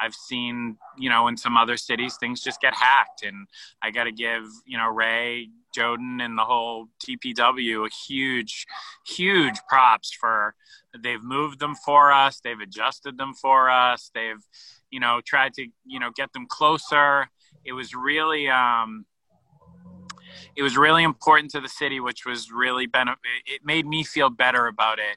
I've 0.00 0.14
seen, 0.14 0.78
you 0.96 1.10
know, 1.10 1.28
in 1.28 1.36
some 1.36 1.56
other 1.56 1.76
cities, 1.76 2.16
things 2.18 2.40
just 2.40 2.60
get 2.60 2.74
hacked, 2.74 3.24
and 3.24 3.46
I 3.82 3.90
got 3.90 4.04
to 4.04 4.12
give, 4.12 4.44
you 4.64 4.78
know, 4.78 4.88
Ray, 4.88 5.50
Joden, 5.72 6.20
and 6.24 6.38
the 6.38 6.44
whole 6.44 6.88
DPW 7.04 7.86
a 7.86 7.90
huge, 8.06 8.66
huge 9.06 9.58
props 9.68 10.12
for 10.12 10.54
they've 11.02 11.22
moved 11.22 11.58
them 11.58 11.74
for 11.74 12.12
us, 12.12 12.40
they've 12.40 12.60
adjusted 12.60 13.18
them 13.18 13.34
for 13.34 13.70
us, 13.70 14.10
they've, 14.14 14.42
you 14.90 15.00
know, 15.00 15.20
tried 15.24 15.54
to, 15.54 15.66
you 15.86 15.98
know, 15.98 16.10
get 16.14 16.32
them 16.32 16.46
closer 16.46 17.28
it 17.64 17.72
was 17.72 17.94
really 17.94 18.48
um, 18.48 19.06
it 20.56 20.62
was 20.62 20.76
really 20.76 21.02
important 21.02 21.50
to 21.52 21.60
the 21.60 21.68
city, 21.68 22.00
which 22.00 22.26
was 22.26 22.50
really 22.50 22.86
benefit. 22.86 23.20
It 23.46 23.62
made 23.64 23.86
me 23.86 24.04
feel 24.04 24.30
better 24.30 24.66
about 24.66 24.98
it. 24.98 25.16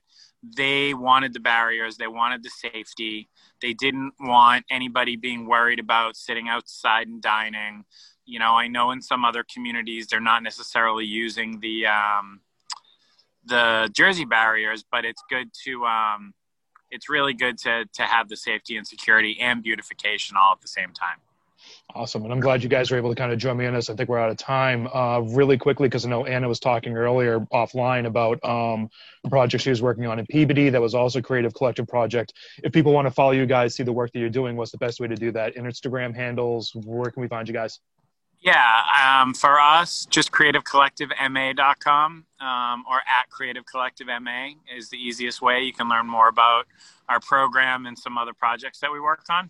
They 0.56 0.93
wanted 0.93 1.34
the 1.34 1.39
barriers, 1.39 1.97
they 1.97 2.08
wanted 2.08 2.43
the 2.43 2.49
safety. 2.49 3.30
They 3.62 3.74
didn't 3.74 4.14
want 4.20 4.66
anybody 4.70 5.16
being 5.16 5.47
worried 5.47 5.80
about 5.80 6.16
sitting 6.16 6.49
outside 6.49 7.08
and 7.08 7.22
dining. 7.22 7.86
You 8.26 8.40
know, 8.40 8.54
I 8.56 8.68
know 8.68 8.92
in 8.92 9.02
some 9.02 9.24
other 9.24 9.44
communities 9.54 10.08
they're 10.08 10.20
not 10.20 10.44
necessarily 10.44 11.06
using 11.06 11.60
the 11.60 11.88
um, 11.88 12.42
the 13.46 13.90
jersey 13.94 14.26
barriers, 14.26 14.84
but 14.92 15.06
it's 15.06 15.24
good 15.30 15.50
to 15.66 15.86
um, 15.86 16.34
it's 16.90 17.10
really 17.10 17.34
good 17.34 17.58
to 17.60 17.86
to 17.94 18.04
have 18.04 18.30
the 18.30 18.38
safety 18.38 18.78
and 18.78 18.88
security 18.88 19.38
and 19.40 19.62
beautification 19.62 20.38
all 20.38 20.54
at 20.54 20.62
the 20.62 20.68
same 20.68 20.92
time. 20.92 21.20
Awesome. 21.94 22.24
And 22.24 22.34
I'm 22.34 22.40
glad 22.40 22.62
you 22.62 22.70
guys 22.70 22.92
were 22.92 22.98
able 22.98 23.10
to 23.10 23.16
kind 23.16 23.32
of 23.32 23.40
join 23.40 23.58
me 23.58 23.66
on 23.66 23.74
this. 23.74 23.90
I 23.90 23.96
think 23.96 24.10
we're 24.10 24.20
out 24.20 24.30
of 24.30 24.38
time. 24.38 24.88
Uh, 24.94 25.22
really 25.22 25.58
quickly, 25.58 25.88
because 25.88 26.06
I 26.06 26.10
know 26.10 26.26
Anna 26.26 26.48
was 26.48 26.60
talking 26.60 26.96
earlier 26.96 27.40
offline 27.54 28.06
about 28.06 28.44
um, 28.44 28.90
a 29.24 29.30
project 29.30 29.64
she 29.64 29.70
was 29.70 29.82
working 29.82 30.06
on 30.06 30.20
in 30.20 30.26
Peabody 30.26 30.70
that 30.70 30.82
was 30.82 30.94
also 30.94 31.20
a 31.20 31.22
creative 31.22 31.54
collective 31.54 31.88
project. 31.88 32.34
If 32.64 32.74
people 32.74 32.92
want 32.92 33.08
to 33.08 33.12
follow 33.12 33.32
you 33.32 33.46
guys, 33.46 33.76
see 33.76 33.84
the 33.84 33.94
work 33.94 34.12
that 34.12 34.20
you're 34.20 34.30
doing, 34.30 34.58
what's 34.58 34.72
the 34.72 34.78
best 34.78 35.00
way 35.00 35.08
to 35.08 35.16
do 35.16 35.32
that? 35.32 35.56
Instagram 35.56 36.14
handles, 36.16 36.72
where 36.76 37.10
can 37.10 37.22
we 37.22 37.28
find 37.28 37.48
you 37.48 37.54
guys? 37.54 37.80
Yeah, 38.46 38.84
um, 39.04 39.34
for 39.34 39.60
us, 39.60 40.06
just 40.06 40.32
creativecollectivema.com 40.32 42.26
um, 42.39 42.84
or 42.88 42.98
at 42.98 43.28
creativecollectivema 43.32 44.56
is 44.78 44.88
the 44.89 44.98
easiest 44.98 45.41
way. 45.41 45.62
You 45.62 45.74
can 45.74 45.89
learn 45.89 46.06
more 46.06 46.28
about 46.28 46.68
our 47.10 47.20
program 47.20 47.88
and 47.88 47.98
some 47.98 48.20
other 48.20 48.34
projects 48.34 48.80
that 48.82 48.91
we 48.91 49.00
worked 49.00 49.32
on. 49.32 49.50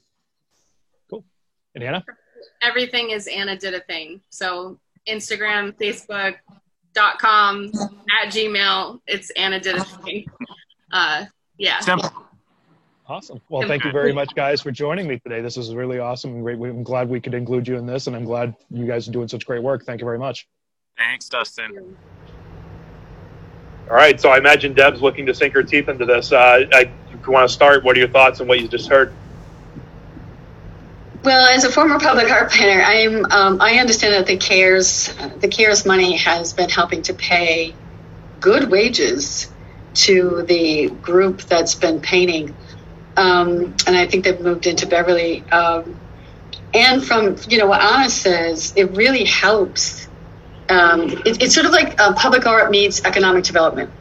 Cool. 1.09 1.25
And 1.75 1.83
Anna? 1.83 2.05
Everything 2.61 3.09
is 3.09 3.27
Anna 3.27 3.57
did 3.57 3.73
a 3.73 3.81
thing. 3.81 4.21
So 4.29 4.79
Instagram, 5.09 5.73
Facebook, 5.77 6.35
dot 6.93 7.19
com, 7.19 7.69
at 8.23 8.31
Gmail, 8.31 9.01
it's 9.07 9.29
Anna 9.31 9.59
did 9.59 9.75
a 9.75 9.83
thing. 9.83 10.25
Uh, 10.93 11.25
yeah. 11.57 11.81
Simple. 11.81 12.13
Awesome. 13.07 13.39
Well, 13.49 13.67
thank 13.67 13.83
you 13.83 13.91
very 13.91 14.13
much, 14.13 14.33
guys, 14.33 14.61
for 14.61 14.71
joining 14.71 15.07
me 15.07 15.19
today. 15.19 15.39
This 15.41 15.57
is 15.57 15.75
really 15.75 15.99
awesome 15.99 16.31
and 16.31 16.43
great. 16.43 16.57
I'm 16.57 16.81
glad 16.81 17.07
we 17.07 17.21
could 17.21 17.35
include 17.35 17.67
you 17.67 17.77
in 17.77 17.85
this, 17.85 18.07
and 18.07 18.15
I'm 18.15 18.25
glad 18.25 18.55
you 18.71 18.87
guys 18.87 19.07
are 19.07 19.11
doing 19.11 19.27
such 19.27 19.45
great 19.45 19.61
work. 19.61 19.85
Thank 19.85 20.01
you 20.01 20.05
very 20.05 20.17
much. 20.17 20.47
Thanks, 20.97 21.29
Dustin. 21.29 21.95
All 23.87 23.95
right. 23.95 24.19
So 24.19 24.29
I 24.29 24.39
imagine 24.39 24.73
Deb's 24.73 25.01
looking 25.03 25.27
to 25.27 25.35
sink 25.35 25.53
her 25.53 25.61
teeth 25.61 25.87
into 25.87 26.05
this. 26.05 26.31
Uh, 26.31 26.65
I, 26.73 26.89
if 27.11 27.27
you 27.27 27.31
want 27.31 27.47
to 27.47 27.53
start, 27.53 27.83
what 27.83 27.95
are 27.95 27.99
your 27.99 28.09
thoughts 28.09 28.41
on 28.41 28.47
what 28.47 28.59
you 28.59 28.67
just 28.67 28.89
heard? 28.89 29.13
Well, 31.23 31.47
as 31.47 31.63
a 31.63 31.71
former 31.71 31.99
public 31.99 32.31
art 32.31 32.51
planner, 32.51 32.81
I'm 32.81 33.25
um, 33.25 33.61
I 33.61 33.79
understand 33.79 34.13
that 34.13 34.25
the 34.25 34.37
CARES 34.37 35.13
the 35.39 35.47
CARES 35.47 35.85
money 35.85 36.17
has 36.17 36.53
been 36.53 36.69
helping 36.69 37.03
to 37.03 37.13
pay 37.13 37.75
good 38.39 38.69
wages 38.69 39.51
to 39.95 40.43
the 40.43 40.89
group 40.89 41.41
that's 41.41 41.73
been 41.75 42.01
painting, 42.01 42.55
um, 43.17 43.75
and 43.87 43.95
I 43.95 44.07
think 44.07 44.23
they've 44.23 44.39
moved 44.39 44.67
into 44.67 44.87
Beverly. 44.87 45.43
Um, 45.51 45.99
and 46.73 47.03
from 47.03 47.37
you 47.47 47.57
know 47.57 47.67
what 47.67 47.81
Anna 47.81 48.09
says, 48.09 48.73
it 48.75 48.91
really 48.91 49.23
helps. 49.23 50.07
Um, 50.67 51.03
it, 51.03 51.41
it's 51.41 51.53
sort 51.53 51.65
of 51.65 51.71
like 51.71 51.99
uh, 51.99 52.13
public 52.13 52.45
art 52.45 52.71
meets 52.71 53.03
economic 53.05 53.43
development, 53.43 53.91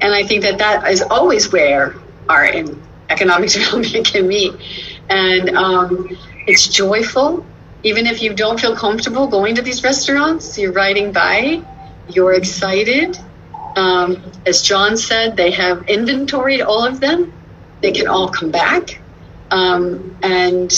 and 0.00 0.14
I 0.14 0.24
think 0.24 0.42
that 0.42 0.58
that 0.58 0.90
is 0.90 1.02
always 1.02 1.52
where 1.52 1.94
art 2.28 2.54
and 2.54 2.82
economic 3.10 3.50
development 3.52 4.06
can 4.06 4.26
meet. 4.28 4.54
And 5.08 5.50
um, 5.50 6.16
it's 6.46 6.68
joyful. 6.68 7.44
Even 7.84 8.06
if 8.06 8.22
you 8.22 8.34
don't 8.34 8.58
feel 8.58 8.74
comfortable 8.74 9.28
going 9.28 9.54
to 9.54 9.62
these 9.62 9.84
restaurants, 9.84 10.58
you're 10.58 10.72
riding 10.72 11.12
by, 11.12 11.62
you're 12.08 12.34
excited. 12.34 13.18
Um, 13.76 14.32
as 14.44 14.62
John 14.62 14.96
said, 14.96 15.36
they 15.36 15.52
have 15.52 15.88
inventoried 15.88 16.60
all 16.60 16.84
of 16.84 16.98
them. 17.00 17.32
They 17.80 17.92
can 17.92 18.08
all 18.08 18.28
come 18.28 18.50
back. 18.50 19.00
Um, 19.50 20.16
and 20.22 20.70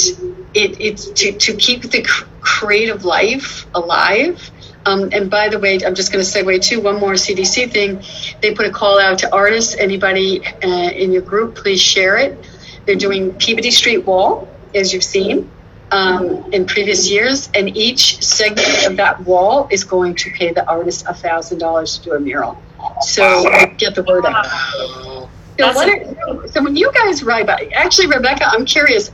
it, 0.55 0.81
it's 0.81 1.07
to, 1.11 1.33
to 1.33 1.55
keep 1.55 1.83
the 1.83 2.03
creative 2.41 3.05
life 3.05 3.67
alive. 3.75 4.51
Um, 4.87 5.11
and 5.13 5.31
by 5.31 5.49
the 5.49 5.59
way, 5.59 5.79
I'm 5.85 5.95
just 5.95 6.13
going 6.13 6.25
to 6.25 6.31
segue 6.31 6.63
to 6.69 6.81
one 6.81 6.99
more 6.99 7.13
CDC 7.13 7.71
thing. 7.71 8.03
They 8.41 8.55
put 8.55 8.67
a 8.67 8.71
call 8.71 9.01
out 9.01 9.19
to 9.21 9.35
artists. 9.35 9.77
Anybody 9.77 10.47
uh, 10.47 10.91
in 10.91 11.13
your 11.13 11.23
group, 11.23 11.57
please 11.57 11.81
share 11.81 12.17
it. 12.17 12.39
They're 12.87 12.97
doing 12.97 13.35
Peabody 13.35 13.71
Street 13.71 14.07
Wall, 14.07 14.49
as 14.75 14.93
you've 14.93 15.05
seen 15.05 15.51
um, 15.93 16.53
in 16.53 16.67
previous 16.67 17.11
years, 17.11 17.51
and 17.55 17.77
each 17.77 18.23
segment 18.23 18.87
of 18.87 18.97
that 18.97 19.21
wall 19.25 19.69
is 19.71 19.85
going 19.85 20.15
to 20.17 20.31
pay 20.31 20.53
the 20.53 20.67
artist 20.69 21.05
a 21.09 21.15
thousand 21.15 21.59
dollars 21.59 21.99
to 21.99 22.05
do 22.05 22.13
a 22.15 22.21
mural. 22.21 22.61
So 23.03 23.45
get 23.77 23.95
the 23.95 24.03
word 24.03 24.25
out. 24.27 25.29
So, 25.61 26.41
are, 26.41 26.49
so 26.49 26.63
when 26.63 26.77
you 26.77 26.91
guys 26.93 27.23
ride 27.23 27.47
by, 27.47 27.71
actually, 27.75 28.09
Rebecca, 28.09 28.47
I'm 28.47 28.65
curious. 28.65 29.11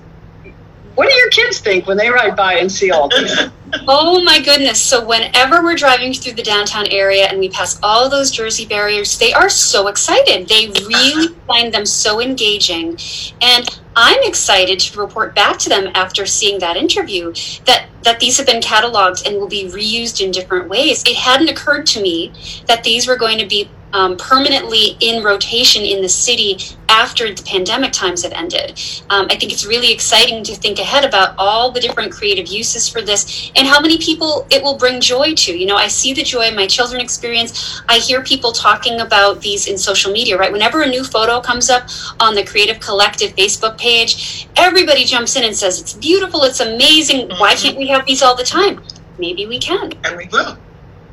What 0.94 1.10
do 1.10 1.14
your 1.14 1.28
kids 1.28 1.60
think 1.60 1.86
when 1.86 1.98
they 1.98 2.08
ride 2.08 2.36
by 2.36 2.54
and 2.54 2.72
see 2.72 2.90
all 2.90 3.08
this? 3.08 3.48
Oh 3.88 4.22
my 4.22 4.40
goodness. 4.40 4.80
So, 4.80 5.04
whenever 5.04 5.62
we're 5.62 5.74
driving 5.74 6.12
through 6.12 6.34
the 6.34 6.42
downtown 6.42 6.86
area 6.86 7.26
and 7.26 7.38
we 7.38 7.48
pass 7.48 7.78
all 7.82 8.08
those 8.08 8.30
Jersey 8.30 8.64
barriers, 8.64 9.18
they 9.18 9.32
are 9.32 9.48
so 9.48 9.88
excited. 9.88 10.48
They 10.48 10.68
really 10.86 11.34
find 11.46 11.74
them 11.74 11.84
so 11.84 12.20
engaging. 12.20 12.96
And 13.42 13.80
I'm 13.96 14.22
excited 14.22 14.78
to 14.78 15.00
report 15.00 15.34
back 15.34 15.58
to 15.60 15.68
them 15.68 15.90
after 15.94 16.26
seeing 16.26 16.60
that 16.60 16.76
interview 16.76 17.32
that, 17.64 17.86
that 18.02 18.20
these 18.20 18.36
have 18.36 18.46
been 18.46 18.62
cataloged 18.62 19.26
and 19.26 19.36
will 19.36 19.48
be 19.48 19.64
reused 19.64 20.24
in 20.24 20.30
different 20.30 20.68
ways. 20.68 21.02
It 21.04 21.16
hadn't 21.16 21.48
occurred 21.48 21.86
to 21.86 22.02
me 22.02 22.32
that 22.66 22.84
these 22.84 23.08
were 23.08 23.16
going 23.16 23.38
to 23.38 23.46
be 23.46 23.68
um, 23.96 24.14
permanently 24.18 24.98
in 25.00 25.24
rotation 25.24 25.82
in 25.82 26.02
the 26.02 26.08
city 26.08 26.58
after 26.90 27.32
the 27.32 27.42
pandemic 27.42 27.92
times 27.92 28.22
have 28.22 28.32
ended. 28.32 28.78
Um, 29.08 29.26
I 29.30 29.36
think 29.36 29.52
it's 29.52 29.64
really 29.64 29.90
exciting 29.90 30.44
to 30.44 30.54
think 30.54 30.78
ahead 30.78 31.06
about 31.06 31.34
all 31.38 31.70
the 31.70 31.80
different 31.80 32.12
creative 32.12 32.46
uses 32.46 32.86
for 32.88 33.00
this 33.00 33.50
and 33.56 33.66
how 33.66 33.80
many 33.80 33.96
people 33.96 34.46
it 34.50 34.62
will 34.62 34.76
bring 34.76 35.00
joy 35.00 35.34
to. 35.34 35.56
You 35.56 35.64
know, 35.64 35.76
I 35.76 35.88
see 35.88 36.12
the 36.12 36.22
joy 36.22 36.50
my 36.50 36.66
children 36.66 37.00
experience. 37.00 37.80
I 37.88 37.98
hear 37.98 38.22
people 38.22 38.52
talking 38.52 39.00
about 39.00 39.40
these 39.40 39.66
in 39.66 39.78
social 39.78 40.12
media, 40.12 40.36
right? 40.38 40.52
Whenever 40.52 40.82
a 40.82 40.86
new 40.86 41.02
photo 41.02 41.40
comes 41.40 41.70
up 41.70 41.88
on 42.20 42.34
the 42.34 42.44
Creative 42.44 42.78
Collective 42.78 43.34
Facebook 43.34 43.78
page, 43.78 44.46
everybody 44.56 45.04
jumps 45.04 45.36
in 45.36 45.44
and 45.44 45.56
says, 45.56 45.80
It's 45.80 45.94
beautiful, 45.94 46.42
it's 46.42 46.60
amazing. 46.60 47.30
Why 47.38 47.54
can't 47.54 47.78
we 47.78 47.86
have 47.88 48.04
these 48.04 48.22
all 48.22 48.36
the 48.36 48.44
time? 48.44 48.82
Maybe 49.18 49.46
we 49.46 49.58
can. 49.58 49.94
And 50.04 50.16
we 50.18 50.28
will. 50.30 50.58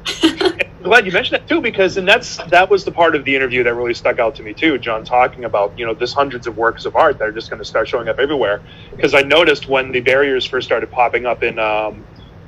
Glad 0.84 1.06
you 1.06 1.12
mentioned 1.14 1.42
that 1.42 1.48
too, 1.48 1.62
because 1.62 1.98
and 1.98 2.08
that's 2.08 2.38
that 2.50 2.70
was 2.70 2.84
the 2.84 2.92
part 2.92 3.16
of 3.16 3.24
the 3.24 3.36
interview 3.36 3.64
that 3.64 3.74
really 3.74 3.94
stuck 3.94 4.20
out 4.20 4.36
to 4.36 4.44
me 4.44 4.54
too. 4.54 4.78
John 4.78 5.06
talking 5.06 5.46
about 5.46 5.78
you 5.80 5.86
know 5.86 5.94
this 5.94 6.14
hundreds 6.14 6.46
of 6.46 6.58
works 6.58 6.86
of 6.86 6.96
art 6.96 7.20
that 7.20 7.28
are 7.28 7.32
just 7.32 7.50
going 7.50 7.60
to 7.60 7.66
start 7.66 7.88
showing 7.88 8.10
up 8.10 8.20
everywhere. 8.20 8.62
Because 8.96 9.14
I 9.14 9.22
noticed 9.22 9.68
when 9.70 9.92
the 9.92 10.02
barriers 10.02 10.46
first 10.46 10.68
started 10.68 10.92
popping 10.92 11.26
up 11.26 11.42
in 11.42 11.58
um, 11.58 12.04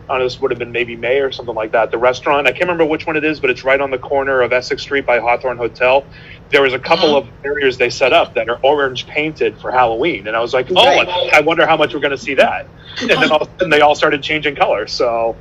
don't 0.07 0.19
know, 0.19 0.23
this 0.23 0.39
would 0.39 0.51
have 0.51 0.59
been 0.59 0.71
maybe 0.71 0.95
May 0.95 1.19
or 1.19 1.31
something 1.31 1.55
like 1.55 1.71
that. 1.71 1.91
The 1.91 1.97
restaurant, 1.97 2.47
I 2.47 2.51
can't 2.51 2.63
remember 2.63 2.85
which 2.85 3.07
one 3.07 3.15
it 3.15 3.23
is, 3.23 3.39
but 3.39 3.49
it's 3.49 3.63
right 3.63 3.79
on 3.81 3.89
the 3.89 3.97
corner 3.97 4.41
of 4.41 4.53
Essex 4.53 4.83
Street 4.83 5.05
by 5.05 5.19
Hawthorne 5.19 5.57
Hotel. 5.57 6.05
There 6.51 6.61
was 6.61 6.73
a 6.73 6.79
couple 6.79 7.09
Mhm. 7.09 7.17
of 7.17 7.41
barriers 7.41 7.77
they 7.77 7.89
set 7.89 8.13
up 8.13 8.35
that 8.35 8.47
are 8.49 8.59
orange 8.61 9.07
painted 9.07 9.57
for 9.57 9.71
Halloween, 9.71 10.27
and 10.27 10.35
I 10.37 10.41
was 10.41 10.53
like, 10.53 10.67
oh, 10.75 10.75
Right. 10.75 11.33
I 11.33 11.41
wonder 11.41 11.65
how 11.65 11.75
much 11.75 11.93
we're 11.93 12.01
going 12.01 12.11
to 12.11 12.17
see 12.17 12.35
that. 12.35 12.67
And 13.01 13.09
then 13.09 13.31
all 13.31 13.41
of 13.41 13.47
a 13.47 13.51
sudden 13.57 13.69
they 13.71 13.81
all 13.81 13.95
started 13.95 14.21
changing 14.21 14.55
color. 14.55 14.85
So 14.87 15.35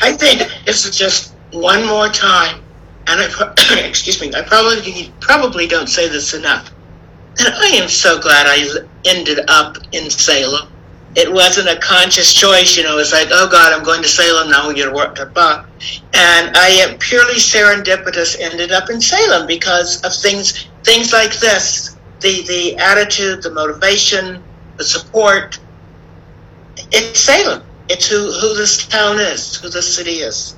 I 0.00 0.12
think 0.12 0.48
this 0.64 0.86
is 0.86 0.96
just 0.96 1.34
one 1.52 1.86
more 1.86 2.08
time, 2.08 2.62
and 3.06 3.20
I 3.20 3.28
pro- 3.28 3.52
excuse 3.78 4.20
me, 4.20 4.32
I 4.34 4.42
probably 4.42 5.12
probably 5.20 5.66
don't 5.66 5.88
say 5.88 6.08
this 6.08 6.34
enough. 6.34 6.70
And 7.38 7.48
I 7.54 7.66
am 7.76 7.88
so 7.88 8.20
glad 8.20 8.46
I 8.48 8.64
ended 9.04 9.40
up 9.48 9.76
in 9.92 10.10
Salem. 10.10 10.68
It 11.16 11.32
wasn't 11.32 11.68
a 11.68 11.80
conscious 11.80 12.32
choice, 12.32 12.76
you 12.76 12.84
know. 12.84 12.98
It's 12.98 13.12
like, 13.12 13.28
oh 13.30 13.48
God, 13.50 13.72
I'm 13.72 13.82
going 13.82 14.02
to 14.02 14.08
Salem 14.08 14.50
now. 14.50 14.68
We 14.68 14.74
get 14.74 14.86
to 14.86 14.92
work. 14.92 15.16
blah. 15.34 15.64
And 16.12 16.56
I 16.56 16.68
am 16.68 16.98
purely 16.98 17.34
serendipitous. 17.34 18.36
Ended 18.38 18.72
up 18.72 18.90
in 18.90 19.00
Salem 19.00 19.46
because 19.46 20.02
of 20.04 20.14
things 20.14 20.66
things 20.84 21.12
like 21.12 21.38
this. 21.38 21.96
The 22.20 22.42
the 22.42 22.76
attitude, 22.76 23.42
the 23.42 23.50
motivation, 23.50 24.42
the 24.76 24.84
support. 24.84 25.58
It's 26.92 27.20
Salem. 27.20 27.62
It's 27.88 28.06
who 28.06 28.30
who 28.32 28.54
this 28.54 28.86
town 28.86 29.18
is, 29.18 29.56
who 29.56 29.68
this 29.68 29.96
city 29.96 30.20
is. 30.20 30.54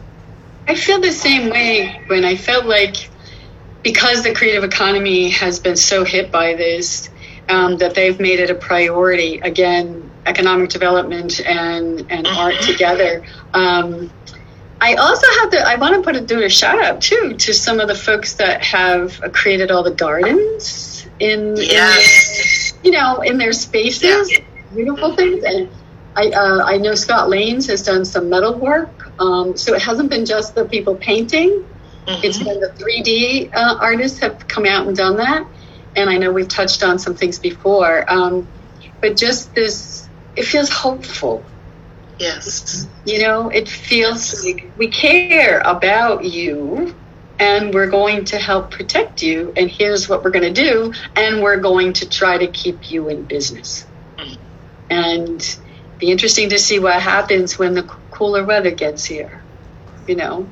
I 0.69 0.75
feel 0.75 1.01
the 1.01 1.13
same 1.13 1.51
way 1.51 2.03
when 2.07 2.25
I 2.25 2.37
felt 2.37 2.67
like 2.67 3.11
because 3.83 4.23
the 4.23 4.33
creative 4.33 4.63
economy 4.65 5.31
has 5.31 5.59
been 5.59 5.77
so 5.77 6.05
hit 6.05 6.31
by 6.31 6.55
this, 6.55 7.11
um, 7.49 7.79
that 7.79 7.95
they've 7.95 8.19
made 8.21 8.39
it 8.39 8.51
a 8.51 8.55
priority. 8.55 9.41
Again, 9.41 10.09
economic 10.25 10.71
development 10.71 11.41
and, 11.45 12.07
and 12.11 12.27
art 12.27 12.55
together. 12.63 13.25
Um, 13.53 14.11
I 14.81 14.95
also 14.95 15.27
have 15.41 15.51
to, 15.51 15.59
I 15.59 15.77
want 15.77 15.95
to 15.97 16.03
put 16.03 16.17
a, 16.17 16.21
do 16.21 16.43
a 16.43 16.49
shout 16.49 16.81
out 16.83 17.01
too 17.01 17.35
to 17.35 17.55
some 17.55 17.81
of 17.81 17.89
the 17.89 17.95
folks 17.95 18.35
that 18.35 18.65
have 18.65 19.21
created 19.33 19.71
all 19.71 19.83
the 19.83 19.93
gardens 19.93 21.07
in, 21.19 21.57
Yes. 21.57 22.73
in 22.83 22.87
you 22.93 22.99
know, 22.99 23.21
in 23.23 23.39
their 23.39 23.53
spaces, 23.53 24.33
beautiful 24.75 25.15
things. 25.17 25.45
And 25.45 25.69
I, 26.17 26.31
uh, 26.31 26.65
I 26.65 26.79
know 26.79 26.95
Scott 26.95 27.29
Lanes 27.29 27.67
has 27.69 27.83
done 27.83 28.05
some 28.05 28.29
metal 28.29 28.55
work. 28.55 29.02
Um, 29.23 29.57
so 29.57 29.75
it 29.75 29.83
hasn't 29.83 30.11
been 30.11 30.27
just 30.27 30.55
the 30.55 30.65
people 30.65 30.97
painting. 30.97 31.51
It's 32.07 32.39
Mhm. 32.39 32.45
been 32.45 32.61
the 32.61 32.73
3D 32.81 33.51
uh, 33.55 33.77
artists 33.81 34.19
have 34.21 34.37
come 34.49 34.67
out 34.67 34.87
and 34.89 34.97
done 34.97 35.17
that. 35.17 35.47
And 35.95 36.11
I 36.11 36.17
know 36.19 36.33
we've 36.33 36.49
touched 36.49 36.83
on 36.83 36.99
some 36.99 37.15
things 37.15 37.39
before. 37.39 38.05
Um, 38.13 38.49
but 39.01 39.17
just 39.17 39.55
this, 39.55 40.09
it 40.35 40.45
feels 40.45 40.71
hopeful. 40.71 41.45
Yes. 42.19 42.87
You 43.05 43.23
know, 43.23 43.49
it 43.51 43.69
feels 43.69 44.45
like 44.45 44.73
we 44.77 44.89
care 44.91 45.61
about 45.65 46.25
you 46.25 46.95
and 47.39 47.73
we're 47.75 47.91
going 47.91 48.25
to 48.27 48.39
help 48.39 48.71
protect 48.71 49.23
you. 49.23 49.53
And 49.57 49.71
here's 49.71 50.09
what 50.09 50.23
we're 50.25 50.31
going 50.31 50.53
to 50.55 50.63
do. 50.69 50.93
And 51.17 51.43
we're 51.43 51.59
going 51.61 51.93
to 51.95 52.09
try 52.09 52.39
to 52.39 52.49
keep 52.49 52.91
you 52.91 53.09
in 53.09 53.25
business. 53.25 53.87
And 54.91 55.41
be 55.99 56.11
interesting 56.11 56.51
to 56.51 56.59
see 56.59 56.79
what 56.79 57.01
happens 57.01 57.59
when 57.59 57.75
the 57.75 57.83
cooler 58.13 58.45
weather 58.45 58.71
gets 58.71 59.05
here. 59.05 59.43
You 60.07 60.17
know, 60.17 60.47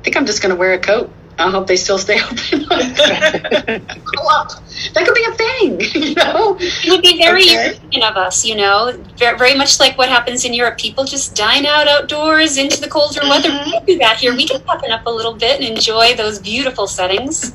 I 0.00 0.02
think 0.02 0.16
I'm 0.16 0.26
just 0.26 0.42
going 0.42 0.54
to 0.54 0.58
wear 0.58 0.72
a 0.72 0.78
coat. 0.78 1.10
I 1.38 1.50
hope 1.50 1.66
they 1.66 1.76
still 1.76 1.98
stay 1.98 2.20
open. 2.22 2.36
Go 2.68 4.22
up. 4.30 4.52
That 4.94 5.04
could 5.04 5.14
be 5.14 5.24
a 5.24 5.32
thing, 5.32 5.80
you 6.08 6.14
know? 6.14 6.56
It 6.60 6.90
would 6.90 7.02
be 7.02 7.18
very 7.18 7.42
Okay. 7.42 7.52
European 7.52 8.02
of 8.04 8.16
us, 8.16 8.44
you 8.44 8.54
know, 8.54 8.96
very, 9.16 9.36
very 9.36 9.54
much 9.54 9.80
like 9.80 9.98
what 9.98 10.08
happens 10.08 10.44
in 10.44 10.54
Europe. 10.54 10.78
People 10.78 11.04
just 11.04 11.34
dine 11.34 11.66
out 11.66 11.88
outdoors 11.88 12.56
into 12.56 12.80
the 12.80 12.88
colder 12.88 13.20
weather. 13.22 13.48
Mm-hmm. 13.48 13.64
We 13.64 13.72
can 13.72 13.86
do 13.86 13.98
that 13.98 14.18
here. 14.18 14.34
We 14.34 14.46
can 14.46 14.62
toughen 14.62 14.90
up 14.90 15.06
a 15.06 15.10
little 15.10 15.34
bit 15.34 15.60
and 15.60 15.68
enjoy 15.68 16.14
those 16.14 16.38
beautiful 16.38 16.86
settings. 16.86 17.54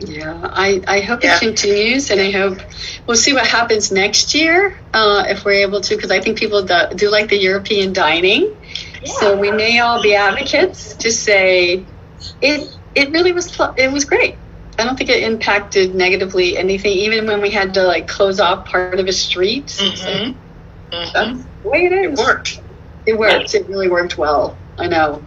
Yeah, 0.00 0.40
I, 0.42 0.82
I 0.86 1.00
hope 1.00 1.22
Yeah. 1.22 1.36
it 1.36 1.40
continues, 1.40 2.10
and 2.10 2.20
I 2.20 2.30
hope 2.30 2.58
we'll 3.06 3.16
see 3.16 3.32
what 3.32 3.46
happens 3.46 3.92
next 3.92 4.34
year 4.34 4.76
uh, 4.92 5.24
if 5.28 5.44
we're 5.44 5.62
able 5.66 5.80
to, 5.82 5.94
because 5.96 6.10
I 6.10 6.20
think 6.20 6.38
people 6.38 6.62
do, 6.62 6.74
do 6.94 7.10
like 7.10 7.28
the 7.28 7.38
European 7.38 7.92
dining. 7.92 8.54
So 9.04 9.38
we 9.38 9.50
may 9.50 9.78
all 9.80 10.02
be 10.02 10.14
advocates 10.14 10.96
to 10.96 11.12
say 11.12 11.86
it. 12.40 12.76
It 12.94 13.10
really 13.10 13.32
was. 13.32 13.54
It 13.76 13.92
was 13.92 14.04
great. 14.04 14.38
I 14.78 14.84
don't 14.84 14.96
think 14.96 15.10
it 15.10 15.22
impacted 15.22 15.94
negatively 15.94 16.56
anything, 16.56 16.92
even 16.92 17.26
when 17.26 17.40
we 17.42 17.50
had 17.50 17.74
to 17.74 17.82
like 17.84 18.08
close 18.08 18.40
off 18.40 18.66
part 18.66 18.98
of 18.98 19.06
a 19.06 19.12
street. 19.12 19.66
Mhm. 19.68 20.36
Mhm. 20.92 21.12
That's 21.12 21.38
the 21.62 21.68
way 21.68 21.84
it 21.84 21.92
It 21.92 22.12
is. 22.12 22.18
worked. 22.18 22.60
It 23.06 23.18
worked. 23.18 23.54
It 23.54 23.68
really 23.68 23.88
worked 23.88 24.16
well. 24.18 24.56
I 24.78 24.86
know. 24.86 25.22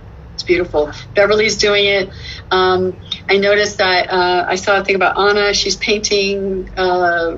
Beautiful. 0.48 0.92
Beverly's 1.14 1.58
doing 1.58 1.86
it. 1.86 2.10
Um, 2.50 2.96
I 3.30 3.38
noticed 3.38 3.78
that 3.80 4.10
uh, 4.10 4.46
I 4.48 4.56
saw 4.56 4.80
a 4.80 4.84
thing 4.84 4.96
about 4.96 5.20
Anna. 5.20 5.54
She's 5.54 5.76
painting 5.76 6.70
uh, 6.78 7.36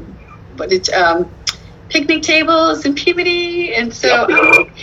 what 0.55 0.72
it's 0.72 0.93
um, 0.93 1.30
picnic 1.89 2.22
tables 2.22 2.86
in 2.86 2.93
Peabody, 2.93 3.74
and 3.74 3.91
so 3.91 4.30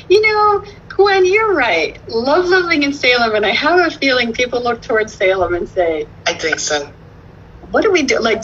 you 0.08 0.20
know, 0.22 0.64
Gwen, 0.88 1.24
you're 1.24 1.54
right. 1.54 1.96
Love 2.08 2.46
living 2.46 2.82
in 2.82 2.92
Salem, 2.92 3.36
and 3.36 3.46
I 3.46 3.50
have 3.50 3.78
a 3.86 3.96
feeling 3.96 4.32
people 4.32 4.60
look 4.60 4.82
towards 4.82 5.14
Salem 5.14 5.54
and 5.54 5.68
say, 5.68 6.08
I 6.26 6.34
think 6.34 6.58
so. 6.58 6.92
"What 7.70 7.82
do 7.82 7.92
we 7.92 8.02
do?" 8.02 8.18
Like, 8.18 8.42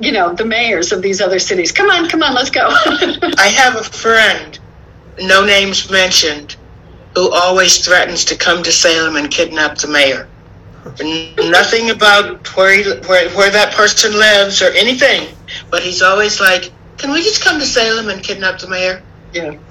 you 0.00 0.12
know, 0.12 0.32
the 0.32 0.46
mayors 0.46 0.92
of 0.92 1.02
these 1.02 1.20
other 1.20 1.38
cities. 1.38 1.72
Come 1.72 1.90
on, 1.90 2.08
come 2.08 2.22
on, 2.22 2.34
let's 2.34 2.50
go. 2.50 2.66
I 2.66 3.52
have 3.54 3.76
a 3.76 3.84
friend, 3.84 4.58
no 5.20 5.44
names 5.44 5.90
mentioned, 5.90 6.56
who 7.14 7.30
always 7.32 7.84
threatens 7.84 8.24
to 8.26 8.36
come 8.36 8.62
to 8.62 8.72
Salem 8.72 9.16
and 9.16 9.30
kidnap 9.30 9.78
the 9.78 9.88
mayor. 9.88 10.28
N- 11.00 11.34
Nothing 11.50 11.90
about 11.90 12.46
where, 12.56 12.72
he, 12.74 12.84
where 13.06 13.28
where 13.30 13.50
that 13.50 13.74
person 13.74 14.12
lives 14.12 14.62
or 14.62 14.70
anything, 14.72 15.28
but 15.70 15.82
he's 15.82 16.00
always 16.02 16.40
like, 16.40 16.70
"Can 16.96 17.10
we 17.12 17.22
just 17.22 17.44
come 17.44 17.58
to 17.60 17.66
Salem 17.66 18.08
and 18.08 18.22
kidnap 18.22 18.58
the 18.60 18.68
mayor?" 18.68 19.02
yeah. 19.34 19.52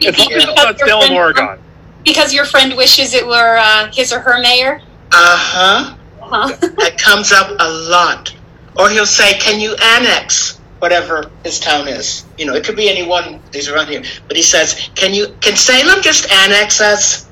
it's 0.00 0.16
Because 0.16 0.44
it's 0.44 0.46
not 0.56 0.78
your 0.78 0.88
Salem, 0.88 1.06
friend- 1.08 1.14
Oregon. 1.14 1.58
Because 2.04 2.32
your 2.34 2.44
friend 2.46 2.76
wishes 2.76 3.14
it 3.14 3.26
were 3.26 3.56
uh, 3.58 3.92
his 3.92 4.12
or 4.12 4.20
her 4.20 4.40
mayor. 4.40 4.80
Uh 5.12 5.36
huh. 5.36 5.96
Huh? 6.20 6.56
That 6.78 6.96
comes 6.98 7.30
up 7.30 7.54
a 7.60 7.68
lot. 7.90 8.34
Or 8.76 8.88
he'll 8.88 9.04
say, 9.06 9.34
"Can 9.38 9.60
you 9.60 9.74
annex 9.76 10.58
whatever 10.82 11.30
his 11.44 11.60
town 11.60 11.86
is?" 11.88 12.24
You 12.36 12.46
know, 12.46 12.54
it 12.54 12.64
could 12.64 12.76
be 12.76 12.88
any 12.90 13.06
one 13.06 13.40
these 13.52 13.68
around 13.68 13.88
here. 13.88 14.02
But 14.28 14.36
he 14.36 14.42
says, 14.42 14.90
"Can 14.94 15.14
you? 15.14 15.28
Can 15.40 15.54
Salem 15.56 16.02
just 16.02 16.30
annex 16.30 16.80
us?" 16.80 17.26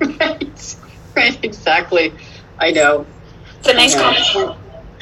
right. 0.00 0.76
Right. 1.16 1.38
Exactly. 1.44 2.12
I 2.58 2.72
know. 2.72 3.06
It's 3.60 3.68
a 3.68 3.74
nice 3.74 3.94
Yeah. 3.94 4.02
compliment. 4.02 4.58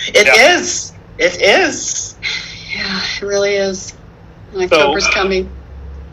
It 0.08 0.26
Yeah. 0.26 0.56
is. 0.56 0.92
It 1.18 1.40
is. 1.40 2.14
Yeah, 2.74 3.00
it 3.16 3.22
really 3.22 3.54
is. 3.54 3.92
October's 4.56 5.06
coming. 5.08 5.48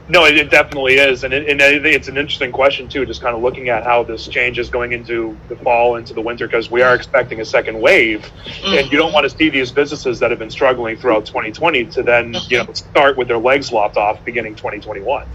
No, 0.09 0.25
it, 0.25 0.35
it 0.37 0.49
definitely 0.49 0.95
is, 0.95 1.23
and, 1.23 1.31
it, 1.35 1.47
and 1.47 1.61
I 1.61 1.73
think 1.73 1.95
it's 1.95 2.07
an 2.07 2.17
interesting 2.17 2.51
question 2.51 2.89
too. 2.89 3.05
Just 3.05 3.21
kind 3.21 3.35
of 3.35 3.43
looking 3.43 3.69
at 3.69 3.83
how 3.83 4.01
this 4.01 4.27
changes 4.27 4.71
going 4.71 4.91
into 4.91 5.37
the 5.49 5.55
fall, 5.57 5.97
into 5.97 6.15
the 6.15 6.21
winter, 6.21 6.47
because 6.47 6.71
we 6.71 6.81
are 6.81 6.95
expecting 6.95 7.39
a 7.41 7.45
second 7.45 7.79
wave, 7.79 8.27
and 8.65 8.91
you 8.91 8.97
don't 8.97 9.13
want 9.13 9.29
to 9.29 9.37
see 9.37 9.49
these 9.49 9.71
businesses 9.71 10.19
that 10.19 10.31
have 10.31 10.39
been 10.39 10.49
struggling 10.49 10.97
throughout 10.97 11.27
2020 11.27 11.85
to 11.85 12.01
then 12.01 12.33
you 12.47 12.57
know 12.57 12.73
start 12.73 13.17
with 13.17 13.27
their 13.27 13.37
legs 13.37 13.71
lopped 13.71 13.97
off 13.97 14.25
beginning 14.25 14.55
2021. 14.55 15.27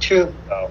True. 0.00 0.34
So, 0.48 0.70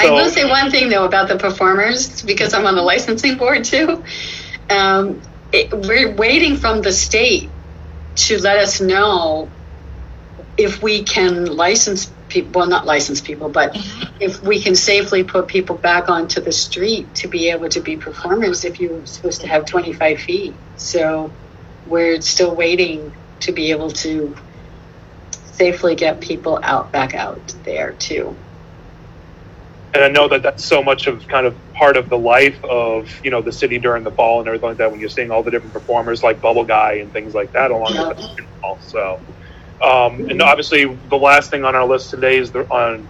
I 0.00 0.10
will 0.10 0.30
say 0.30 0.48
one 0.48 0.70
thing 0.70 0.88
though 0.88 1.04
about 1.04 1.28
the 1.28 1.36
performers 1.36 2.22
because 2.22 2.54
I'm 2.54 2.64
on 2.64 2.76
the 2.76 2.82
licensing 2.82 3.36
board 3.36 3.64
too. 3.64 4.02
Um, 4.70 5.20
it, 5.52 5.70
we're 5.70 6.14
waiting 6.14 6.56
from 6.56 6.80
the 6.80 6.92
state 6.92 7.50
to 8.14 8.40
let 8.40 8.56
us 8.56 8.80
know 8.80 9.50
if 10.56 10.82
we 10.82 11.02
can 11.04 11.46
license 11.46 12.12
people. 12.28 12.60
Well, 12.60 12.68
not 12.68 12.86
license 12.86 13.20
people, 13.20 13.48
but 13.50 13.74
mm-hmm. 13.74 14.16
if 14.20 14.42
we 14.42 14.60
can 14.60 14.74
safely 14.74 15.22
put 15.24 15.48
people 15.48 15.76
back 15.76 16.08
onto 16.08 16.40
the 16.40 16.52
street 16.52 17.14
to 17.16 17.28
be 17.28 17.50
able 17.50 17.68
to 17.70 17.80
be 17.80 17.96
performers. 17.96 18.64
If 18.64 18.80
you're 18.80 19.04
supposed 19.06 19.42
to 19.42 19.48
have 19.48 19.66
25 19.66 20.20
feet, 20.20 20.54
so 20.76 21.30
we're 21.86 22.20
still 22.22 22.54
waiting 22.54 23.12
to 23.40 23.52
be 23.52 23.70
able 23.70 23.90
to 23.90 24.34
safely 25.52 25.94
get 25.94 26.20
people 26.20 26.58
out 26.62 26.90
back 26.92 27.14
out 27.14 27.54
there 27.64 27.92
too. 27.92 28.36
and 29.94 30.02
I 30.02 30.08
know 30.08 30.28
that 30.28 30.42
that's 30.42 30.64
so 30.64 30.82
much 30.82 31.06
of 31.06 31.26
kind 31.28 31.46
of 31.46 31.54
part 31.74 31.96
of 31.98 32.08
the 32.08 32.16
life 32.18 32.62
of 32.64 33.20
you 33.24 33.30
know 33.30 33.42
the 33.42 33.52
city 33.52 33.78
during 33.78 34.04
the 34.04 34.10
fall 34.10 34.38
and 34.38 34.48
everything 34.48 34.68
like 34.70 34.78
that 34.78 34.90
when 34.90 35.00
you're 35.00 35.10
seeing 35.10 35.30
all 35.30 35.42
the 35.42 35.50
different 35.50 35.72
performers 35.74 36.22
like 36.22 36.40
Bubble 36.40 36.64
Guy 36.64 36.94
and 36.94 37.12
things 37.12 37.34
like 37.34 37.52
that 37.52 37.70
along 37.70 37.94
Yeah. 37.94 38.08
with 38.08 38.18
the 38.18 38.44
fall. 38.60 38.78
So, 38.80 39.20
um, 39.82 40.30
and 40.30 40.40
obviously 40.40 40.84
the 40.84 41.16
last 41.16 41.50
thing 41.50 41.64
on 41.64 41.74
our 41.74 41.86
list 41.86 42.10
today 42.10 42.38
is 42.38 42.52
the 42.52 42.70
on. 42.70 43.06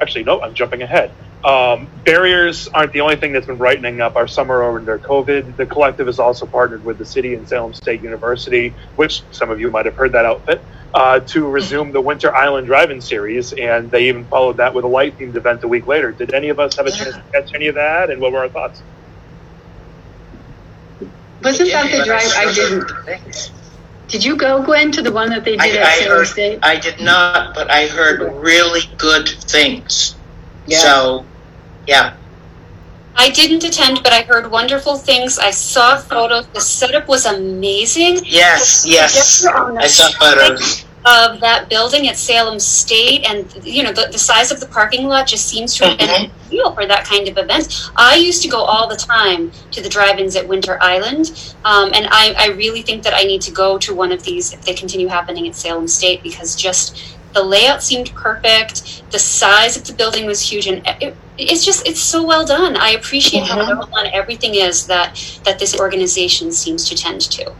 Actually, 0.00 0.24
no, 0.24 0.42
I'm 0.42 0.54
jumping 0.54 0.82
ahead. 0.82 1.10
Um, 1.44 1.86
barriers 2.04 2.66
aren't 2.68 2.92
the 2.92 3.02
only 3.02 3.16
thing 3.16 3.32
that's 3.32 3.46
been 3.46 3.56
brightening 3.56 4.00
up 4.00 4.16
our 4.16 4.26
summer 4.26 4.62
over 4.62 4.78
under 4.78 4.98
COVID. 4.98 5.56
The 5.56 5.64
collective 5.64 6.06
has 6.06 6.18
also 6.18 6.44
partnered 6.44 6.84
with 6.84 6.98
the 6.98 7.04
city 7.04 7.34
and 7.34 7.48
Salem 7.48 7.72
State 7.72 8.02
University, 8.02 8.74
which 8.96 9.22
some 9.30 9.50
of 9.50 9.60
you 9.60 9.70
might 9.70 9.86
have 9.86 9.94
heard 9.94 10.12
that 10.12 10.24
outfit, 10.24 10.60
uh, 10.92 11.20
to 11.20 11.46
resume 11.46 11.92
the 11.92 12.00
Winter 12.00 12.34
Island 12.34 12.66
Drive-In 12.66 13.00
series, 13.00 13.52
and 13.52 13.90
they 13.90 14.08
even 14.08 14.24
followed 14.24 14.56
that 14.56 14.74
with 14.74 14.84
a 14.84 14.88
light-themed 14.88 15.36
event 15.36 15.62
a 15.62 15.68
week 15.68 15.86
later. 15.86 16.10
Did 16.10 16.34
any 16.34 16.48
of 16.48 16.58
us 16.58 16.76
have 16.76 16.86
a 16.86 16.90
chance 16.90 17.14
to 17.14 17.22
catch 17.32 17.54
any 17.54 17.68
of 17.68 17.76
that, 17.76 18.10
and 18.10 18.20
what 18.20 18.32
were 18.32 18.40
our 18.40 18.48
thoughts? 18.48 18.82
Wasn't 21.42 21.70
that 21.70 21.96
the 21.96 22.04
drive? 22.04 22.32
I 22.36 22.52
didn't. 22.52 23.52
Did 24.08 24.24
you 24.24 24.36
go, 24.36 24.62
Gwen, 24.62 24.92
to 24.92 25.02
the 25.02 25.10
one 25.10 25.30
that 25.30 25.44
they 25.44 25.58
I, 25.58 25.68
did 25.68 25.76
at 25.76 25.86
I 25.86 26.04
heard, 26.08 26.26
State? 26.26 26.58
I 26.62 26.76
did 26.78 27.00
not, 27.00 27.54
but 27.54 27.70
I 27.70 27.88
heard 27.88 28.20
really 28.42 28.82
good 28.98 29.28
things. 29.28 30.14
Yeah. 30.66 30.78
So, 30.78 31.26
yeah. 31.86 32.16
I 33.16 33.30
didn't 33.30 33.64
attend, 33.64 34.02
but 34.02 34.12
I 34.12 34.22
heard 34.22 34.50
wonderful 34.50 34.96
things. 34.96 35.38
I 35.38 35.50
saw 35.50 35.96
photos. 35.96 36.46
The 36.48 36.60
setup 36.60 37.08
was 37.08 37.26
amazing. 37.26 38.20
Yes, 38.24 38.84
yes. 38.86 39.44
I 39.46 39.86
saw 39.86 40.10
photos. 40.18 40.84
Of 41.08 41.38
that 41.38 41.68
building 41.68 42.08
at 42.08 42.16
Salem 42.16 42.58
State, 42.58 43.30
and 43.30 43.46
you 43.64 43.84
know 43.84 43.92
the, 43.92 44.08
the 44.10 44.18
size 44.18 44.50
of 44.50 44.58
the 44.58 44.66
parking 44.66 45.06
lot 45.06 45.28
just 45.28 45.46
seems 45.46 45.72
to 45.76 45.86
have 45.86 45.98
been 45.98 46.10
ideal 46.10 46.72
for 46.74 46.84
that 46.84 47.04
kind 47.04 47.28
of 47.28 47.38
event. 47.38 47.90
I 47.94 48.16
used 48.16 48.42
to 48.42 48.48
go 48.48 48.58
all 48.62 48.88
the 48.88 48.96
time 48.96 49.52
to 49.70 49.80
the 49.80 49.88
drive-ins 49.88 50.34
at 50.34 50.48
Winter 50.48 50.78
Island, 50.82 51.54
um, 51.64 51.92
and 51.94 52.08
I, 52.10 52.34
I 52.36 52.46
really 52.56 52.82
think 52.82 53.04
that 53.04 53.14
I 53.14 53.22
need 53.22 53.40
to 53.42 53.52
go 53.52 53.78
to 53.78 53.94
one 53.94 54.10
of 54.10 54.24
these 54.24 54.52
if 54.52 54.62
they 54.62 54.74
continue 54.74 55.06
happening 55.06 55.46
at 55.46 55.54
Salem 55.54 55.86
State 55.86 56.24
because 56.24 56.56
just 56.56 57.16
the 57.34 57.42
layout 57.44 57.84
seemed 57.84 58.12
perfect. 58.14 59.04
The 59.12 59.20
size 59.20 59.76
of 59.76 59.84
the 59.86 59.92
building 59.92 60.26
was 60.26 60.40
huge, 60.40 60.66
and 60.66 60.82
it, 61.00 61.16
it's 61.38 61.64
just 61.64 61.86
it's 61.86 62.00
so 62.00 62.24
well 62.26 62.44
done. 62.44 62.76
I 62.76 62.90
appreciate 62.90 63.44
how 63.46 63.58
Mhm. 63.58 63.78
well 63.78 63.88
done 63.94 64.08
everything 64.12 64.56
is 64.56 64.88
that 64.88 65.14
that 65.44 65.60
this 65.60 65.78
organization 65.78 66.50
seems 66.50 66.88
to 66.88 66.96
tend 66.96 67.20
to. 67.30 67.52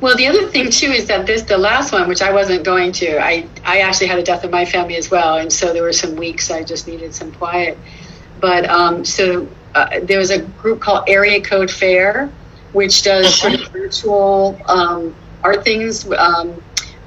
Well, 0.00 0.16
the 0.16 0.26
other 0.26 0.46
thing 0.48 0.70
too 0.70 0.90
is 0.90 1.06
that 1.06 1.26
this, 1.26 1.42
the 1.42 1.56
last 1.56 1.92
one, 1.92 2.06
which 2.06 2.20
I 2.20 2.32
wasn't 2.32 2.64
going 2.64 2.92
to, 2.92 3.18
I, 3.18 3.48
I 3.64 3.80
actually 3.80 4.08
had 4.08 4.18
a 4.18 4.22
death 4.22 4.44
in 4.44 4.50
my 4.50 4.66
family 4.66 4.96
as 4.96 5.10
well, 5.10 5.38
and 5.38 5.50
so 5.50 5.72
there 5.72 5.82
were 5.82 5.92
some 5.92 6.16
weeks 6.16 6.50
I 6.50 6.62
just 6.64 6.86
needed 6.86 7.14
some 7.14 7.32
quiet. 7.32 7.78
But 8.38 8.68
um, 8.68 9.04
so 9.04 9.48
uh, 9.74 10.00
there 10.02 10.18
was 10.18 10.30
a 10.30 10.42
group 10.42 10.80
called 10.80 11.04
Area 11.08 11.40
Code 11.40 11.70
Fair, 11.70 12.30
which 12.72 13.02
does 13.02 13.34
sort 13.34 13.54
of 13.54 13.68
virtual 13.68 14.60
um, 14.66 15.14
art 15.42 15.64
things 15.64 16.10
um, 16.12 16.62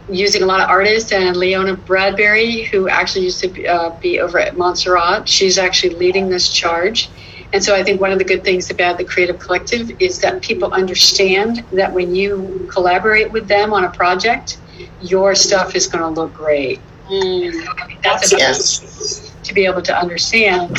using 0.10 0.42
a 0.42 0.46
lot 0.48 0.60
of 0.60 0.70
artists. 0.70 1.12
And 1.12 1.38
Leonie 1.38 1.76
Bradbury, 1.76 2.64
who 2.64 2.90
actually 2.90 3.26
used 3.26 3.42
to 3.42 3.50
be, 3.50 3.68
uh, 3.68 3.92
be 4.00 4.20
over 4.20 4.40
at 4.40 4.58
Montserrat, 4.58 5.30
she's 5.30 5.60
actually 5.60 5.96
leading 5.96 6.30
this 6.30 6.50
charge. 6.50 7.10
And 7.52 7.64
so 7.64 7.76
I 7.76 7.84
think 7.84 8.00
one 8.00 8.12
of 8.12 8.20
the 8.20 8.26
good 8.26 8.44
things 8.44 8.70
about 8.70 8.98
the 8.98 9.04
Creative 9.06 9.40
Collective 9.40 10.00
is 10.02 10.20
that 10.22 10.42
people 10.42 10.72
understand 10.72 11.66
that 11.74 11.94
when 11.94 12.14
you 12.14 12.68
collaborate 12.72 13.32
with 13.32 13.48
them 13.48 13.74
on 13.74 13.84
a 13.86 13.90
project, 13.90 14.58
your 15.02 15.34
stuff 15.36 15.76
is 15.76 15.88
going 15.88 16.04
to 16.04 16.22
look 16.22 16.34
great. 16.34 16.80
That's 18.04 18.32
about 18.32 18.40
Yes. 18.40 19.34
to 19.44 19.54
be 19.54 19.66
able 19.66 19.82
to 19.82 19.98
understand 19.98 20.78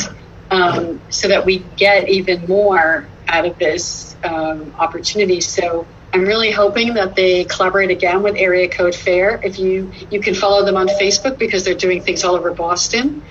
um, 0.49 1.01
so 1.09 1.27
that 1.27 1.45
we 1.45 1.59
get 1.75 2.07
even 2.09 2.45
more 2.47 3.05
out 3.27 3.45
of 3.45 3.57
this 3.57 4.15
um, 4.23 4.73
opportunity. 4.79 5.41
So 5.41 5.85
I'm 6.13 6.21
really 6.21 6.51
hoping 6.51 6.93
that 6.95 7.15
they 7.15 7.45
collaborate 7.45 7.89
again 7.89 8.21
with 8.23 8.35
Area 8.35 8.67
Code 8.69 8.95
Fair. 8.95 9.39
If 9.43 9.59
you 9.59 9.91
you 10.09 10.19
can 10.19 10.35
follow 10.35 10.65
them 10.65 10.75
on 10.77 10.87
Facebook 10.87 11.37
because 11.37 11.63
they're 11.63 11.73
doing 11.73 12.01
things 12.01 12.23
all 12.23 12.35
over 12.35 12.51
Boston, 12.53 13.21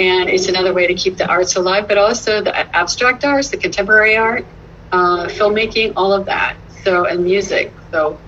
and 0.00 0.30
it's 0.30 0.48
another 0.48 0.72
way 0.72 0.86
to 0.86 0.94
keep 0.94 1.18
the 1.18 1.28
arts 1.28 1.54
alive. 1.56 1.86
But 1.86 1.98
also 1.98 2.42
the 2.42 2.56
abstract 2.76 3.24
arts, 3.24 3.50
the 3.50 3.58
contemporary 3.58 4.16
art, 4.16 4.46
uh, 4.90 5.26
filmmaking, 5.26 5.92
all 5.96 6.12
of 6.12 6.26
that. 6.26 6.56
So 6.82 7.04
and 7.06 7.22
music. 7.22 7.72
So 7.92 8.18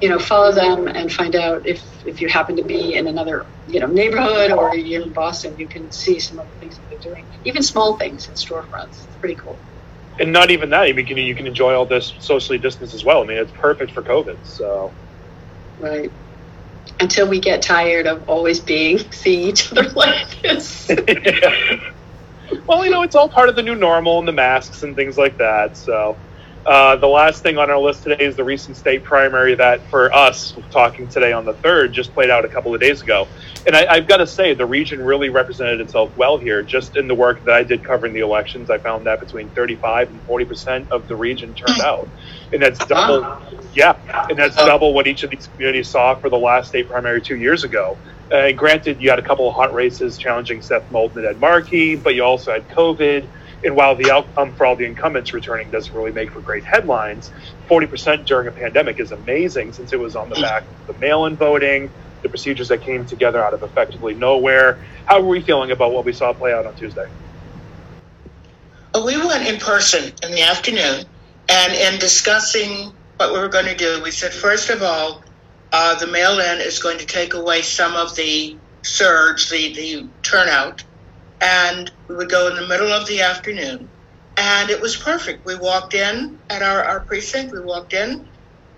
you 0.00 0.08
know, 0.08 0.18
follow 0.18 0.52
them 0.52 0.88
and 0.88 1.12
find 1.12 1.34
out 1.34 1.66
if 1.66 1.82
if 2.06 2.20
you 2.20 2.28
happen 2.28 2.56
to 2.56 2.64
be 2.64 2.94
in 2.94 3.06
another 3.06 3.46
you 3.66 3.80
know 3.80 3.86
neighborhood 3.86 4.50
or 4.52 4.76
you're 4.76 5.02
in 5.02 5.12
Boston, 5.12 5.56
you 5.58 5.66
can 5.66 5.90
see 5.90 6.20
some 6.20 6.38
of 6.38 6.46
the 6.46 6.54
things 6.60 6.76
that 6.78 6.90
they're 6.90 7.12
doing, 7.12 7.24
even 7.44 7.62
small 7.62 7.96
things 7.96 8.28
in 8.28 8.34
storefronts. 8.34 9.04
It's 9.06 9.16
pretty 9.18 9.36
cool. 9.36 9.58
And 10.20 10.30
not 10.30 10.50
even 10.50 10.70
that. 10.70 10.82
I 10.82 10.92
mean, 10.92 11.06
you 11.16 11.34
can, 11.34 11.46
enjoy 11.46 11.74
all 11.74 11.86
this 11.86 12.12
socially 12.18 12.58
distanced 12.58 12.94
as 12.94 13.02
well. 13.02 13.22
I 13.22 13.26
mean, 13.26 13.38
it's 13.38 13.52
perfect 13.52 13.92
for 13.92 14.02
COVID. 14.02 14.36
So, 14.44 14.92
Right. 15.78 16.12
Until 17.00 17.28
we 17.28 17.40
get 17.40 17.62
tired 17.62 18.06
of 18.06 18.24
always 18.28 18.60
being 18.60 18.98
seeing 19.12 19.48
each 19.48 19.72
other 19.72 19.88
like 19.96 20.40
this. 20.42 20.88
well, 22.66 22.84
you 22.84 22.90
know, 22.90 23.02
it's 23.02 23.14
all 23.14 23.28
part 23.28 23.48
of 23.48 23.56
the 23.56 23.62
new 23.62 23.74
normal 23.74 24.18
and 24.18 24.28
the 24.28 24.32
masks 24.32 24.82
and 24.82 24.96
things 24.96 25.16
like 25.16 25.38
that. 25.38 25.76
So, 25.76 26.20
uh, 26.64 26.96
the 26.96 27.08
last 27.08 27.42
thing 27.42 27.58
on 27.58 27.70
our 27.70 27.78
list 27.78 28.04
today 28.04 28.24
is 28.24 28.36
the 28.36 28.44
recent 28.44 28.76
state 28.76 29.02
primary 29.02 29.54
that, 29.56 29.80
for 29.88 30.12
us, 30.14 30.54
talking 30.70 31.08
today 31.08 31.32
on 31.32 31.44
the 31.44 31.54
third, 31.54 31.92
just 31.92 32.14
played 32.14 32.30
out 32.30 32.44
a 32.44 32.48
couple 32.48 32.74
of 32.74 32.80
days 32.80 33.02
ago. 33.02 33.26
And 33.66 33.74
I, 33.74 33.86
I've 33.86 34.06
got 34.06 34.18
to 34.18 34.26
say, 34.26 34.54
the 34.54 34.66
region 34.66 35.04
really 35.04 35.28
represented 35.28 35.80
itself 35.80 36.16
well 36.16 36.38
here. 36.38 36.62
Just 36.62 36.96
in 36.96 37.08
the 37.08 37.14
work 37.14 37.44
that 37.44 37.54
I 37.54 37.62
did 37.62 37.82
covering 37.84 38.12
the 38.12 38.20
elections, 38.20 38.70
I 38.70 38.78
found 38.78 39.06
that 39.06 39.20
between 39.20 39.48
35 39.50 40.10
and 40.10 40.20
40 40.22 40.44
percent 40.44 40.90
of 40.92 41.08
the 41.08 41.16
region 41.16 41.54
turned 41.54 41.80
out, 41.80 42.08
and 42.52 42.62
that's 42.62 42.84
double. 42.86 43.40
Yeah, 43.74 43.96
and 44.28 44.38
that's 44.38 44.56
double 44.56 44.94
what 44.94 45.06
each 45.06 45.22
of 45.22 45.30
these 45.30 45.48
communities 45.48 45.88
saw 45.88 46.14
for 46.14 46.28
the 46.28 46.38
last 46.38 46.68
state 46.68 46.88
primary 46.88 47.20
two 47.20 47.36
years 47.36 47.64
ago. 47.64 47.96
Uh, 48.30 48.36
and 48.36 48.58
granted, 48.58 49.00
you 49.00 49.10
had 49.10 49.18
a 49.18 49.22
couple 49.22 49.48
of 49.48 49.54
hot 49.54 49.74
races 49.74 50.16
challenging 50.16 50.62
Seth 50.62 50.90
Moulton 50.90 51.18
and 51.18 51.26
Ed 51.26 51.40
Markey, 51.40 51.96
but 51.96 52.14
you 52.14 52.24
also 52.24 52.52
had 52.52 52.68
COVID. 52.68 53.26
And 53.64 53.76
while 53.76 53.94
the 53.94 54.10
outcome 54.10 54.54
for 54.54 54.66
all 54.66 54.76
the 54.76 54.84
incumbents 54.84 55.32
returning 55.32 55.70
doesn't 55.70 55.94
really 55.94 56.12
make 56.12 56.32
for 56.32 56.40
great 56.40 56.64
headlines, 56.64 57.30
40% 57.68 58.24
during 58.24 58.48
a 58.48 58.50
pandemic 58.52 58.98
is 58.98 59.12
amazing 59.12 59.72
since 59.72 59.92
it 59.92 60.00
was 60.00 60.16
on 60.16 60.28
the 60.28 60.34
back 60.36 60.62
of 60.62 60.94
the 60.94 61.00
mail 61.00 61.26
in 61.26 61.36
voting, 61.36 61.90
the 62.22 62.28
procedures 62.28 62.68
that 62.68 62.82
came 62.82 63.06
together 63.06 63.42
out 63.42 63.54
of 63.54 63.62
effectively 63.62 64.14
nowhere. 64.14 64.78
How 65.06 65.18
are 65.18 65.24
we 65.24 65.40
feeling 65.40 65.70
about 65.70 65.92
what 65.92 66.04
we 66.04 66.12
saw 66.12 66.32
play 66.32 66.52
out 66.52 66.66
on 66.66 66.74
Tuesday? 66.74 67.08
We 68.94 69.16
went 69.16 69.48
in 69.48 69.58
person 69.58 70.12
in 70.22 70.32
the 70.32 70.42
afternoon, 70.42 71.04
and 71.48 71.72
in 71.72 71.98
discussing 71.98 72.92
what 73.16 73.32
we 73.32 73.38
were 73.38 73.48
going 73.48 73.66
to 73.66 73.76
do, 73.76 74.02
we 74.02 74.10
said, 74.10 74.32
first 74.32 74.70
of 74.70 74.82
all, 74.82 75.22
uh, 75.72 75.94
the 75.98 76.06
mail 76.06 76.38
in 76.38 76.60
is 76.60 76.78
going 76.78 76.98
to 76.98 77.06
take 77.06 77.34
away 77.34 77.62
some 77.62 77.94
of 77.94 78.14
the 78.16 78.56
surge, 78.82 79.48
the, 79.48 79.72
the 79.74 80.08
turnout, 80.22 80.84
and 81.42 81.92
we 82.08 82.16
would 82.16 82.30
go 82.30 82.48
in 82.48 82.56
the 82.56 82.68
middle 82.68 82.92
of 82.92 83.08
the 83.08 83.22
afternoon. 83.22 83.90
And 84.38 84.70
it 84.70 84.82
was 84.82 84.96
perfect. 84.96 85.44
We 85.46 85.56
walked 85.58 85.94
in 85.94 86.40
at 86.50 86.62
our, 86.62 86.84
our 86.84 87.06
precinct, 87.06 87.52
we 87.54 87.62
walked 87.64 87.94
in, 87.94 88.26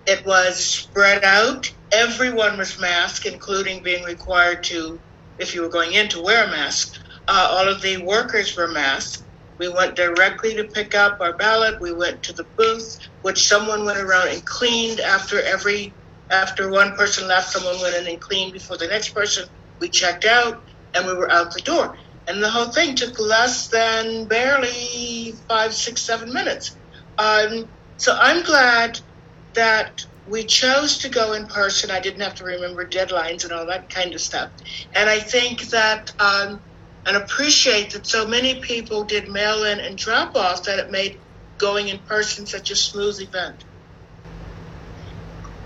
it 0.07 0.27
was 0.27 0.67
spread 0.67 1.25
out. 1.25 1.67
Everyone 1.93 2.59
was 2.59 2.81
masked, 2.81 3.27
including 3.27 3.83
being 3.85 4.05
required 4.05 4.65
to, 4.65 5.01
if 5.39 5.55
you 5.55 5.62
were 5.62 5.71
going 5.71 5.95
in, 5.95 6.09
to 6.11 6.23
wear 6.23 6.45
a 6.47 6.51
mask. 6.51 6.89
Uh, 7.29 7.49
all 7.53 7.69
of 7.69 7.83
the 7.83 7.99
workers 8.05 8.57
were 8.57 8.69
masked. 8.69 9.23
We 9.61 9.71
went 9.71 9.97
directly 9.97 10.57
to 10.57 10.65
pick 10.75 10.95
up 10.97 11.19
our 11.21 11.37
ballot. 11.37 11.77
We 11.81 11.95
went 11.95 12.23
to 12.25 12.35
the 12.35 12.47
booth, 12.59 12.99
which 13.23 13.47
someone 13.49 13.87
went 13.87 13.99
around 14.01 14.29
and 14.31 14.45
cleaned 14.45 15.01
after 15.01 15.41
every, 15.43 15.97
after 16.31 16.71
one 16.71 16.97
person 16.97 17.29
left, 17.29 17.53
someone 17.53 17.81
went 17.81 17.97
in 17.97 18.09
and 18.09 18.21
cleaned 18.21 18.53
before 18.55 18.79
the 18.79 18.89
next 18.89 19.15
person. 19.15 19.47
We 19.81 19.91
checked 19.91 20.27
out 20.27 20.65
and 20.95 21.07
we 21.07 21.15
were 21.15 21.31
out 21.33 21.55
the 21.55 21.62
door. 21.62 21.97
And 22.29 22.43
the 22.43 22.51
whole 22.51 22.72
thing 22.72 22.97
took 22.97 23.20
less 23.20 23.68
than 23.68 24.29
barely 24.29 25.35
five, 25.49 25.75
six, 25.75 26.07
seven 26.07 26.33
minutes. 26.33 26.79
Um, 27.18 27.66
so 27.97 28.16
I'm 28.18 28.45
glad 28.45 28.99
that 29.55 30.01
we 30.27 30.45
chose 30.47 30.99
to 31.01 31.11
go 31.11 31.35
in 31.35 31.47
person. 31.47 31.91
I 31.91 32.01
didn't 32.01 32.22
have 32.22 32.37
to 32.37 32.45
remember 32.45 32.89
deadlines 32.89 33.45
and 33.45 33.53
all 33.53 33.66
that 33.66 33.91
kind 33.91 34.14
of 34.14 34.20
stuff. 34.20 34.51
And 34.95 35.11
I 35.11 35.20
think 35.20 35.70
that 35.70 36.12
um, 36.18 36.62
and 37.07 37.16
appreciate 37.16 37.93
that 37.93 38.07
so 38.07 38.27
many 38.27 38.61
people 38.61 39.05
did 39.05 39.29
mail 39.29 39.64
in 39.64 39.81
and 39.81 39.99
drop 39.99 40.37
off 40.37 40.64
that 40.64 40.79
it 40.79 40.91
made 40.91 41.18
going 41.59 41.89
in 41.89 42.01
person 42.01 42.47
such 42.47 42.70
a 42.70 42.77
smooth 42.77 43.20
event. 43.20 43.64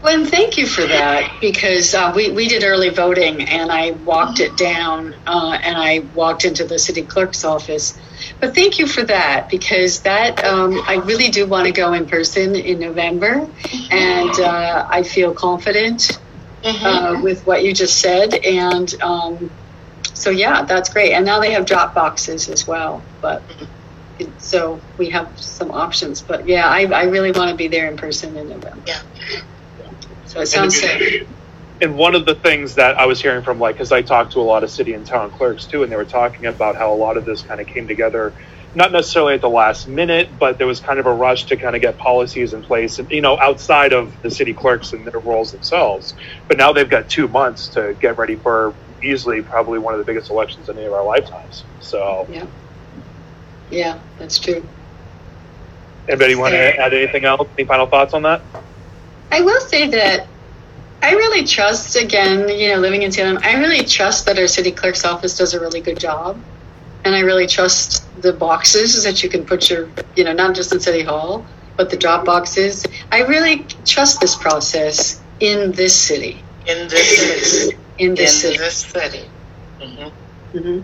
Gwen, 0.00 0.26
thank 0.26 0.58
you 0.58 0.66
for 0.66 0.82
that 0.82 1.38
because 1.40 1.92
uh, 1.92 2.12
we, 2.14 2.30
we 2.30 2.46
did 2.46 2.62
early 2.62 2.90
voting 2.90 3.42
and 3.42 3.70
I 3.70 3.90
walked 3.90 4.38
it 4.38 4.56
down 4.56 5.14
uh, 5.26 5.58
and 5.62 5.76
I 5.76 6.00
walked 6.14 6.44
into 6.44 6.64
the 6.64 6.78
city 6.78 7.02
clerk's 7.02 7.44
office. 7.44 7.98
But 8.40 8.54
thank 8.54 8.78
you 8.78 8.86
for 8.86 9.02
that 9.02 9.48
because 9.50 10.02
that 10.02 10.44
um, 10.44 10.80
I 10.86 10.96
really 11.04 11.30
do 11.30 11.46
want 11.46 11.66
to 11.66 11.72
go 11.72 11.92
in 11.94 12.06
person 12.06 12.54
in 12.54 12.78
November 12.78 13.48
and 13.90 14.40
uh, 14.40 14.86
I 14.88 15.02
feel 15.02 15.34
confident 15.34 16.20
uh, 16.62 17.20
with 17.22 17.44
what 17.44 17.64
you 17.64 17.74
just 17.74 18.00
said. 18.00 18.34
And 18.34 19.02
um, 19.02 19.50
so, 20.14 20.30
yeah, 20.30 20.62
that's 20.62 20.92
great. 20.92 21.12
And 21.12 21.26
now 21.26 21.40
they 21.40 21.52
have 21.52 21.66
drop 21.66 21.94
boxes 21.96 22.48
as 22.48 22.68
well. 22.68 23.02
But 23.20 23.42
so 24.38 24.80
we 24.96 25.10
have 25.10 25.40
some 25.40 25.72
options. 25.72 26.22
But 26.22 26.46
yeah, 26.46 26.68
I, 26.68 26.84
I 26.84 27.04
really 27.04 27.32
want 27.32 27.50
to 27.50 27.56
be 27.56 27.66
there 27.66 27.90
in 27.90 27.96
person 27.96 28.36
in 28.36 28.48
November. 28.48 28.82
Yeah. 28.86 29.00
So 30.28 30.40
it 30.40 30.46
sounds 30.46 30.78
safe. 30.78 31.26
and 31.80 31.96
one 31.96 32.14
of 32.14 32.26
the 32.26 32.34
things 32.34 32.74
that 32.74 32.98
I 32.98 33.06
was 33.06 33.20
hearing 33.20 33.42
from 33.42 33.58
like, 33.58 33.76
because 33.76 33.92
I 33.92 34.02
talked 34.02 34.32
to 34.32 34.40
a 34.40 34.42
lot 34.42 34.62
of 34.62 34.70
city 34.70 34.92
and 34.92 35.06
town 35.06 35.30
clerks 35.30 35.66
too, 35.66 35.82
and 35.82 35.90
they 35.90 35.96
were 35.96 36.04
talking 36.04 36.46
about 36.46 36.76
how 36.76 36.92
a 36.92 36.96
lot 36.96 37.16
of 37.16 37.24
this 37.24 37.42
kind 37.42 37.60
of 37.60 37.66
came 37.66 37.88
together, 37.88 38.34
not 38.74 38.92
necessarily 38.92 39.34
at 39.34 39.40
the 39.40 39.48
last 39.48 39.88
minute, 39.88 40.38
but 40.38 40.58
there 40.58 40.66
was 40.66 40.80
kind 40.80 40.98
of 40.98 41.06
a 41.06 41.12
rush 41.12 41.46
to 41.46 41.56
kind 41.56 41.74
of 41.74 41.80
get 41.82 41.96
policies 41.96 42.52
in 42.52 42.62
place, 42.62 42.98
and 42.98 43.10
you 43.10 43.22
know, 43.22 43.38
outside 43.40 43.92
of 43.92 44.20
the 44.22 44.30
city 44.30 44.52
clerks 44.52 44.92
and 44.92 45.06
their 45.06 45.20
roles 45.20 45.52
themselves. 45.52 46.14
But 46.46 46.58
now 46.58 46.72
they've 46.72 46.88
got 46.88 47.08
two 47.08 47.26
months 47.28 47.68
to 47.70 47.96
get 48.00 48.18
ready 48.18 48.36
for 48.36 48.74
easily 49.02 49.42
probably 49.42 49.78
one 49.78 49.94
of 49.94 49.98
the 49.98 50.04
biggest 50.04 50.30
elections 50.30 50.68
in 50.68 50.76
any 50.76 50.86
of 50.86 50.92
our 50.92 51.04
lifetimes. 51.04 51.64
So, 51.80 52.26
Yeah. 52.30 52.46
Yeah, 53.70 53.98
that's 54.18 54.38
true. 54.38 54.66
anybody 56.08 56.34
want 56.34 56.52
to 56.52 56.78
add 56.80 56.92
anything 56.94 57.24
else? 57.24 57.48
Any 57.56 57.66
final 57.66 57.86
thoughts 57.86 58.14
on 58.14 58.22
that? 58.22 58.42
I 59.30 59.40
will 59.42 59.60
say 59.60 59.88
that 59.90 60.26
I 61.02 61.12
really 61.12 61.44
trust, 61.46 61.96
again, 61.96 62.48
you 62.48 62.68
know, 62.70 62.80
living 62.80 63.02
in 63.02 63.12
Salem, 63.12 63.38
I 63.42 63.58
really 63.58 63.84
trust 63.84 64.26
that 64.26 64.38
our 64.38 64.46
city 64.46 64.72
clerk's 64.72 65.04
office 65.04 65.36
does 65.38 65.54
a 65.54 65.60
really 65.60 65.80
good 65.80 65.98
job. 65.98 66.40
And 67.04 67.14
I 67.14 67.20
really 67.20 67.46
trust 67.46 68.04
the 68.20 68.32
boxes 68.32 69.04
that 69.04 69.22
you 69.22 69.28
can 69.28 69.44
put 69.44 69.70
your, 69.70 69.88
you 70.16 70.24
know, 70.24 70.32
not 70.32 70.54
just 70.56 70.72
in 70.72 70.80
City 70.80 71.02
Hall, 71.02 71.46
but 71.76 71.90
the 71.90 71.96
drop 71.96 72.24
boxes. 72.24 72.84
I 73.12 73.22
really 73.22 73.64
trust 73.86 74.20
this 74.20 74.34
process 74.34 75.20
in 75.40 75.72
this 75.72 75.94
city. 75.94 76.42
In 76.66 76.88
this 76.88 77.16
city. 77.16 77.76
In 77.98 78.08
In 78.10 78.14
this 78.16 78.40
city. 78.40 78.58
this 78.58 78.76
city. 78.78 79.30
Mhm. 79.80 80.12
Mhm. 80.54 80.82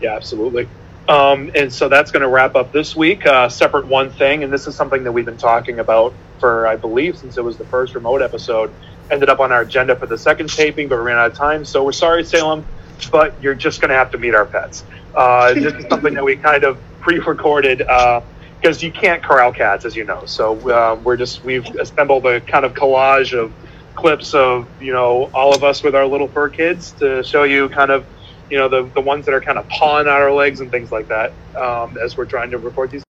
Yeah, 0.00 0.14
absolutely. 0.14 0.68
Um, 1.08 1.50
and 1.54 1.72
so 1.72 1.88
that's 1.88 2.10
going 2.10 2.20
to 2.20 2.28
wrap 2.28 2.54
up 2.54 2.70
this 2.70 2.94
week. 2.94 3.26
Uh, 3.26 3.48
separate 3.48 3.86
one 3.86 4.10
thing, 4.10 4.44
and 4.44 4.52
this 4.52 4.66
is 4.66 4.74
something 4.74 5.04
that 5.04 5.12
we've 5.12 5.24
been 5.24 5.38
talking 5.38 5.78
about 5.78 6.12
for, 6.38 6.66
I 6.66 6.76
believe, 6.76 7.16
since 7.16 7.38
it 7.38 7.44
was 7.44 7.56
the 7.56 7.64
first 7.64 7.94
remote 7.94 8.20
episode. 8.20 8.70
Ended 9.10 9.30
up 9.30 9.40
on 9.40 9.50
our 9.50 9.62
agenda 9.62 9.96
for 9.96 10.06
the 10.06 10.18
second 10.18 10.50
taping, 10.50 10.88
but 10.88 10.98
we 10.98 11.04
ran 11.04 11.16
out 11.16 11.30
of 11.30 11.36
time. 11.36 11.64
So 11.64 11.82
we're 11.82 11.92
sorry, 11.92 12.24
Salem, 12.24 12.66
but 13.10 13.34
you're 13.42 13.54
just 13.54 13.80
going 13.80 13.88
to 13.88 13.94
have 13.94 14.10
to 14.10 14.18
meet 14.18 14.34
our 14.34 14.44
pets. 14.44 14.84
Uh, 15.14 15.54
this 15.54 15.72
is 15.72 15.86
something 15.88 16.12
that 16.12 16.24
we 16.24 16.36
kind 16.36 16.62
of 16.64 16.78
pre-recorded 17.00 17.78
because 17.78 18.82
you 18.82 18.92
can't 18.92 19.22
corral 19.22 19.50
cats, 19.50 19.86
as 19.86 19.96
you 19.96 20.04
know. 20.04 20.26
So 20.26 20.56
uh, 20.70 21.00
we're 21.02 21.16
just 21.16 21.42
we've 21.42 21.66
assembled 21.76 22.26
a 22.26 22.42
kind 22.42 22.66
of 22.66 22.74
collage 22.74 23.32
of 23.32 23.50
clips 23.94 24.34
of 24.34 24.68
you 24.80 24.92
know 24.92 25.30
all 25.34 25.54
of 25.54 25.64
us 25.64 25.82
with 25.82 25.94
our 25.94 26.06
little 26.06 26.28
fur 26.28 26.50
kids 26.50 26.92
to 26.92 27.22
show 27.24 27.44
you 27.44 27.68
kind 27.70 27.90
of 27.90 28.04
you 28.50 28.58
know 28.58 28.68
the 28.68 28.82
the 28.94 29.00
ones 29.00 29.24
that 29.26 29.34
are 29.34 29.40
kind 29.40 29.58
of 29.58 29.68
pawing 29.68 30.06
out 30.06 30.20
our 30.20 30.32
legs 30.32 30.60
and 30.60 30.70
things 30.70 30.90
like 30.90 31.08
that 31.08 31.32
um, 31.56 31.96
as 32.02 32.16
we're 32.16 32.24
trying 32.24 32.50
to 32.50 32.58
record 32.58 32.90
these. 32.90 33.02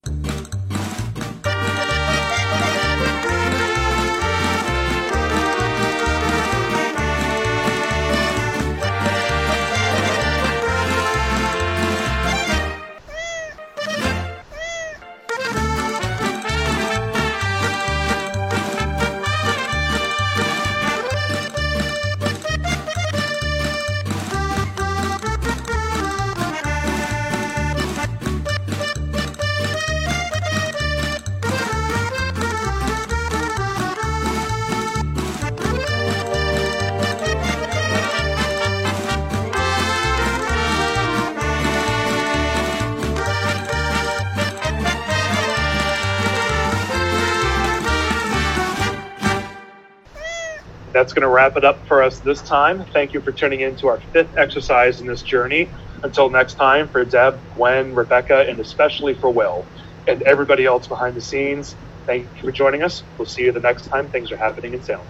That's 51.08 51.14
going 51.14 51.22
to 51.22 51.30
wrap 51.30 51.56
it 51.56 51.64
up 51.64 51.84
for 51.88 52.02
us 52.04 52.20
this 52.20 52.42
time. 52.42 52.84
Thank 52.92 53.14
you 53.14 53.22
for 53.22 53.32
tuning 53.32 53.62
in 53.62 53.76
to 53.78 53.88
our 53.88 54.02
fifth 54.12 54.32
exercise 54.36 55.00
in 55.00 55.06
this 55.06 55.22
journey. 55.22 55.72
Until 56.02 56.30
next 56.30 56.56
time, 56.56 56.90
for 56.90 57.06
Deb, 57.06 57.44
Gwen, 57.50 57.94
Rebecca, 57.94 58.44
and 58.46 58.60
especially 58.60 59.14
for 59.14 59.32
Will, 59.32 59.70
and 60.06 60.22
everybody 60.24 60.66
else 60.66 60.86
behind 60.86 61.16
the 61.16 61.22
scenes, 61.22 61.78
thank 62.06 62.24
you 62.42 62.48
for 62.50 62.52
joining 62.52 62.82
us. 62.82 63.04
We'll 63.18 63.24
see 63.26 63.44
you 63.44 63.52
the 63.52 63.60
next 63.60 63.88
time 63.88 64.10
things 64.10 64.30
are 64.32 64.38
happening 64.38 64.74
in 64.74 64.82
Salem. 64.82 65.08